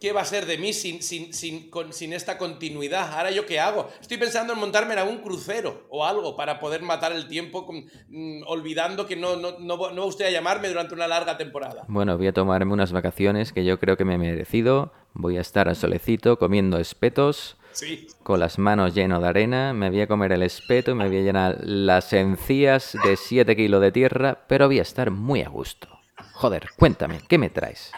¿Qué 0.00 0.12
va 0.12 0.20
a 0.20 0.24
ser 0.24 0.46
de 0.46 0.58
mí 0.58 0.72
sin, 0.72 1.02
sin, 1.02 1.32
sin, 1.34 1.70
con- 1.70 1.92
sin 1.92 2.12
esta 2.12 2.38
continuidad? 2.38 3.12
¿Ahora 3.14 3.32
yo 3.32 3.46
qué 3.46 3.58
hago? 3.58 3.88
Estoy 4.00 4.16
pensando 4.16 4.52
en 4.52 4.60
montarme 4.60 4.92
en 4.92 5.00
algún 5.00 5.18
crucero 5.18 5.86
o 5.90 6.06
algo 6.06 6.36
para 6.36 6.60
poder 6.60 6.82
matar 6.82 7.10
el 7.10 7.26
tiempo 7.26 7.66
con- 7.66 7.84
mm, 8.08 8.42
olvidando 8.46 9.06
que 9.08 9.16
no, 9.16 9.34
no, 9.34 9.58
no, 9.58 9.76
no 9.90 10.00
va 10.02 10.04
usted 10.04 10.26
a 10.26 10.30
llamarme 10.30 10.68
durante 10.68 10.94
una 10.94 11.08
larga 11.08 11.36
temporada. 11.36 11.84
Bueno, 11.88 12.16
voy 12.16 12.28
a 12.28 12.32
tomarme 12.32 12.72
unas 12.72 12.92
vacaciones 12.92 13.52
que 13.52 13.64
yo 13.64 13.80
creo 13.80 13.96
que 13.96 14.04
me 14.04 14.14
he 14.14 14.18
merecido. 14.18 14.92
Voy 15.14 15.36
a 15.36 15.40
estar 15.40 15.68
al 15.68 15.74
solecito 15.74 16.38
comiendo 16.38 16.78
espetos, 16.78 17.56
Sí. 17.78 18.08
con 18.24 18.40
las 18.40 18.58
manos 18.58 18.92
llenas 18.94 19.22
de 19.22 19.28
arena. 19.28 19.72
Me 19.72 19.88
voy 19.88 20.00
a 20.00 20.06
comer 20.08 20.32
el 20.32 20.42
espeto 20.42 20.94
me 20.96 21.06
voy 21.06 21.18
a 21.18 21.22
llenar 21.22 21.58
las 21.62 22.12
encías 22.12 22.96
de 23.04 23.16
7 23.16 23.54
kilos 23.54 23.80
de 23.80 23.92
tierra, 23.92 24.44
pero 24.48 24.66
voy 24.66 24.80
a 24.80 24.82
estar 24.82 25.10
muy 25.12 25.42
a 25.42 25.48
gusto. 25.48 25.88
Joder, 26.32 26.68
cuéntame, 26.76 27.20
¿qué 27.28 27.38
me 27.38 27.50
traes? 27.50 27.92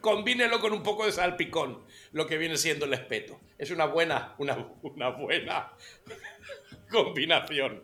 Combínelo 0.00 0.60
con 0.60 0.72
un 0.72 0.82
poco 0.82 1.04
de 1.04 1.12
salpicón, 1.12 1.84
lo 2.12 2.26
que 2.26 2.38
viene 2.38 2.56
siendo 2.56 2.86
el 2.86 2.94
espeto. 2.94 3.38
Es 3.58 3.70
una 3.70 3.84
buena, 3.84 4.34
una, 4.38 4.56
una 4.82 5.10
buena 5.10 5.72
combinación. 6.90 7.82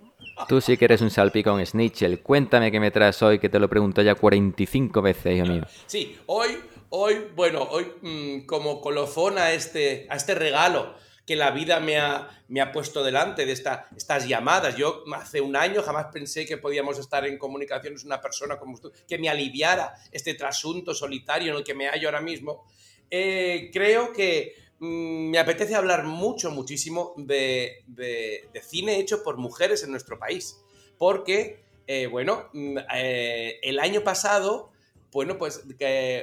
Tú 0.48 0.60
sí 0.60 0.76
que 0.76 0.86
eres 0.86 1.00
un 1.00 1.10
salpicón, 1.10 1.64
Snitchell. 1.64 2.22
Cuéntame 2.22 2.70
qué 2.72 2.80
me 2.80 2.90
traes 2.90 3.22
hoy, 3.22 3.38
que 3.38 3.48
te 3.48 3.58
lo 3.58 3.68
pregunto 3.68 4.02
ya 4.02 4.14
45 4.14 5.02
veces, 5.02 5.36
hijo 5.36 5.46
mío. 5.46 5.62
Sí, 5.86 6.18
hoy, 6.26 6.58
hoy, 6.90 7.28
bueno, 7.34 7.62
hoy 7.62 7.86
mm, 8.02 8.46
como 8.46 8.80
colofón 8.80 9.38
a 9.38 9.52
este, 9.52 10.06
a 10.10 10.16
este 10.16 10.34
regalo 10.34 10.94
que 11.28 11.36
la 11.36 11.50
vida 11.50 11.78
me 11.78 11.98
ha, 11.98 12.26
me 12.48 12.62
ha 12.62 12.72
puesto 12.72 13.04
delante 13.04 13.44
de 13.44 13.52
esta, 13.52 13.86
estas 13.94 14.26
llamadas. 14.26 14.76
Yo 14.76 15.04
hace 15.14 15.42
un 15.42 15.56
año 15.56 15.82
jamás 15.82 16.06
pensé 16.10 16.46
que 16.46 16.56
podíamos 16.56 16.98
estar 16.98 17.26
en 17.26 17.36
comunicaciones 17.36 18.02
una 18.02 18.18
persona 18.18 18.58
como 18.58 18.72
usted, 18.72 18.88
que 19.06 19.18
me 19.18 19.28
aliviara 19.28 19.92
este 20.10 20.32
trasunto 20.32 20.94
solitario 20.94 21.52
en 21.52 21.58
el 21.58 21.64
que 21.64 21.74
me 21.74 21.86
hallo 21.86 22.08
ahora 22.08 22.22
mismo. 22.22 22.64
Eh, 23.10 23.68
creo 23.74 24.10
que 24.14 24.54
mm, 24.78 25.28
me 25.28 25.38
apetece 25.38 25.74
hablar 25.74 26.04
mucho, 26.04 26.50
muchísimo 26.50 27.12
de, 27.18 27.84
de- 27.88 28.48
cine 28.62 28.98
hecho 28.98 29.22
por 29.22 29.36
mujeres 29.36 29.82
en 29.82 29.90
nuestro 29.90 30.18
país. 30.18 30.58
Porque, 30.96 31.62
eh, 31.86 32.06
bueno, 32.06 32.48
mm, 32.54 32.78
eh, 32.94 33.58
el 33.62 33.80
año 33.80 34.02
pasado, 34.02 34.72
bueno, 35.12 35.36
pues 35.36 35.62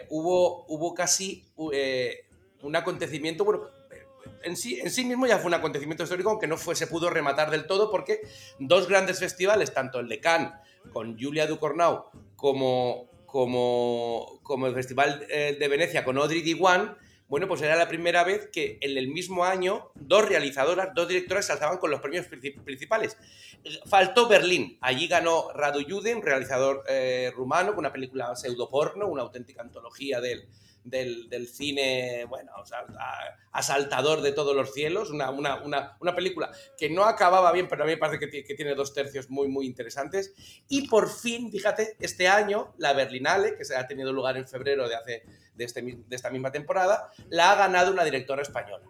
hubo, 0.10 0.66
hubo 0.68 0.96
casi 0.96 1.46
un 1.56 2.76
acontecimiento, 2.76 3.46
en 4.46 4.56
sí, 4.56 4.80
en 4.80 4.90
sí 4.90 5.04
mismo 5.04 5.28
ya 5.28 5.38
fue 5.40 5.48
un 5.48 5.56
acontecimiento 5.56 6.04
histórico, 6.04 6.30
aunque 6.30 6.48
no 6.48 6.58
fue, 6.58 6.76
se 6.76 6.88
pudo 6.88 7.10
rematar 7.10 7.52
del 7.52 7.68
todo, 7.68 7.92
porque 7.92 8.22
dos 8.60 8.88
grandes 8.88 9.20
festivales, 9.20 9.74
tanto 9.74 10.00
el 10.00 10.08
de 10.08 10.20
Cannes 10.20 10.54
con 10.94 11.20
Julia 11.20 11.48
Ducournau 11.48 12.06
como, 12.36 13.10
como, 13.26 14.40
como 14.44 14.68
el 14.68 14.74
Festival 14.74 15.26
eh, 15.30 15.58
de 15.60 15.68
Venecia 15.68 16.04
con 16.06 16.18
Audrey 16.18 16.42
Diwan, 16.42 16.98
bueno, 17.28 17.48
pues 17.48 17.62
era 17.64 17.76
la 17.76 17.88
primera 17.88 18.24
vez 18.24 18.50
que 18.54 18.78
en 18.82 18.96
el 19.00 19.08
mismo 19.08 19.46
año 19.46 19.90
dos 19.96 20.30
realizadoras, 20.30 20.90
dos 20.94 21.08
directoras 21.08 21.48
se 21.48 21.54
alzaban 21.54 21.80
con 21.80 21.90
los 21.90 22.00
premios 22.00 22.28
princi- 22.30 22.64
principales. 22.64 23.18
Faltó 23.88 24.28
Berlín. 24.28 24.78
Allí 24.80 25.08
ganó 25.08 25.52
Radu 25.52 25.82
Jude, 25.90 26.14
un 26.14 26.22
realizador 26.22 26.84
eh, 26.88 27.32
rumano, 27.36 27.72
con 27.72 27.80
una 27.80 27.92
película 27.92 28.36
pseudoporno, 28.36 29.08
una 29.08 29.24
auténtica 29.24 29.64
antología 29.64 30.22
del, 30.22 30.48
del, 30.86 31.28
del 31.30 31.48
cine, 31.48 32.26
bueno, 32.30 32.52
o 32.56 32.64
asaltador 33.52 34.22
de 34.22 34.32
todos 34.32 34.56
los 34.56 34.74
cielos, 34.74 35.10
una, 35.10 35.32
una, 35.32 35.62
una, 35.64 35.98
una 36.00 36.16
película 36.16 36.52
que 36.78 36.90
no 36.90 37.04
acababa 37.04 37.52
bien, 37.52 37.68
pero 37.68 37.84
a 37.84 37.86
mí 37.86 37.94
me 37.94 37.98
parece 37.98 38.30
que, 38.30 38.44
que 38.44 38.56
tiene 38.56 38.76
dos 38.76 38.94
tercios 38.94 39.30
muy, 39.30 39.48
muy 39.48 39.66
interesantes. 39.66 40.34
Y 40.70 40.88
por 40.88 41.10
fin, 41.10 41.52
fíjate, 41.52 41.98
este 42.00 42.28
año, 42.28 42.74
la 42.78 42.94
Berlinale, 42.94 43.56
que 43.58 43.66
se 43.66 43.76
ha 43.76 43.88
tenido 43.88 44.14
lugar 44.14 44.38
en 44.38 44.48
febrero 44.48 44.88
de, 44.88 44.96
hace, 44.96 45.24
de, 45.56 45.64
este, 45.66 45.82
de 45.82 46.16
esta 46.16 46.30
misma 46.30 46.52
temporada, 46.52 47.12
la 47.30 47.52
ha 47.52 47.56
ganado 47.56 47.92
una 47.92 48.04
directora 48.04 48.42
española. 48.42 48.86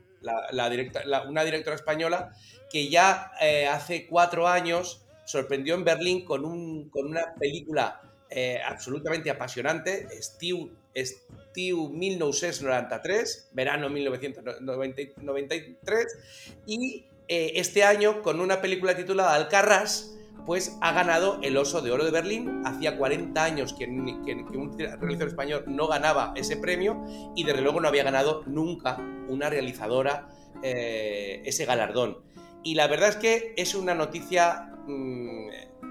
La, 0.51 0.69
directa- 0.71 1.03
una 1.27 1.43
directora 1.43 1.75
española 1.75 2.31
que 2.71 2.89
ya 2.89 3.31
eh, 3.39 3.67
hace 3.67 4.07
cuatro 4.07 4.47
años 4.47 5.05
sorprendió 5.25 5.75
en 5.75 5.83
Berlín 5.83 6.25
con, 6.25 6.45
un, 6.45 6.89
con 6.89 7.05
una 7.05 7.35
película 7.35 8.01
eh, 8.31 8.59
absolutamente 8.65 9.29
apasionante, 9.29 10.07
Estiu, 10.11 10.71
Estiu 10.95 11.89
1993, 11.89 13.51
verano 13.53 13.89
1993, 13.89 16.17
y 16.65 17.05
eh, 17.27 17.53
este 17.55 17.83
año 17.83 18.21
con 18.21 18.39
una 18.39 18.61
película 18.61 18.95
titulada 18.95 19.35
Alcarrás, 19.35 20.15
pues 20.45 20.77
ha 20.81 20.91
ganado 20.91 21.39
el 21.41 21.57
Oso 21.57 21.81
de 21.81 21.91
Oro 21.91 22.05
de 22.05 22.11
Berlín. 22.11 22.61
Hacía 22.65 22.97
40 22.97 23.43
años 23.43 23.73
que 23.73 23.85
un 23.85 24.77
realizador 24.77 25.27
español 25.27 25.63
no 25.67 25.87
ganaba 25.87 26.33
ese 26.35 26.57
premio 26.57 27.03
y 27.35 27.43
desde 27.43 27.61
luego 27.61 27.81
no 27.81 27.87
había 27.87 28.03
ganado 28.03 28.43
nunca 28.45 28.97
una 29.27 29.49
realizadora 29.49 30.29
eh, 30.61 31.41
ese 31.45 31.65
galardón. 31.65 32.19
Y 32.63 32.75
la 32.75 32.87
verdad 32.87 33.09
es 33.09 33.15
que 33.17 33.53
es 33.57 33.75
una 33.75 33.93
noticia 33.93 34.71
mm, 34.87 35.44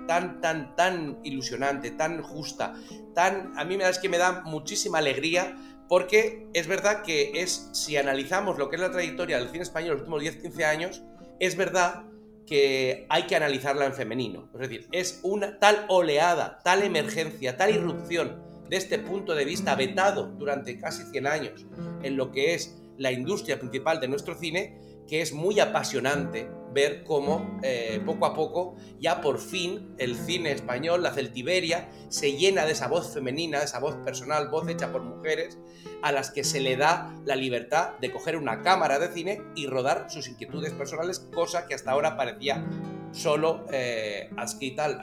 tan, 0.07 0.41
tan, 0.41 0.75
tan 0.77 1.19
ilusionante, 1.25 1.91
tan 1.91 2.23
justa, 2.23 2.75
tan, 3.15 3.53
a 3.57 3.65
mí 3.65 3.77
me 3.77 3.85
da, 3.85 3.91
es 3.91 3.99
que 3.99 4.09
me 4.09 4.19
da 4.19 4.43
muchísima 4.45 4.99
alegría 4.99 5.57
porque 5.89 6.49
es 6.55 6.67
verdad 6.67 7.03
que 7.03 7.43
es, 7.43 7.71
si 7.73 7.97
analizamos 7.97 8.59
lo 8.59 8.69
que 8.69 8.77
es 8.77 8.83
la 8.83 8.91
trayectoria 8.91 9.39
del 9.39 9.49
cine 9.49 9.63
español 9.63 9.93
en 9.93 10.01
los 10.01 10.09
últimos 10.09 10.43
10-15 10.43 10.65
años, 10.65 11.03
es 11.41 11.57
verdad 11.57 12.05
que 12.47 13.07
hay 13.09 13.25
que 13.25 13.37
analizarla 13.37 13.87
en 13.87 13.95
femenino. 13.95 14.51
Es 14.55 14.61
decir, 14.61 14.89
es 14.93 15.21
una 15.23 15.59
tal 15.59 15.85
oleada, 15.89 16.61
tal 16.63 16.83
emergencia, 16.83 17.57
tal 17.57 17.75
irrupción 17.75 18.43
de 18.69 18.77
este 18.77 18.99
punto 18.99 19.35
de 19.35 19.45
vista 19.45 19.75
vetado 19.75 20.27
durante 20.27 20.79
casi 20.79 21.05
100 21.05 21.27
años 21.27 21.67
en 22.03 22.17
lo 22.17 22.33
que 22.33 22.55
es 22.55 22.77
la 22.97 23.13
industria 23.13 23.59
principal 23.59 24.01
de 24.01 24.09
nuestro 24.09 24.35
cine, 24.35 24.79
que 25.07 25.21
es 25.21 25.33
muy 25.33 25.61
apasionante 25.61 26.49
ver 26.75 27.05
cómo 27.05 27.59
eh, 27.63 28.03
poco 28.05 28.27
a 28.27 28.35
poco 28.35 28.77
ya 29.01 29.21
por 29.21 29.39
fin 29.39 29.95
el 29.99 30.17
cine 30.17 30.53
español, 30.53 31.03
la 31.03 31.13
celtiberia, 31.13 31.89
se 32.09 32.37
llena 32.37 32.67
de 32.67 32.73
esa 32.73 32.89
voz 32.89 33.15
femenina, 33.15 33.61
de 33.61 33.65
esa 33.65 33.79
voz 33.79 33.95
personal, 34.05 34.49
voz 34.49 34.69
hecha 34.69 34.93
por 34.93 35.03
mujeres, 35.03 35.59
a 36.03 36.13
las 36.13 36.31
que 36.31 36.45
se 36.45 36.61
le 36.61 36.77
da 36.77 37.15
la 37.25 37.37
libertad 37.37 37.99
de 38.01 38.13
coger 38.13 38.37
una 38.37 38.61
cámara 38.63 38.99
de 38.99 39.09
cine 39.09 39.41
y 39.55 39.67
rodar 39.67 40.11
sus 40.11 40.29
inquietudes 40.29 40.73
personales, 40.73 41.21
cosa 41.21 41.67
que 41.67 41.75
hasta 41.75 41.93
ahora 41.93 42.17
parecía 42.17 42.67
solo 43.13 43.65
eh, 43.73 44.29
adscrita 44.37 44.85
al, 44.87 45.01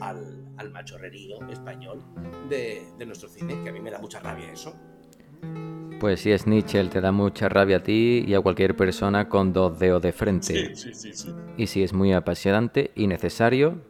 al, 0.00 0.44
al- 0.56 0.70
machorrerío 0.70 1.38
español 1.50 2.04
de, 2.48 2.86
de 2.96 3.06
nuestro 3.06 3.28
cine, 3.28 3.62
que 3.64 3.70
a 3.70 3.72
mí 3.72 3.80
me 3.80 3.90
da 3.90 3.98
mucha 3.98 4.20
rabia 4.20 4.52
eso. 4.52 4.76
Pues 6.00 6.20
si 6.20 6.32
es 6.32 6.46
Nietzsche, 6.46 6.82
te 6.84 7.00
da 7.02 7.12
mucha 7.12 7.48
rabia 7.50 7.76
a 7.76 7.82
ti 7.82 8.24
y 8.26 8.32
a 8.34 8.40
cualquier 8.40 8.74
persona 8.74 9.28
con 9.28 9.52
dos 9.52 9.78
dedos 9.78 10.00
de 10.00 10.12
frente. 10.12 10.74
sí, 10.74 10.94
sí, 10.94 11.12
sí. 11.12 11.28
Y 11.58 11.66
si 11.66 11.82
es 11.82 11.92
muy 11.92 12.12
apasionante 12.14 12.90
y 12.94 13.06
necesario, 13.06 13.82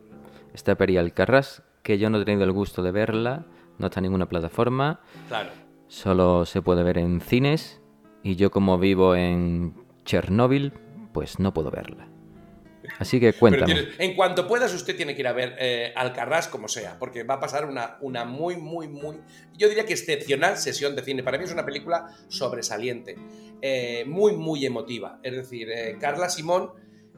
está 0.52 0.74
Peri 0.74 0.96
Alcarrás, 0.96 1.62
que 1.84 1.98
yo 1.98 2.10
no 2.10 2.20
he 2.20 2.24
tenido 2.24 2.44
el 2.44 2.52
gusto 2.52 2.82
de 2.82 2.90
verla, 2.90 3.46
no 3.78 3.86
está 3.86 4.00
en 4.00 4.04
ninguna 4.04 4.28
plataforma, 4.28 5.00
Claro. 5.28 5.50
solo 5.86 6.44
se 6.46 6.62
puede 6.62 6.82
ver 6.82 6.98
en 6.98 7.20
cines 7.20 7.80
y 8.24 8.34
yo 8.34 8.50
como 8.50 8.76
vivo 8.78 9.14
en 9.14 9.74
Chernóbil, 10.04 10.72
pues 11.12 11.38
no 11.38 11.54
puedo 11.54 11.70
verla. 11.70 12.08
Así 12.98 13.20
que 13.20 13.32
cuéntame. 13.32 13.88
en 13.98 14.14
cuanto 14.14 14.46
puedas, 14.46 14.72
usted 14.74 14.96
tiene 14.96 15.14
que 15.14 15.20
ir 15.20 15.28
a 15.28 15.32
ver 15.32 15.56
eh, 15.58 15.92
Alcarrás 15.96 16.48
como 16.48 16.68
sea, 16.68 16.98
porque 16.98 17.22
va 17.22 17.34
a 17.34 17.40
pasar 17.40 17.66
una, 17.66 17.98
una 18.00 18.24
muy, 18.24 18.56
muy, 18.56 18.88
muy, 18.88 19.20
yo 19.56 19.68
diría 19.68 19.86
que 19.86 19.92
excepcional 19.92 20.58
sesión 20.58 20.96
de 20.96 21.02
cine. 21.02 21.22
Para 21.22 21.38
mí 21.38 21.44
es 21.44 21.52
una 21.52 21.64
película 21.64 22.14
sobresaliente, 22.28 23.16
eh, 23.62 24.04
muy, 24.06 24.32
muy 24.32 24.66
emotiva. 24.66 25.20
Es 25.22 25.34
decir, 25.34 25.70
eh, 25.70 25.96
Carla 26.00 26.28
Simón, 26.28 26.72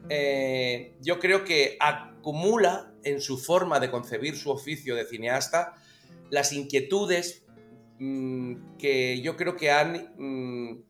eh, 0.09 0.93
yo 1.01 1.19
creo 1.19 1.43
que 1.43 1.77
acumula 1.79 2.93
en 3.03 3.21
su 3.21 3.37
forma 3.37 3.79
de 3.79 3.89
concebir 3.89 4.35
su 4.37 4.51
oficio 4.51 4.95
de 4.95 5.05
cineasta 5.05 5.73
las 6.29 6.51
inquietudes 6.51 7.43
mm, 7.99 8.77
que 8.77 9.21
yo 9.21 9.37
creo 9.37 9.55
que 9.55 9.71
han 9.71 10.13
mm, 10.17 10.83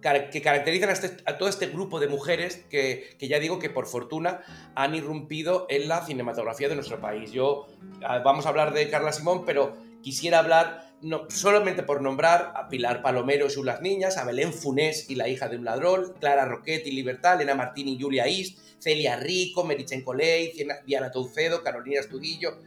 que 0.00 0.42
caracterizan 0.42 0.90
a, 0.90 0.92
este- 0.92 1.22
a 1.26 1.38
todo 1.38 1.48
este 1.48 1.66
grupo 1.66 1.98
de 2.00 2.08
mujeres 2.08 2.64
que, 2.70 3.16
ya 3.20 3.38
digo 3.38 3.58
que 3.58 3.70
por 3.70 3.86
fortuna 3.86 4.42
han 4.74 4.94
irrumpido 4.94 5.66
en 5.68 5.88
la 5.88 6.04
cinematografía 6.04 6.68
de 6.68 6.74
nuestro 6.76 7.00
país. 7.00 7.32
Yo 7.32 7.66
ah, 8.02 8.18
vamos 8.18 8.46
a 8.46 8.50
hablar 8.50 8.72
de 8.72 8.88
Carla 8.88 9.12
Simón, 9.12 9.44
pero 9.44 9.76
quisiera 10.02 10.38
hablar 10.38 10.86
no, 11.02 11.28
solamente 11.28 11.82
por 11.82 12.00
nombrar 12.00 12.52
a 12.54 12.68
Pilar 12.68 13.02
Palomero 13.02 13.46
y 13.46 13.50
sus 13.50 13.64
las 13.64 13.82
niñas, 13.82 14.16
a 14.16 14.24
Belén 14.24 14.52
Funés 14.52 15.10
y 15.10 15.14
la 15.14 15.28
hija 15.28 15.48
de 15.48 15.56
un 15.56 15.64
ladrón, 15.64 16.14
Clara 16.20 16.46
Roquette 16.46 16.86
y 16.86 16.92
Libertad, 16.92 17.34
Elena 17.36 17.54
Martín 17.54 17.88
y 17.88 18.00
Julia 18.00 18.26
East, 18.26 18.58
Celia 18.78 19.16
Rico, 19.16 19.64
Merichen 19.64 20.02
Coley, 20.02 20.52
Diana 20.86 21.10
Toucedo, 21.10 21.62
Carolina 21.62 22.00
Estudillo, 22.00 22.58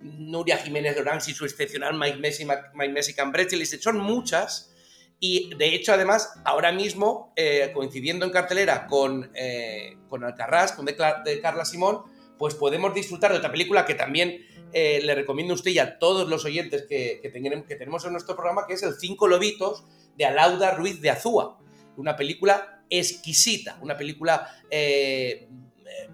Nuria 0.00 0.56
Jiménez 0.58 0.96
Loranz 0.96 1.28
y 1.28 1.34
su 1.34 1.44
excepcional 1.44 1.98
Mike 1.98 2.18
Messi, 2.18 3.14
Cambreche, 3.14 3.64
son 3.66 3.98
muchas. 3.98 4.74
Y 5.20 5.54
de 5.56 5.74
hecho, 5.74 5.92
además, 5.92 6.32
ahora 6.44 6.70
mismo, 6.70 7.32
eh, 7.36 7.70
coincidiendo 7.74 8.24
en 8.24 8.30
cartelera 8.30 8.86
con, 8.86 9.30
eh, 9.34 9.96
con 10.08 10.22
con 10.76 10.84
de, 10.86 11.40
Carla 11.42 11.64
Simón, 11.64 12.02
pues 12.38 12.54
podemos 12.54 12.94
disfrutar 12.94 13.32
de 13.32 13.38
otra 13.38 13.50
película 13.50 13.84
que 13.84 13.94
también 13.94 14.46
eh, 14.72 15.00
le 15.02 15.14
recomiendo 15.14 15.54
a 15.54 15.56
usted 15.56 15.72
y 15.72 15.78
a 15.80 15.98
todos 15.98 16.28
los 16.28 16.44
oyentes 16.44 16.84
que, 16.88 17.18
que, 17.20 17.30
tenemos 17.30 18.04
en 18.04 18.12
nuestro 18.12 18.36
programa, 18.36 18.66
que 18.66 18.74
es 18.74 18.82
El 18.84 18.94
Cinco 18.94 19.26
Lobitos 19.26 19.84
de 20.16 20.26
Alauda 20.26 20.72
Ruiz 20.72 21.00
de 21.00 21.10
Azúa. 21.10 21.58
Una 21.96 22.14
película 22.14 22.84
exquisita, 22.90 23.78
una 23.82 23.96
película 23.96 24.48
eh, 24.70 25.48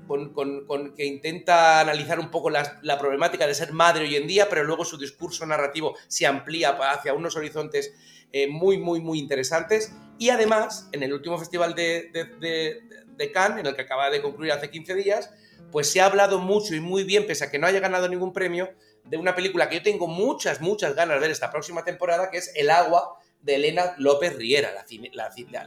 con- 0.06 0.94
que 0.94 1.04
intenta 1.04 1.80
analizar 1.80 2.18
un 2.20 2.30
poco 2.30 2.50
la 2.50 2.98
problemática 2.98 3.46
de 3.46 3.54
ser 3.54 3.72
madre 3.72 4.04
hoy 4.04 4.16
en 4.16 4.26
día, 4.26 4.48
pero 4.48 4.64
luego 4.64 4.84
su 4.84 4.98
discurso 4.98 5.46
narrativo 5.46 5.96
se 6.08 6.26
amplía 6.26 6.70
hacia 6.70 7.14
unos 7.14 7.36
horizontes 7.36 7.92
eh, 8.32 8.48
muy, 8.48 8.78
muy, 8.78 9.00
muy 9.00 9.18
interesantes. 9.18 9.92
Y 10.18 10.30
además, 10.30 10.88
en 10.92 11.02
el 11.02 11.12
último 11.12 11.38
festival 11.38 11.74
de, 11.74 12.10
de, 12.12 12.24
de- 12.40 12.80
de 13.16 13.30
Cannes, 13.32 13.60
en 13.60 13.66
el 13.66 13.76
que 13.76 13.82
acaba 13.82 14.10
de 14.10 14.20
concluir 14.20 14.50
hace 14.52 14.70
15 14.70 14.94
días, 14.96 15.30
pues 15.70 15.90
se 15.90 16.00
ha 16.00 16.06
hablado 16.06 16.38
mucho 16.40 16.74
y 16.74 16.80
muy 16.80 17.04
bien, 17.04 17.26
pese 17.26 17.44
a 17.44 17.50
que 17.50 17.58
no 17.60 17.66
haya 17.68 17.78
ganado 17.80 18.08
ningún 18.08 18.32
premio, 18.32 18.70
de 19.04 19.16
una 19.18 19.34
película 19.36 19.68
que 19.68 19.76
yo 19.76 19.82
tengo 19.82 20.06
muchas, 20.08 20.60
muchas 20.60 20.94
ganas 20.96 21.16
de 21.16 21.20
ver 21.20 21.30
esta 21.30 21.50
próxima 21.50 21.84
temporada, 21.84 22.30
que 22.30 22.38
es 22.38 22.50
El 22.56 22.70
agua 22.70 23.18
de 23.44 23.56
Elena 23.56 23.94
López 23.98 24.36
Riera, 24.36 24.70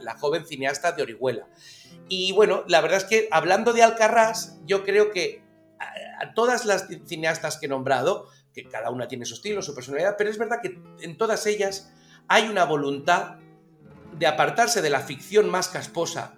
la, 0.00 0.18
joven 0.18 0.44
cineasta 0.46 0.92
de 0.92 1.02
Orihuela. 1.02 1.46
Y 2.08 2.32
bueno, 2.32 2.64
la 2.68 2.80
verdad 2.80 2.98
es 2.98 3.04
que 3.04 3.28
hablando 3.30 3.72
de 3.72 3.82
Alcarrás, 3.82 4.58
yo 4.66 4.84
creo 4.84 5.10
que 5.10 5.42
a, 5.78 6.34
todas 6.34 6.64
las 6.64 6.88
cineastas 7.06 7.56
que 7.56 7.66
he 7.66 7.68
nombrado, 7.68 8.28
que 8.52 8.64
cada 8.64 8.90
una 8.90 9.06
tiene 9.06 9.24
su 9.24 9.34
estilo, 9.34 9.62
su 9.62 9.74
personalidad, 9.74 10.16
pero 10.18 10.28
es 10.28 10.38
verdad 10.38 10.60
que 10.60 10.80
en 11.00 11.16
todas 11.16 11.46
ellas 11.46 11.92
hay 12.26 12.48
una 12.48 12.64
voluntad 12.64 13.36
de 14.12 14.26
apartarse 14.26 14.82
de 14.82 14.90
la 14.90 15.00
ficción 15.00 15.48
más 15.48 15.68
casposa 15.68 16.34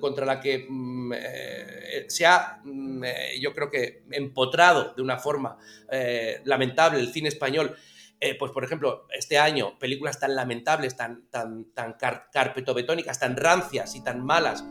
contra 0.00 0.26
la 0.26 0.40
que 0.40 0.66
mm, 0.68 1.12
eh, 1.14 2.04
se 2.08 2.26
ha, 2.26 2.60
mm, 2.62 3.04
eh, 3.04 3.40
yo 3.40 3.54
creo 3.54 3.70
que, 3.70 4.02
empotrado 4.10 4.92
de 4.94 5.02
una 5.02 5.18
forma 5.18 5.56
eh, 5.90 6.42
lamentable 6.44 7.00
el 7.00 7.12
cine 7.12 7.28
español. 7.28 7.74
Eh, 8.18 8.34
pues, 8.38 8.50
por 8.50 8.64
ejemplo, 8.64 9.06
este 9.12 9.38
año, 9.38 9.78
películas 9.78 10.18
tan 10.18 10.34
lamentables, 10.34 10.96
tan, 10.96 11.28
tan, 11.28 11.66
tan 11.74 11.94
car- 11.94 12.28
carpetobetónicas, 12.32 13.18
tan 13.20 13.36
rancias 13.36 13.94
y 13.94 14.02
tan 14.02 14.24
malas 14.24 14.64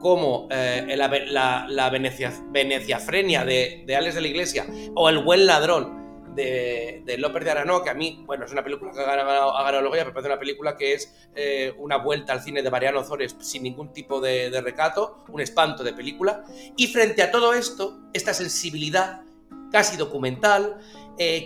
como 0.00 0.48
eh, 0.50 0.94
la, 0.96 1.08
la, 1.08 1.66
la 1.68 1.90
Venecia, 1.90 2.32
veneciafrenia 2.50 3.44
de, 3.44 3.84
de 3.86 3.96
Alex 3.96 4.14
de 4.16 4.20
la 4.20 4.28
Iglesia 4.28 4.66
o 4.94 5.08
El 5.08 5.22
buen 5.22 5.46
ladrón 5.46 6.34
de, 6.34 7.02
de 7.04 7.18
López 7.18 7.44
de 7.44 7.50
Aranoa, 7.50 7.82
que 7.82 7.90
a 7.90 7.94
mí, 7.94 8.22
bueno, 8.26 8.44
es 8.44 8.52
una 8.52 8.62
película 8.62 8.92
que 8.92 9.00
ha 9.00 9.04
ganado, 9.04 9.56
ha 9.56 9.62
ganado 9.62 9.82
el 9.82 9.88
Goya, 9.88 10.02
pero 10.02 10.14
parece 10.14 10.30
una 10.30 10.38
película 10.38 10.76
que 10.76 10.94
es 10.94 11.28
eh, 11.34 11.74
una 11.78 11.98
vuelta 11.98 12.32
al 12.32 12.42
cine 12.42 12.62
de 12.62 12.70
Mariano 12.70 13.00
Ozores 13.00 13.36
sin 13.40 13.62
ningún 13.62 13.92
tipo 13.92 14.20
de, 14.20 14.50
de 14.50 14.60
recato, 14.60 15.24
un 15.28 15.40
espanto 15.40 15.82
de 15.84 15.92
película. 15.92 16.44
Y 16.76 16.88
frente 16.88 17.22
a 17.22 17.30
todo 17.30 17.54
esto, 17.54 17.98
esta 18.12 18.34
sensibilidad 18.34 19.22
casi 19.70 19.96
documental, 19.96 20.78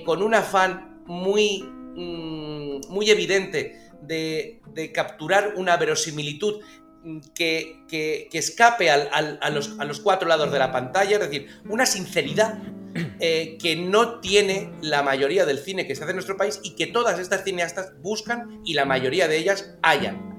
con 0.05 0.23
un 0.23 0.35
afán 0.35 0.92
muy, 1.07 1.63
mm, 1.63 2.89
muy 2.93 3.11
evidente 3.11 3.91
de, 4.03 4.61
de 4.75 4.93
capturar 4.93 5.55
una 5.57 5.77
verosimilitud 5.77 6.61
mm, 7.05 7.19
que, 7.35 7.83
que- 7.89 8.29
que 8.31 8.39
escape 8.39 8.91
a, 8.91 9.51
los, 9.51 9.79
a 9.79 9.85
los 9.85 10.01
cuatro 10.01 10.29
lados 10.29 10.51
de 10.53 10.59
la 10.59 10.73
pantalla, 10.73 11.17
es 11.17 11.21
decir, 11.21 11.49
una 11.69 11.87
sinceridad 11.87 12.59
eh, 13.21 13.57
que 13.61 13.77
no 13.77 14.21
tiene 14.21 14.71
la 14.83 15.03
mayoría 15.03 15.47
del 15.47 15.59
cine 15.59 15.87
que 15.87 15.95
se 15.95 16.03
hace 16.03 16.11
en 16.11 16.17
nuestro 16.17 16.37
país 16.37 16.61
y 16.63 16.75
que 16.75 16.87
todas 16.87 17.19
estas 17.19 17.43
cineastas 17.45 17.93
buscan 18.03 18.61
y 18.65 18.75
la 18.75 18.85
mayoría 18.85 19.29
de 19.29 19.39
ellas 19.39 19.77
hallan. 19.83 20.31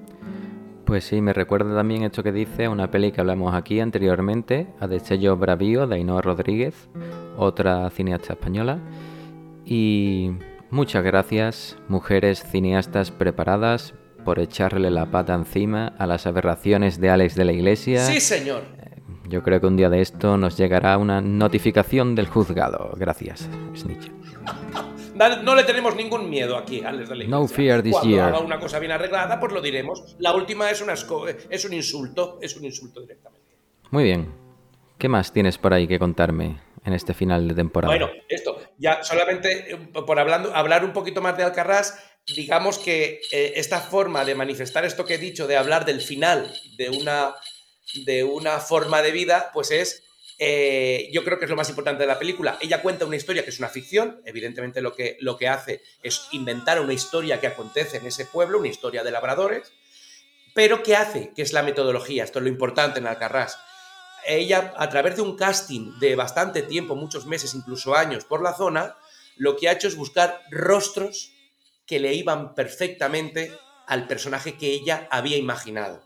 Pues 0.85 1.05
sí, 1.05 1.21
me 1.21 1.31
recuerda 1.33 1.73
también 1.75 2.03
esto 2.03 2.21
que 2.23 2.31
dice 2.33 2.67
una 2.67 2.91
peli 2.91 3.11
que 3.13 3.21
hablamos 3.21 3.55
aquí 3.55 3.79
anteriormente, 3.79 4.67
a 4.79 4.87
Destello 4.87 5.37
Bravío 5.37 5.87
de 5.87 5.95
Ainhoa 5.95 6.21
Rodríguez, 6.21 6.75
otra 7.37 7.89
cineasta 7.89 8.33
española. 8.33 8.79
Y 9.65 10.31
muchas 10.73 11.03
gracias, 11.03 11.77
mujeres 11.87 12.43
cineastas 12.49 13.11
preparadas, 13.11 13.93
por 14.25 14.39
echarle 14.39 14.89
la 14.89 15.05
pata 15.07 15.33
encima 15.33 15.93
a 15.97 16.07
las 16.07 16.25
aberraciones 16.27 16.99
de 16.99 17.09
Alex 17.09 17.35
de 17.35 17.45
la 17.45 17.51
Iglesia. 17.51 18.05
Sí, 18.05 18.19
señor. 18.19 18.63
Yo 19.27 19.43
creo 19.43 19.59
que 19.61 19.67
un 19.67 19.77
día 19.77 19.89
de 19.89 20.01
esto 20.01 20.37
nos 20.37 20.57
llegará 20.57 20.97
una 20.97 21.21
notificación 21.21 22.15
del 22.15 22.27
juzgado. 22.27 22.91
Gracias, 22.97 23.49
Snitch. 23.75 24.11
No 25.43 25.53
le 25.53 25.63
tenemos 25.63 25.95
ningún 25.95 26.27
miedo 26.27 26.57
aquí 26.57 26.81
Alex 26.83 27.07
de 27.07 27.15
la 27.15 27.23
No 27.25 27.37
Iglesia. 27.43 27.55
fear 27.55 27.83
this 27.83 27.91
Cuando 27.91 28.09
year. 28.09 28.27
haga 28.29 28.39
una 28.39 28.59
cosa 28.59 28.79
bien 28.79 28.91
arreglada, 28.93 29.39
pues 29.39 29.53
lo 29.53 29.61
diremos. 29.61 30.15
La 30.17 30.33
última 30.33 30.71
es, 30.71 30.81
una 30.81 30.93
esco- 30.93 31.27
es 31.51 31.65
un 31.65 31.73
insulto, 31.73 32.39
es 32.41 32.57
un 32.57 32.65
insulto 32.65 32.99
directamente. 32.99 33.55
Muy 33.91 34.05
bien. 34.05 34.29
¿Qué 34.97 35.07
más 35.09 35.31
tienes 35.31 35.59
por 35.59 35.71
ahí 35.71 35.87
que 35.87 35.99
contarme 35.99 36.57
en 36.83 36.93
este 36.93 37.13
final 37.13 37.47
de 37.47 37.53
temporada? 37.53 37.93
Bueno, 37.95 38.09
esto, 38.27 38.57
ya 38.83 39.01
solamente 39.01 39.71
eh, 39.71 39.77
por 39.93 40.19
hablando, 40.19 40.53
hablar 40.53 40.83
un 40.83 40.91
poquito 40.91 41.21
más 41.21 41.37
de 41.37 41.43
Alcarrás, 41.43 41.97
digamos 42.27 42.77
que 42.77 43.21
eh, 43.31 43.53
esta 43.55 43.79
forma 43.79 44.25
de 44.25 44.35
manifestar 44.35 44.83
esto 44.83 45.05
que 45.05 45.15
he 45.15 45.17
dicho, 45.17 45.47
de 45.47 45.55
hablar 45.55 45.85
del 45.85 46.01
final 46.01 46.53
de 46.75 46.89
una, 46.89 47.33
de 48.05 48.25
una 48.25 48.59
forma 48.59 49.01
de 49.01 49.11
vida, 49.11 49.51
pues 49.53 49.71
es, 49.71 50.03
eh, 50.37 51.09
yo 51.13 51.23
creo 51.23 51.39
que 51.39 51.45
es 51.45 51.49
lo 51.49 51.55
más 51.55 51.69
importante 51.69 52.03
de 52.03 52.07
la 52.07 52.19
película. 52.19 52.57
Ella 52.59 52.81
cuenta 52.81 53.05
una 53.05 53.15
historia 53.15 53.45
que 53.45 53.51
es 53.51 53.59
una 53.59 53.69
ficción, 53.69 54.21
evidentemente 54.25 54.81
lo 54.81 54.93
que, 54.93 55.15
lo 55.21 55.37
que 55.37 55.47
hace 55.47 55.81
es 56.01 56.27
inventar 56.31 56.81
una 56.81 56.93
historia 56.93 57.39
que 57.39 57.47
acontece 57.47 57.97
en 57.97 58.05
ese 58.05 58.25
pueblo, 58.25 58.59
una 58.59 58.67
historia 58.67 59.01
de 59.03 59.11
labradores, 59.11 59.71
pero 60.53 60.83
¿qué 60.83 60.97
hace? 60.97 61.31
Que 61.33 61.41
es 61.41 61.53
la 61.53 61.63
metodología, 61.63 62.25
esto 62.25 62.39
es 62.39 62.43
lo 62.43 62.49
importante 62.49 62.99
en 62.99 63.07
Alcarrás 63.07 63.57
ella, 64.27 64.73
a 64.77 64.89
través 64.89 65.15
de 65.15 65.21
un 65.21 65.35
casting 65.35 65.97
de 65.99 66.15
bastante 66.15 66.61
tiempo, 66.61 66.95
muchos 66.95 67.25
meses, 67.25 67.53
incluso 67.53 67.95
años, 67.95 68.25
por 68.25 68.41
la 68.41 68.53
zona, 68.53 68.95
lo 69.35 69.55
que 69.55 69.67
ha 69.67 69.73
hecho 69.73 69.87
es 69.87 69.95
buscar 69.95 70.41
rostros 70.51 71.31
que 71.85 71.99
le 71.99 72.13
iban 72.13 72.55
perfectamente 72.55 73.51
al 73.87 74.07
personaje 74.07 74.57
que 74.57 74.73
ella 74.73 75.07
había 75.11 75.37
imaginado. 75.37 76.03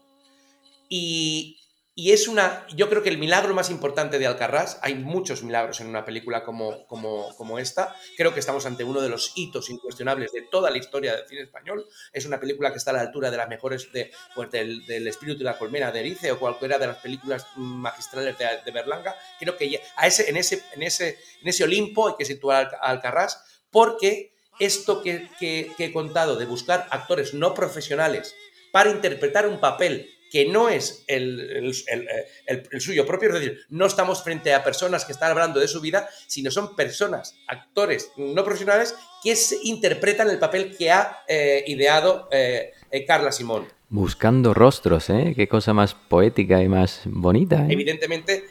Y, 0.90 1.60
y 2.00 2.12
es 2.12 2.28
una, 2.28 2.68
yo 2.76 2.90
creo 2.90 3.02
que 3.02 3.10
el 3.10 3.18
milagro 3.18 3.56
más 3.56 3.72
importante 3.72 4.20
de 4.20 4.28
Alcarrás, 4.28 4.78
hay 4.84 4.94
muchos 4.94 5.42
milagros 5.42 5.82
en 5.82 5.88
una 5.88 6.06
película 6.06 6.44
como, 6.44 6.86
como, 6.86 7.36
como 7.36 7.58
esta, 7.58 7.96
creo 8.16 8.36
que 8.36 8.40
estamos 8.40 8.68
ante 8.68 8.84
uno 8.84 9.02
de 9.02 9.10
los 9.10 9.32
hitos 9.36 9.72
incuestionables 9.72 10.32
de 10.32 10.44
toda 10.44 10.70
la 10.70 10.78
historia 10.78 11.16
del 11.16 11.28
cine 11.28 11.42
español, 11.42 11.88
es 12.14 12.24
una 12.28 12.40
película 12.40 12.72
que 12.72 12.78
está 12.78 12.92
a 12.92 12.94
la 12.94 13.02
altura 13.02 13.32
de 13.32 13.38
las 13.38 13.50
mejores 13.50 13.92
de, 13.92 14.12
pues, 14.36 14.52
del, 14.52 14.86
del 14.86 15.08
espíritu 15.08 15.40
de 15.40 15.46
la 15.46 15.58
colmena 15.58 15.92
de 15.92 16.02
Erice 16.02 16.32
o 16.32 16.38
cualquiera 16.40 16.78
de 16.78 16.86
las 16.86 16.98
películas 16.98 17.48
magistrales 17.56 18.38
de, 18.38 18.72
Berlanga, 18.72 19.16
creo 19.40 19.58
que 19.58 19.68
ya- 19.68 19.80
a 19.96 20.06
ese, 20.06 20.30
en, 20.30 20.38
ese, 20.38 20.62
en, 20.76 20.84
ese, 20.84 21.18
en 21.42 21.48
ese 21.48 21.64
Olimpo 21.64 22.10
hay 22.10 22.14
que 22.16 22.26
situar 22.26 22.78
a 22.80 22.90
Alcarrás, 22.92 23.44
porque 23.72 24.36
esto 24.60 25.02
que, 25.02 25.32
que- 25.40 25.72
que 25.76 25.86
he 25.86 25.92
contado 25.92 26.36
de 26.36 26.46
buscar 26.46 26.86
actores 26.92 27.34
no 27.34 27.56
profesionales 27.56 28.36
para 28.72 28.92
interpretar 28.92 29.48
un 29.48 29.60
papel 29.60 30.14
que 30.32 30.46
no 30.46 30.70
es 30.70 31.04
el, 31.08 31.40
el- 31.40 32.08
el- 32.48 32.68
el- 32.72 32.82
suyo 32.82 33.06
propio, 33.06 33.30
es 33.30 33.36
decir, 33.36 33.60
no 33.70 33.86
estamos 33.86 34.24
frente 34.24 34.54
a 34.54 34.64
personas 34.64 35.06
que 35.06 35.12
están 35.14 35.32
hablando 35.32 35.60
de 35.60 35.68
su 35.68 35.82
vida, 35.82 36.08
sino 36.28 36.52
son 36.52 36.76
personas, 36.76 37.36
actores 37.48 38.12
no 38.18 38.44
profesionales 38.44 38.96
que 39.24 39.36
se 39.36 39.58
interpretan 39.64 40.30
el 40.30 40.40
papel 40.40 40.76
que 40.78 40.92
ha 40.92 41.20
eh, 41.28 41.64
ideado 41.68 42.28
eh, 42.32 42.72
eh, 42.92 43.06
Carla 43.06 43.32
Simón. 43.32 43.68
Buscando 43.90 44.54
rostros, 44.54 45.10
¿eh? 45.10 45.34
Qué 45.36 45.48
cosa 45.48 45.74
más 45.74 45.94
poética 45.94 46.62
y 46.62 46.68
más 46.68 47.02
bonita, 47.06 47.62
¿eh? 47.64 47.68
Evidentemente, 47.70 48.44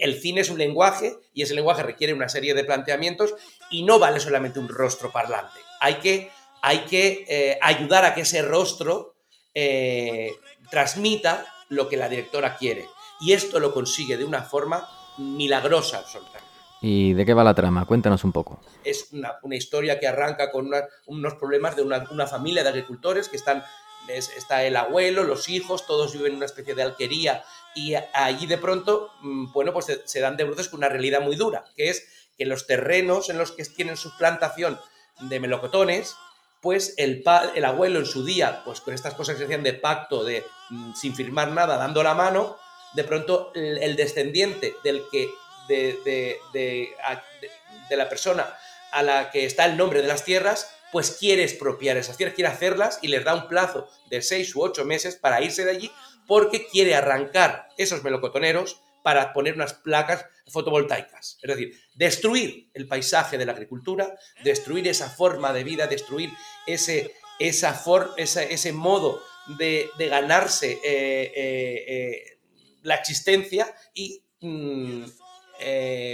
el 0.00 0.20
cine 0.20 0.42
es 0.42 0.50
un 0.50 0.58
lenguaje 0.58 1.14
y 1.32 1.42
ese 1.42 1.54
lenguaje 1.54 1.82
requiere 1.82 2.12
una 2.12 2.28
serie 2.28 2.52
de 2.54 2.62
planteamientos 2.64 3.34
y 3.70 3.84
no 3.84 3.98
vale 3.98 4.20
solamente 4.20 4.58
un 4.58 4.68
rostro 4.68 5.10
parlante. 5.10 5.58
Hay 5.80 5.94
que, 5.94 6.30
hay 6.60 6.80
que 6.80 7.24
eh, 7.26 7.58
ayudar 7.62 8.04
a 8.04 8.14
que 8.14 8.20
ese 8.20 8.42
rostro 8.42 9.11
eh, 9.54 10.32
transmita 10.70 11.46
lo 11.68 11.88
que 11.88 11.96
la 11.96 12.08
directora 12.08 12.56
quiere. 12.56 12.86
Y 13.20 13.32
esto 13.32 13.60
lo 13.60 13.72
consigue 13.72 14.16
de 14.16 14.24
una 14.24 14.42
forma 14.42 14.88
milagrosa 15.18 15.98
absolutamente. 15.98 16.48
¿Y 16.80 17.12
de 17.12 17.24
qué 17.24 17.34
va 17.34 17.44
la 17.44 17.54
trama? 17.54 17.84
Cuéntanos 17.86 18.24
un 18.24 18.32
poco. 18.32 18.60
Es 18.82 19.08
una, 19.12 19.38
una 19.42 19.54
historia 19.56 20.00
que 20.00 20.08
arranca 20.08 20.50
con 20.50 20.66
una- 20.66 20.82
unos 21.06 21.34
problemas 21.34 21.76
de 21.76 21.82
una, 21.82 22.04
una 22.10 22.26
familia 22.26 22.64
de 22.64 22.70
agricultores 22.70 23.28
que 23.28 23.36
están, 23.36 23.62
es- 24.08 24.30
está 24.36 24.64
el 24.64 24.74
abuelo, 24.74 25.22
los 25.22 25.48
hijos, 25.48 25.86
todos 25.86 26.12
viven 26.12 26.32
en 26.32 26.36
una 26.38 26.46
especie 26.46 26.74
de 26.74 26.82
alquería 26.82 27.44
y 27.76 27.94
allí 28.12 28.46
de 28.46 28.58
pronto, 28.58 29.10
mm, 29.20 29.52
bueno, 29.52 29.72
pues 29.72 29.86
se, 29.86 30.02
se 30.08 30.18
dan 30.20 30.36
de 30.36 30.42
bruces 30.44 30.68
con 30.68 30.78
una 30.78 30.88
realidad 30.88 31.20
muy 31.20 31.36
dura, 31.36 31.64
que 31.76 31.88
es 31.88 32.08
que 32.36 32.46
los 32.46 32.66
terrenos 32.66 33.30
en 33.30 33.38
los 33.38 33.52
que 33.52 33.64
tienen 33.64 33.96
su 33.96 34.16
plantación 34.18 34.80
de 35.20 35.38
melocotones, 35.38 36.16
pues 36.62 36.94
el, 36.96 37.22
el 37.54 37.64
abuelo 37.66 37.98
en 37.98 38.06
su 38.06 38.24
día, 38.24 38.62
pues 38.64 38.80
con 38.80 38.94
estas 38.94 39.12
cosas 39.14 39.34
que 39.34 39.40
se 39.40 39.44
hacían 39.44 39.62
de 39.64 39.74
pacto, 39.74 40.24
de 40.24 40.46
mm, 40.70 40.94
sin 40.94 41.14
firmar 41.14 41.48
nada, 41.50 41.76
dando 41.76 42.02
la 42.02 42.14
mano, 42.14 42.56
de 42.94 43.04
pronto 43.04 43.50
el, 43.54 43.96
descendiente 43.96 44.74
del 44.84 45.02
que 45.10 45.28
de, 45.68 45.98
de- 46.54 46.90
de 47.88 47.96
la 47.96 48.08
persona 48.08 48.46
a 48.92 49.02
la 49.02 49.30
que 49.30 49.44
está 49.44 49.64
el 49.66 49.76
nombre 49.76 50.02
de 50.02 50.08
las 50.08 50.24
tierras, 50.24 50.70
pues 50.92 51.10
quiere 51.18 51.42
expropiar 51.42 51.96
esas 51.96 52.16
tierras, 52.16 52.34
quiere 52.34 52.50
hacerlas 52.50 52.98
y 53.02 53.08
les 53.08 53.24
da 53.24 53.34
un 53.34 53.48
plazo 53.48 53.88
de 54.10 54.22
seis 54.22 54.54
u 54.54 54.62
ocho 54.62 54.84
meses 54.84 55.16
para 55.16 55.40
irse 55.40 55.64
de 55.64 55.70
allí 55.72 55.90
porque 56.26 56.66
quiere 56.68 56.94
arrancar 56.94 57.68
esos 57.78 58.04
melocotoneros 58.04 58.80
para 59.02 59.32
poner 59.32 59.54
unas 59.54 59.74
placas 59.74 60.26
fotovoltaicas. 60.48 61.38
Es 61.42 61.48
decir, 61.48 61.80
destruir 61.94 62.70
el 62.74 62.86
paisaje 62.88 63.38
de 63.38 63.46
la 63.46 63.52
agricultura, 63.52 64.16
destruir 64.44 64.86
esa 64.88 65.08
forma 65.10 65.52
de 65.52 65.64
vida, 65.64 65.86
destruir 65.86 66.30
ese, 66.66 67.14
esa 67.38 67.74
for- 67.74 68.14
ese 68.16 68.72
modo 68.72 69.22
de, 69.58 69.90
de 69.98 70.08
ganarse 70.08 70.72
eh, 70.84 71.32
eh, 71.34 71.84
eh, 71.88 72.38
la 72.82 72.94
existencia 72.96 73.74
y, 73.94 74.22
mm, 74.40 75.04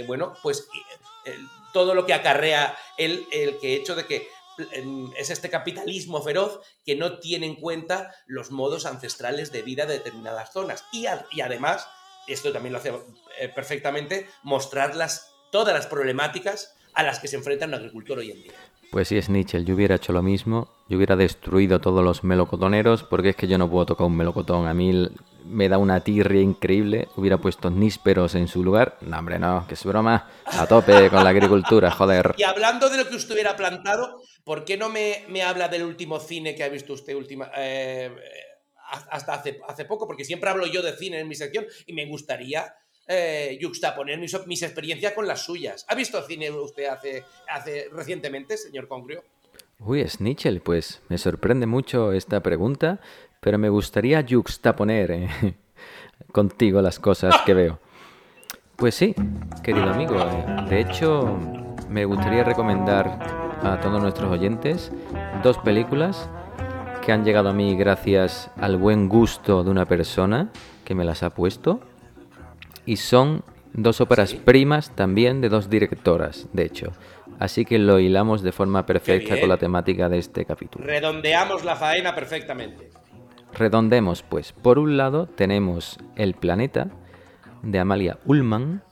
bueno, 0.07 0.33
pues 0.43 0.67
todo 1.73 1.93
lo 1.93 2.05
que 2.05 2.13
acarrea 2.13 2.75
el, 2.97 3.25
el 3.31 3.57
hecho 3.61 3.95
de 3.95 4.05
que 4.05 4.27
em, 4.71 5.11
es 5.15 5.29
este 5.29 5.49
capitalismo 5.49 6.21
feroz 6.21 6.59
que 6.85 6.95
no 6.95 7.19
tiene 7.19 7.45
en 7.45 7.55
cuenta 7.55 8.13
los 8.25 8.51
modos 8.51 8.85
ancestrales 8.85 9.51
de 9.51 9.61
vida 9.61 9.85
de 9.85 9.95
determinadas 9.95 10.51
zonas. 10.51 10.83
Y, 10.91 11.05
y 11.31 11.41
además, 11.41 11.87
esto 12.33 12.51
también 12.51 12.73
lo 12.73 12.79
hace 12.79 12.93
eh, 13.39 13.49
perfectamente, 13.49 14.27
mostrar 14.43 14.95
las, 14.95 15.31
todas 15.51 15.73
las 15.73 15.87
problemáticas 15.87 16.75
a 16.93 17.03
las 17.03 17.19
que 17.19 17.27
se 17.27 17.35
enfrenta 17.35 17.65
un 17.65 17.73
agricultor 17.73 18.19
hoy 18.19 18.31
en 18.31 18.43
día. 18.43 18.53
Pues 18.91 19.09
si 19.09 19.17
es 19.17 19.29
Nietzsche, 19.29 19.63
yo 19.63 19.75
hubiera 19.75 19.95
hecho 19.95 20.13
lo 20.13 20.23
mismo. 20.23 20.67
Yo 20.87 20.97
hubiera 20.97 21.15
destruido 21.15 21.79
todos 21.79 22.03
los 22.03 22.23
melocotoneros 22.23 23.03
porque 23.03 23.29
es 23.29 23.35
que 23.35 23.47
yo 23.47 23.59
no 23.59 23.69
puedo 23.69 23.85
tocar 23.85 24.07
un 24.07 24.17
melocotón. 24.17 24.67
A 24.67 24.73
mí 24.73 25.07
me 25.45 25.69
da 25.69 25.77
una 25.77 25.99
tirria 25.99 26.41
increíble. 26.41 27.07
Hubiera 27.15 27.37
puesto 27.37 27.69
nísperos 27.69 28.33
en 28.33 28.47
su 28.47 28.63
lugar. 28.63 28.97
No, 29.01 29.19
hombre, 29.19 29.37
no, 29.37 29.65
que 29.67 29.75
es 29.75 29.85
broma. 29.85 30.27
A 30.45 30.65
tope 30.65 31.09
con 31.11 31.23
la 31.23 31.29
agricultura, 31.29 31.91
joder. 31.91 32.33
Y 32.37 32.43
hablando 32.43 32.89
de 32.89 32.97
lo 32.97 33.07
que 33.07 33.15
usted 33.15 33.35
hubiera 33.35 33.55
plantado, 33.55 34.21
¿por 34.43 34.65
qué 34.65 34.75
no 34.75 34.89
me, 34.89 35.23
me 35.29 35.43
habla 35.43 35.67
del 35.67 35.83
último 35.83 36.19
cine 36.19 36.55
que 36.55 36.63
ha 36.63 36.69
visto 36.69 36.93
usted 36.93 37.13
última, 37.13 37.51
eh, 37.55 38.11
hasta 38.89 39.33
hace, 39.33 39.59
hace 39.67 39.85
poco? 39.85 40.07
Porque 40.07 40.25
siempre 40.25 40.49
hablo 40.49 40.65
yo 40.65 40.81
de 40.81 40.95
cine 40.95 41.19
en 41.19 41.27
mi 41.27 41.35
sección 41.35 41.65
y 41.85 41.93
me 41.93 42.05
gustaría 42.05 42.73
eh, 43.07 43.57
yuxtaponer 43.59 44.19
mis, 44.19 44.35
mis 44.45 44.61
experiencias 44.61 45.13
con 45.13 45.27
las 45.27 45.43
suyas. 45.43 45.83
¿Ha 45.87 45.95
visto 45.95 46.21
cine 46.21 46.51
usted 46.51 46.85
hace, 46.85 47.23
hace 47.49 47.87
recientemente, 47.91 48.55
señor 48.55 48.87
Congrio? 48.87 49.23
Uy, 49.79 50.07
Snitchell, 50.07 50.61
pues 50.61 51.01
me 51.09 51.17
sorprende 51.17 51.65
mucho 51.65 52.11
esta 52.11 52.41
pregunta, 52.43 52.99
pero 53.39 53.57
me 53.57 53.69
gustaría 53.69 54.23
juxtaponer 54.29 55.11
eh, 55.11 55.29
contigo 56.31 56.81
las 56.81 56.99
cosas 56.99 57.35
que 57.45 57.53
veo. 57.55 57.79
Pues 58.75 58.93
sí, 58.93 59.15
querido 59.63 59.89
amigo, 59.89 60.15
eh, 60.19 60.65
de 60.69 60.81
hecho 60.81 61.35
me 61.89 62.05
gustaría 62.05 62.43
recomendar 62.43 63.07
a 63.63 63.79
todos 63.81 64.01
nuestros 64.01 64.31
oyentes 64.31 64.91
dos 65.41 65.57
películas 65.57 66.29
que 67.09 67.13
han 67.13 67.25
llegado 67.25 67.49
a 67.49 67.53
mí 67.53 67.75
gracias 67.75 68.51
al 68.55 68.77
buen 68.77 69.09
gusto 69.09 69.63
de 69.63 69.71
una 69.71 69.87
persona 69.87 70.51
que 70.85 70.93
me 70.93 71.03
las 71.03 71.23
ha 71.23 71.31
puesto 71.31 71.79
y 72.85 72.97
son 72.97 73.43
dos 73.73 73.99
óperas 73.99 74.35
primas 74.35 74.95
también 74.95 75.41
de 75.41 75.49
dos 75.49 75.71
directoras, 75.71 76.47
de 76.53 76.65
hecho. 76.65 76.91
Así 77.39 77.65
que 77.65 77.79
lo 77.79 77.97
hilamos 77.97 78.43
de 78.43 78.51
forma 78.51 78.85
perfecta 78.85 79.39
con 79.39 79.49
la 79.49 79.57
temática 79.57 80.07
de 80.07 80.19
este 80.19 80.45
capítulo. 80.45 80.85
Redondeamos 80.85 81.65
la 81.65 81.75
faena 81.75 82.13
perfectamente. 82.13 82.91
Redondemos, 83.55 84.21
pues. 84.21 84.51
Por 84.51 84.77
un 84.77 84.95
lado 84.95 85.25
tenemos 85.25 85.97
El 86.15 86.35
planeta 86.35 86.91
de 87.63 87.79
Amalia 87.79 88.19
Ullman, 88.25 88.83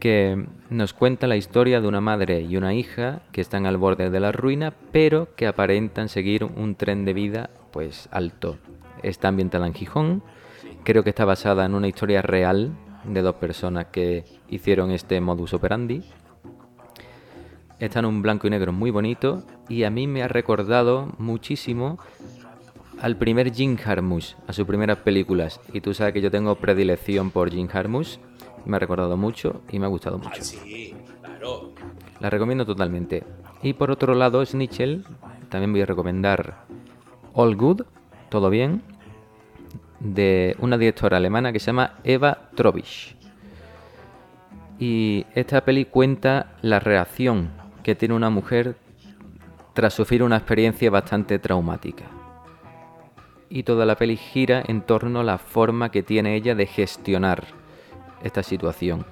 que 0.00 0.46
nos 0.70 0.92
cuenta 0.92 1.28
la 1.28 1.36
historia 1.36 1.80
de 1.80 1.86
una 1.86 2.00
madre 2.00 2.40
y 2.40 2.56
una 2.56 2.74
hija 2.74 3.22
que 3.30 3.40
están 3.40 3.66
al 3.66 3.76
borde 3.76 4.10
de 4.10 4.20
la 4.20 4.32
ruina, 4.32 4.72
pero 4.90 5.34
que 5.36 5.46
aparentan 5.46 6.08
seguir 6.08 6.44
un 6.44 6.74
tren 6.74 7.04
de 7.04 7.12
vida 7.12 7.50
pues 7.70 8.08
alto. 8.10 8.56
Está 9.02 9.28
ambientada 9.28 9.66
en 9.66 9.74
Gijón, 9.74 10.22
creo 10.82 11.04
que 11.04 11.10
está 11.10 11.24
basada 11.24 11.64
en 11.64 11.74
una 11.74 11.88
historia 11.88 12.22
real 12.22 12.72
de 13.04 13.22
dos 13.22 13.36
personas 13.36 13.86
que 13.86 14.24
hicieron 14.48 14.90
este 14.90 15.20
modus 15.20 15.54
operandi. 15.54 16.02
Está 17.78 18.00
en 18.00 18.06
un 18.06 18.22
blanco 18.22 18.46
y 18.46 18.50
negro 18.50 18.72
muy 18.72 18.90
bonito 18.90 19.44
y 19.68 19.84
a 19.84 19.90
mí 19.90 20.06
me 20.06 20.22
ha 20.22 20.28
recordado 20.28 21.14
muchísimo 21.18 21.98
al 23.00 23.16
primer 23.16 23.52
Jim 23.54 23.76
Jarmusch, 23.76 24.34
a 24.46 24.52
sus 24.52 24.66
primeras 24.66 24.98
películas. 24.98 25.60
Y 25.72 25.80
tú 25.80 25.94
sabes 25.94 26.12
que 26.12 26.20
yo 26.20 26.30
tengo 26.30 26.54
predilección 26.56 27.30
por 27.30 27.50
Jim 27.50 27.66
Jarmusch. 27.68 28.18
Me 28.64 28.76
ha 28.76 28.78
recordado 28.78 29.16
mucho 29.16 29.62
y 29.70 29.78
me 29.78 29.86
ha 29.86 29.88
gustado 29.88 30.18
mucho. 30.18 30.42
Sí, 30.42 30.94
claro. 31.22 31.72
La 32.20 32.30
recomiendo 32.30 32.66
totalmente. 32.66 33.24
Y 33.62 33.74
por 33.74 33.90
otro 33.90 34.14
lado, 34.14 34.44
Snitchell, 34.44 35.04
también 35.48 35.72
voy 35.72 35.82
a 35.82 35.86
recomendar 35.86 36.64
All 37.34 37.56
Good, 37.56 37.82
todo 38.28 38.50
bien, 38.50 38.82
de 40.00 40.56
una 40.60 40.78
directora 40.78 41.18
alemana 41.18 41.52
que 41.52 41.58
se 41.58 41.66
llama 41.66 41.94
Eva 42.04 42.50
Trovisch. 42.54 43.16
Y 44.78 45.26
esta 45.34 45.62
peli 45.62 45.84
cuenta 45.84 46.54
la 46.62 46.80
reacción 46.80 47.50
que 47.82 47.94
tiene 47.94 48.14
una 48.14 48.30
mujer 48.30 48.76
tras 49.74 49.94
sufrir 49.94 50.22
una 50.22 50.36
experiencia 50.36 50.90
bastante 50.90 51.38
traumática. 51.38 52.04
Y 53.50 53.64
toda 53.64 53.84
la 53.84 53.96
peli 53.96 54.16
gira 54.16 54.62
en 54.66 54.82
torno 54.82 55.20
a 55.20 55.24
la 55.24 55.38
forma 55.38 55.90
que 55.90 56.02
tiene 56.02 56.34
ella 56.34 56.54
de 56.54 56.66
gestionar 56.66 57.59
esta 58.22 58.42
situación. 58.42 59.04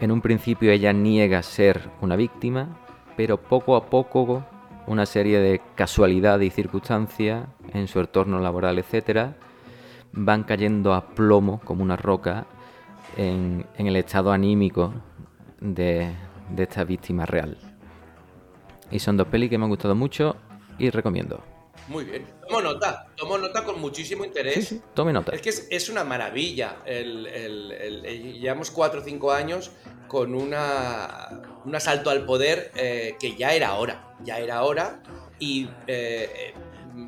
En 0.00 0.10
un 0.10 0.20
principio 0.20 0.70
ella 0.70 0.92
niega 0.92 1.42
ser 1.42 1.90
una 2.00 2.16
víctima, 2.16 2.76
pero 3.16 3.38
poco 3.38 3.76
a 3.76 3.86
poco 3.86 4.44
una 4.86 5.06
serie 5.06 5.38
de 5.38 5.60
casualidades 5.74 6.46
y 6.46 6.50
circunstancias 6.50 7.46
en 7.72 7.88
su 7.88 8.00
entorno 8.00 8.38
laboral, 8.40 8.78
etcétera, 8.78 9.36
van 10.12 10.44
cayendo 10.44 10.94
a 10.94 11.08
plomo 11.08 11.60
como 11.64 11.82
una 11.82 11.96
roca 11.96 12.46
en, 13.16 13.66
el 13.78 13.96
estado 13.96 14.32
anímico 14.32 14.92
de, 15.60 16.12
de 16.50 16.62
esta 16.62 16.84
víctima 16.84 17.24
real. 17.24 17.56
Y 18.90 18.98
son 18.98 19.16
dos 19.16 19.28
pelis 19.28 19.50
que 19.50 19.58
me 19.58 19.64
han 19.64 19.70
gustado 19.70 19.94
mucho 19.94 20.36
y 20.78 20.90
recomiendo. 20.90 21.53
Muy 21.88 22.04
bien. 22.04 22.26
Tomo 22.48 22.62
nota, 22.62 23.06
tomo 23.16 23.36
nota 23.38 23.62
con 23.64 23.80
muchísimo 23.80 24.24
interés. 24.24 24.54
Sí, 24.54 24.62
sí, 24.62 24.82
tome 24.94 25.12
nota. 25.12 25.32
Es 25.32 25.42
que 25.42 25.50
es, 25.50 25.66
es 25.70 25.88
una 25.88 26.02
maravilla. 26.04 26.78
El, 26.86 27.26
el- 27.26 27.72
el- 27.72 28.06
el- 28.06 28.40
llevamos 28.40 28.70
cuatro 28.70 29.00
o 29.00 29.04
cinco 29.04 29.32
años 29.32 29.70
con 30.08 30.34
una, 30.34 31.42
un 31.64 31.74
asalto 31.74 32.08
al 32.10 32.24
poder 32.24 32.70
eh, 32.74 33.16
que 33.20 33.36
ya 33.36 33.52
era 33.54 33.74
hora. 33.74 34.14
Ya 34.24 34.38
era 34.38 34.62
hora. 34.62 35.02
Y, 35.38 35.64
eh, 35.86 36.30
eh, 36.34 36.54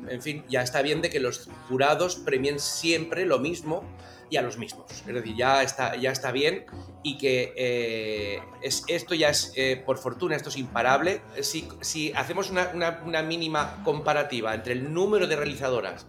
en 0.09 0.21
fin, 0.21 0.43
ya 0.49 0.61
está 0.61 0.81
bien 0.81 1.01
de 1.01 1.09
que 1.09 1.19
los 1.19 1.49
jurados 1.67 2.15
premien 2.15 2.59
siempre 2.59 3.25
lo 3.25 3.39
mismo 3.39 3.83
y 4.29 4.37
a 4.37 4.41
los 4.41 4.57
mismos. 4.57 4.85
Es 4.91 5.13
decir, 5.13 5.35
ya 5.35 5.63
está, 5.63 5.95
ya 5.95 6.11
está 6.11 6.31
bien 6.31 6.65
y 7.03 7.17
que 7.17 7.53
eh, 7.55 8.41
es, 8.61 8.83
esto 8.87 9.15
ya 9.15 9.29
es, 9.29 9.53
eh, 9.55 9.81
por 9.85 9.97
fortuna, 9.97 10.35
esto 10.35 10.49
es 10.49 10.57
imparable. 10.57 11.21
Si, 11.41 11.67
si 11.81 12.11
hacemos 12.13 12.49
una, 12.49 13.21
mínima 13.21 13.81
comparativa 13.83 14.53
entre 14.53 14.73
el 14.73 14.93
número 14.93 15.27
de 15.27 15.35
realizadoras 15.35 16.07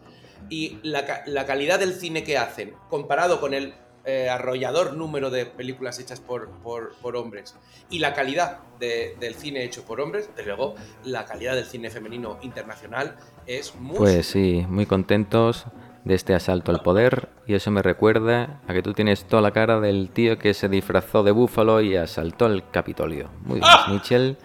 y 0.51 0.79
la 0.83 1.47
calidad 1.47 1.79
del 1.79 1.95
cine 1.95 2.25
que 2.25 2.39
hacen, 2.39 2.75
comparado 2.89 3.41
con 3.41 3.55
el 3.55 3.75
eh, 4.05 4.29
arrollador 4.31 4.95
número 4.95 5.31
de 5.31 5.47
películas 5.47 5.99
hechas 5.99 6.21
por, 6.21 6.51
por- 6.63 6.95
por 7.03 7.17
hombres 7.17 7.55
y 7.91 7.99
la 7.99 8.15
calidad 8.15 8.61
de- 8.79 9.17
del 9.21 9.35
cine 9.35 9.65
hecho 9.65 9.85
por 9.85 10.01
hombres, 10.01 10.29
desde 10.37 10.47
luego 10.47 10.75
la 11.05 11.25
calidad 11.27 11.55
del 11.55 11.65
cine 11.67 11.91
femenino 11.91 12.39
internacional 12.43 13.17
es 13.47 13.75
muy 13.75 13.97
Pues 13.99 14.27
sí, 14.27 14.65
muy 14.69 14.87
contentos 14.87 15.67
de 16.05 16.15
este 16.15 16.33
asalto 16.35 16.71
al 16.71 16.81
poder 16.81 17.29
y 17.47 17.55
eso 17.55 17.71
me 17.71 17.83
recuerda 17.83 18.61
a 18.67 18.73
que 18.73 18.83
tú 18.83 18.95
tienes 18.95 19.25
toda 19.25 19.43
la 19.43 19.51
cara 19.51 19.81
del 19.81 20.09
tío 20.11 20.39
que 20.39 20.55
se 20.55 20.69
disfrazó 20.69 21.23
de 21.23 21.33
búfalo 21.33 21.81
y 21.83 21.97
asaltó 21.97 22.47
el 22.47 22.63
Capitolio. 22.71 23.31
Muy 23.43 23.61
bien, 23.61 23.71
Mitchell. 23.91 24.37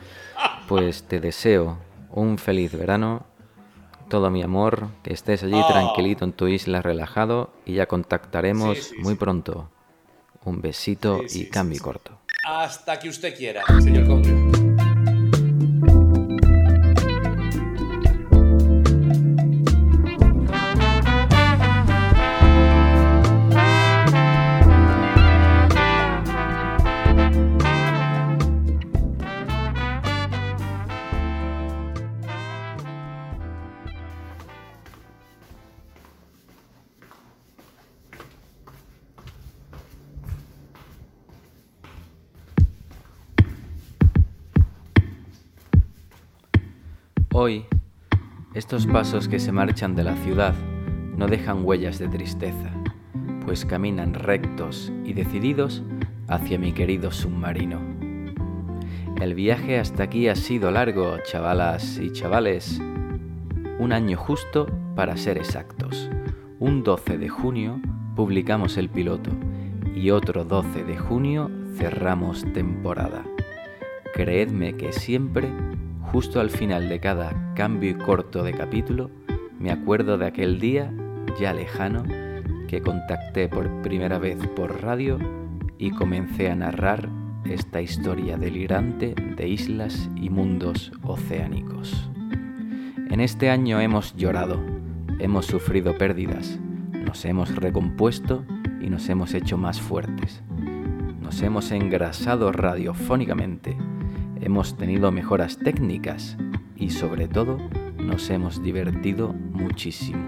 Pues 0.68 1.04
te 1.04 1.20
deseo 1.20 1.78
un 2.10 2.38
feliz 2.38 2.78
verano, 2.78 3.26
todo 4.14 4.30
mi 4.30 4.44
amor, 4.44 4.90
que 5.02 5.12
estés 5.12 5.42
allí 5.42 5.60
Oh. 5.60 5.68
tranquilito 5.68 6.24
en 6.24 6.34
tu 6.34 6.48
isla 6.48 6.84
relajado 6.84 7.50
y 7.66 7.74
ya 7.74 7.88
contactaremos 7.88 8.78
Sí, 8.78 8.84
sí, 8.96 9.02
muy 9.02 9.16
pronto. 9.16 9.72
Un 10.46 10.62
besito 10.62 11.22
y 11.32 11.46
cambio 11.50 11.82
corto. 11.82 12.20
Hasta 12.46 13.00
que 13.00 13.10
usted 13.10 13.36
quiera, 13.36 13.64
señor 13.82 14.06
Congrio. 14.06 14.63
Hoy, 47.46 47.66
estos 48.54 48.88
pasos 48.88 49.28
que 49.28 49.38
se 49.38 49.52
marchan 49.52 49.98
de 49.98 50.06
la 50.06 50.16
ciudad 50.16 50.56
no 51.18 51.28
dejan 51.28 51.66
huellas 51.66 52.00
de 52.00 52.08
tristeza, 52.08 52.72
pues 53.44 53.66
caminan 53.66 54.14
rectos 54.14 54.94
y 55.04 55.12
decididos 55.12 55.84
hacia 56.30 56.58
mi 56.58 56.72
querido 56.72 57.12
submarino. 57.12 57.82
El 59.20 59.34
viaje 59.36 59.78
hasta 59.78 60.04
aquí 60.04 60.30
ha 60.30 60.36
sido 60.36 60.72
largo, 60.72 61.18
chavalas 61.30 61.98
y 61.98 62.14
chavales. 62.14 62.80
Un 63.78 63.92
año 63.92 64.16
justo 64.16 64.68
para 64.96 65.18
ser 65.18 65.38
exactos. 65.38 66.10
Un 66.60 66.82
12 66.82 67.18
de 67.18 67.28
junio 67.28 67.82
publicamos 68.16 68.78
el 68.78 68.88
piloto 68.88 69.32
y 69.94 70.12
otro 70.12 70.46
12 70.46 70.86
de 70.86 70.98
junio 70.98 71.52
cerramos 71.76 72.46
temporada. 72.54 73.26
Creedme 74.14 74.78
que 74.78 74.94
siempre, 74.94 75.50
justo 76.14 76.40
al 76.40 76.52
final 76.52 76.90
de 76.90 77.00
cada 77.00 77.34
cambio 77.56 77.90
y 77.90 77.96
corto 77.96 78.44
de 78.44 78.54
capítulo, 78.54 79.10
me 79.58 79.72
acuerdo 79.72 80.20
de 80.20 80.28
aquel 80.28 80.60
día, 80.60 80.94
ya 81.40 81.54
lejano, 81.54 82.04
que 82.68 82.82
contacté 82.82 83.50
por 83.50 83.82
primera 83.82 84.20
vez 84.20 84.38
por 84.56 84.84
radio 84.84 85.18
y 85.80 85.90
comencé 85.90 86.52
a 86.52 86.56
narrar 86.56 87.10
esta 87.46 87.82
historia 87.82 88.38
delirante 88.38 89.16
de 89.16 89.48
islas 89.48 90.08
y 90.16 90.30
mundos 90.30 90.92
oceánicos. 91.02 92.12
En 93.10 93.20
este 93.20 93.50
año 93.50 93.82
hemos 93.82 94.16
llorado, 94.16 94.64
hemos 95.18 95.48
sufrido 95.48 95.98
pérdidas, 95.98 96.60
nos 96.92 97.26
hemos 97.26 97.56
recompuesto 97.56 98.46
y 98.80 98.92
nos 98.92 99.10
hemos 99.10 99.34
hecho 99.34 99.58
más 99.58 99.82
fuertes. 99.82 100.44
Nos 101.24 101.42
hemos 101.42 101.72
engrasado 101.72 102.52
radiofónicamente, 102.52 103.76
hemos 104.44 104.76
tenido 104.76 105.10
mejoras 105.12 105.58
técnicas 105.58 106.38
y 106.76 106.90
sobre 106.90 107.30
todo 107.30 107.58
nos 107.98 108.30
hemos 108.30 108.62
divertido 108.62 109.32
muchísimo. 109.32 110.22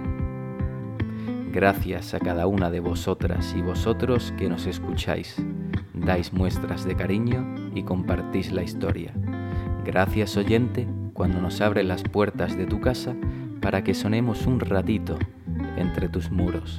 Gracias 1.52 2.14
a 2.14 2.20
cada 2.20 2.48
una 2.48 2.70
de 2.70 2.80
vosotras 2.80 3.54
y 3.58 3.62
vosotros 3.62 4.34
que 4.38 4.48
nos 4.48 4.68
escucháis, 4.68 5.36
dais 5.94 6.32
muestras 6.32 6.86
de 6.86 6.96
cariño 6.96 7.72
y 7.76 7.84
compartís 7.84 8.54
la 8.54 8.64
historia. 8.64 9.14
Gracias 9.84 10.38
oyente 10.38 10.88
cuando 11.14 11.42
nos 11.42 11.60
abre 11.60 11.84
las 11.84 12.04
puertas 12.04 12.58
de 12.58 12.66
tu 12.66 12.80
casa 12.80 13.16
para 13.62 13.84
que 13.84 13.94
sonemos 13.94 14.48
un 14.48 14.62
ratito 14.62 15.20
entre 15.76 16.08
tus 16.08 16.32
muros. 16.32 16.78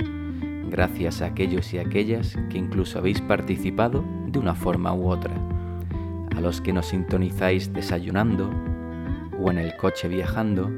Gracias 0.70 1.20
a 1.20 1.26
aquellos 1.26 1.72
y 1.74 1.78
aquellas 1.78 2.36
que 2.50 2.58
incluso 2.58 2.98
habéis 2.98 3.20
participado 3.20 4.04
de 4.26 4.38
una 4.38 4.54
forma 4.54 4.94
u 4.94 5.08
otra. 5.08 5.45
A 6.36 6.40
los 6.40 6.60
que 6.60 6.72
nos 6.72 6.86
sintonizáis 6.86 7.72
desayunando 7.72 8.50
o 9.40 9.50
en 9.50 9.58
el 9.58 9.76
coche 9.76 10.06
viajando 10.06 10.70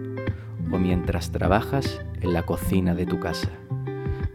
o 0.70 0.78
mientras 0.78 1.30
trabajas 1.30 2.00
en 2.20 2.32
la 2.32 2.44
cocina 2.44 2.94
de 2.94 3.06
tu 3.06 3.18
casa. 3.18 3.50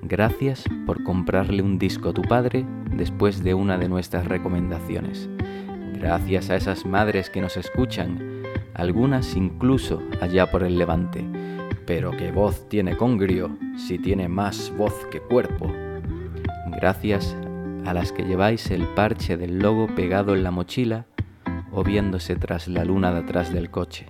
Gracias 0.02 0.66
por 0.86 1.04
comprarle 1.04 1.64
un 1.64 1.80
disco 1.80 2.10
a 2.10 2.14
tu 2.14 2.22
padre 2.24 2.66
después 2.96 3.44
de 3.44 3.54
una 3.54 3.78
de 3.78 3.88
nuestras 3.88 4.28
recomendaciones. 4.28 5.30
Gracias 5.94 6.50
a 6.50 6.56
esas 6.56 6.86
madres 6.86 7.30
que 7.30 7.42
nos 7.42 7.56
escuchan, 7.56 8.44
algunas 8.74 9.36
incluso 9.36 10.04
allá 10.22 10.52
por 10.52 10.64
el 10.64 10.78
levante. 10.78 11.26
Pero 11.86 12.12
qué 12.12 12.32
voz 12.32 12.68
tiene 12.68 12.98
Congrio 12.98 13.58
si 13.78 13.98
tiene 13.98 14.28
más 14.28 14.74
voz 14.78 14.94
que 15.12 15.22
cuerpo. 15.22 15.72
Gracias 16.68 17.36
a 17.86 17.94
las 17.94 18.12
que 18.12 18.24
lleváis 18.24 18.72
el 18.72 18.88
parche 18.90 19.38
del 19.38 19.60
logo 19.60 19.88
pegado 19.88 20.36
en 20.36 20.44
la 20.44 20.52
mochila 20.52 21.06
o 21.74 21.84
viéndose 21.84 22.36
tras 22.36 22.68
la 22.68 22.86
luna 22.86 23.12
de 23.12 23.20
atrás 23.20 23.52
del 23.52 23.70
coche. 23.70 24.08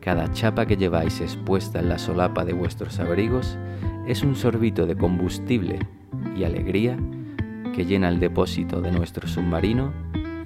Cada 0.00 0.30
chapa 0.32 0.66
que 0.66 0.76
lleváis 0.76 1.20
expuesta 1.20 1.80
en 1.80 1.88
la 1.88 1.98
solapa 1.98 2.44
de 2.44 2.52
vuestros 2.54 2.98
abrigos 2.98 3.58
es 4.06 4.22
un 4.22 4.36
sorbito 4.36 4.86
de 4.86 4.96
combustible 4.96 5.78
y 6.36 6.44
alegría 6.44 6.96
que 7.74 7.84
llena 7.84 8.08
el 8.08 8.20
depósito 8.20 8.80
de 8.80 8.90
nuestro 8.90 9.28
submarino 9.28 9.92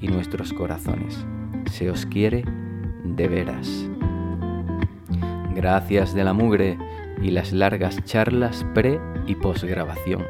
y 0.00 0.08
nuestros 0.08 0.52
corazones. 0.52 1.24
Se 1.70 1.90
os 1.90 2.06
quiere 2.06 2.44
de 3.04 3.28
veras. 3.28 3.88
Gracias 5.54 6.14
de 6.14 6.24
la 6.24 6.32
mugre 6.32 6.76
y 7.22 7.30
las 7.30 7.52
largas 7.52 8.04
charlas 8.04 8.66
pre 8.74 9.00
y 9.26 9.36
posgrabación. 9.36 10.24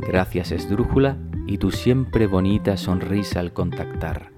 Gracias 0.00 0.52
Esdrújula 0.52 1.16
y 1.46 1.58
tu 1.58 1.70
siempre 1.70 2.26
bonita 2.26 2.76
sonrisa 2.76 3.40
al 3.40 3.52
contactar. 3.52 4.33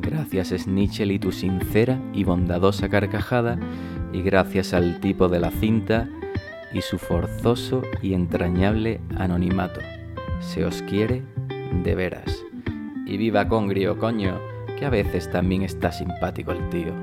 Gracias 0.00 0.48
Snitchell 0.48 1.12
y 1.12 1.18
tu 1.18 1.32
sincera 1.32 2.00
y 2.12 2.24
bondadosa 2.24 2.88
carcajada. 2.88 3.58
Y 4.12 4.22
gracias 4.22 4.72
al 4.72 5.00
tipo 5.00 5.28
de 5.28 5.40
la 5.40 5.50
cinta 5.50 6.08
y 6.72 6.82
su 6.82 6.98
forzoso 6.98 7.82
y 8.02 8.14
entrañable 8.14 9.00
anonimato. 9.16 9.80
Se 10.40 10.64
os 10.64 10.82
quiere 10.82 11.22
de 11.82 11.94
veras. 11.94 12.44
Y 13.06 13.16
viva 13.16 13.48
Congrio, 13.48 13.98
coño, 13.98 14.38
que 14.78 14.84
a 14.86 14.90
veces 14.90 15.30
también 15.30 15.62
está 15.62 15.92
simpático 15.92 16.52
el 16.52 16.68
tío. 16.68 16.94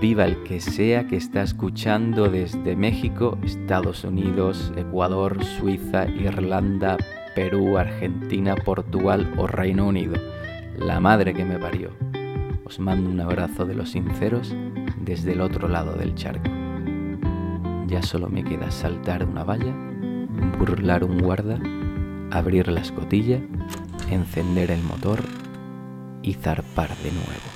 Viva 0.00 0.24
el 0.24 0.42
que 0.42 0.60
sea 0.60 1.06
que 1.06 1.16
está 1.16 1.42
escuchando 1.42 2.28
desde 2.28 2.76
México, 2.76 3.38
Estados 3.42 4.04
Unidos, 4.04 4.72
Ecuador, 4.76 5.42
Suiza, 5.42 6.06
Irlanda, 6.06 6.98
Perú, 7.34 7.78
Argentina, 7.78 8.54
Portugal 8.54 9.32
o 9.38 9.46
Reino 9.46 9.86
Unido. 9.86 10.14
La 10.78 11.00
madre 11.00 11.32
que 11.32 11.44
me 11.44 11.58
parió. 11.58 11.90
Os 12.64 12.78
mando 12.80 13.08
un 13.08 13.18
abrazo 13.20 13.64
de 13.64 13.74
los 13.74 13.92
sinceros 13.92 14.54
desde 15.00 15.32
el 15.32 15.40
otro 15.40 15.68
lado 15.68 15.94
del 15.94 16.14
charco. 16.14 16.50
Ya 17.86 18.02
solo 18.02 18.28
me 18.28 18.44
queda 18.44 18.70
saltar 18.70 19.24
una 19.24 19.42
valla, 19.42 19.74
burlar 20.58 21.02
un 21.02 21.18
guarda, 21.18 21.58
abrir 22.30 22.68
la 22.68 22.80
escotilla, 22.80 23.40
encender 24.10 24.70
el 24.70 24.82
motor 24.82 25.20
y 26.22 26.34
zarpar 26.34 26.90
de 26.96 27.12
nuevo. 27.12 27.55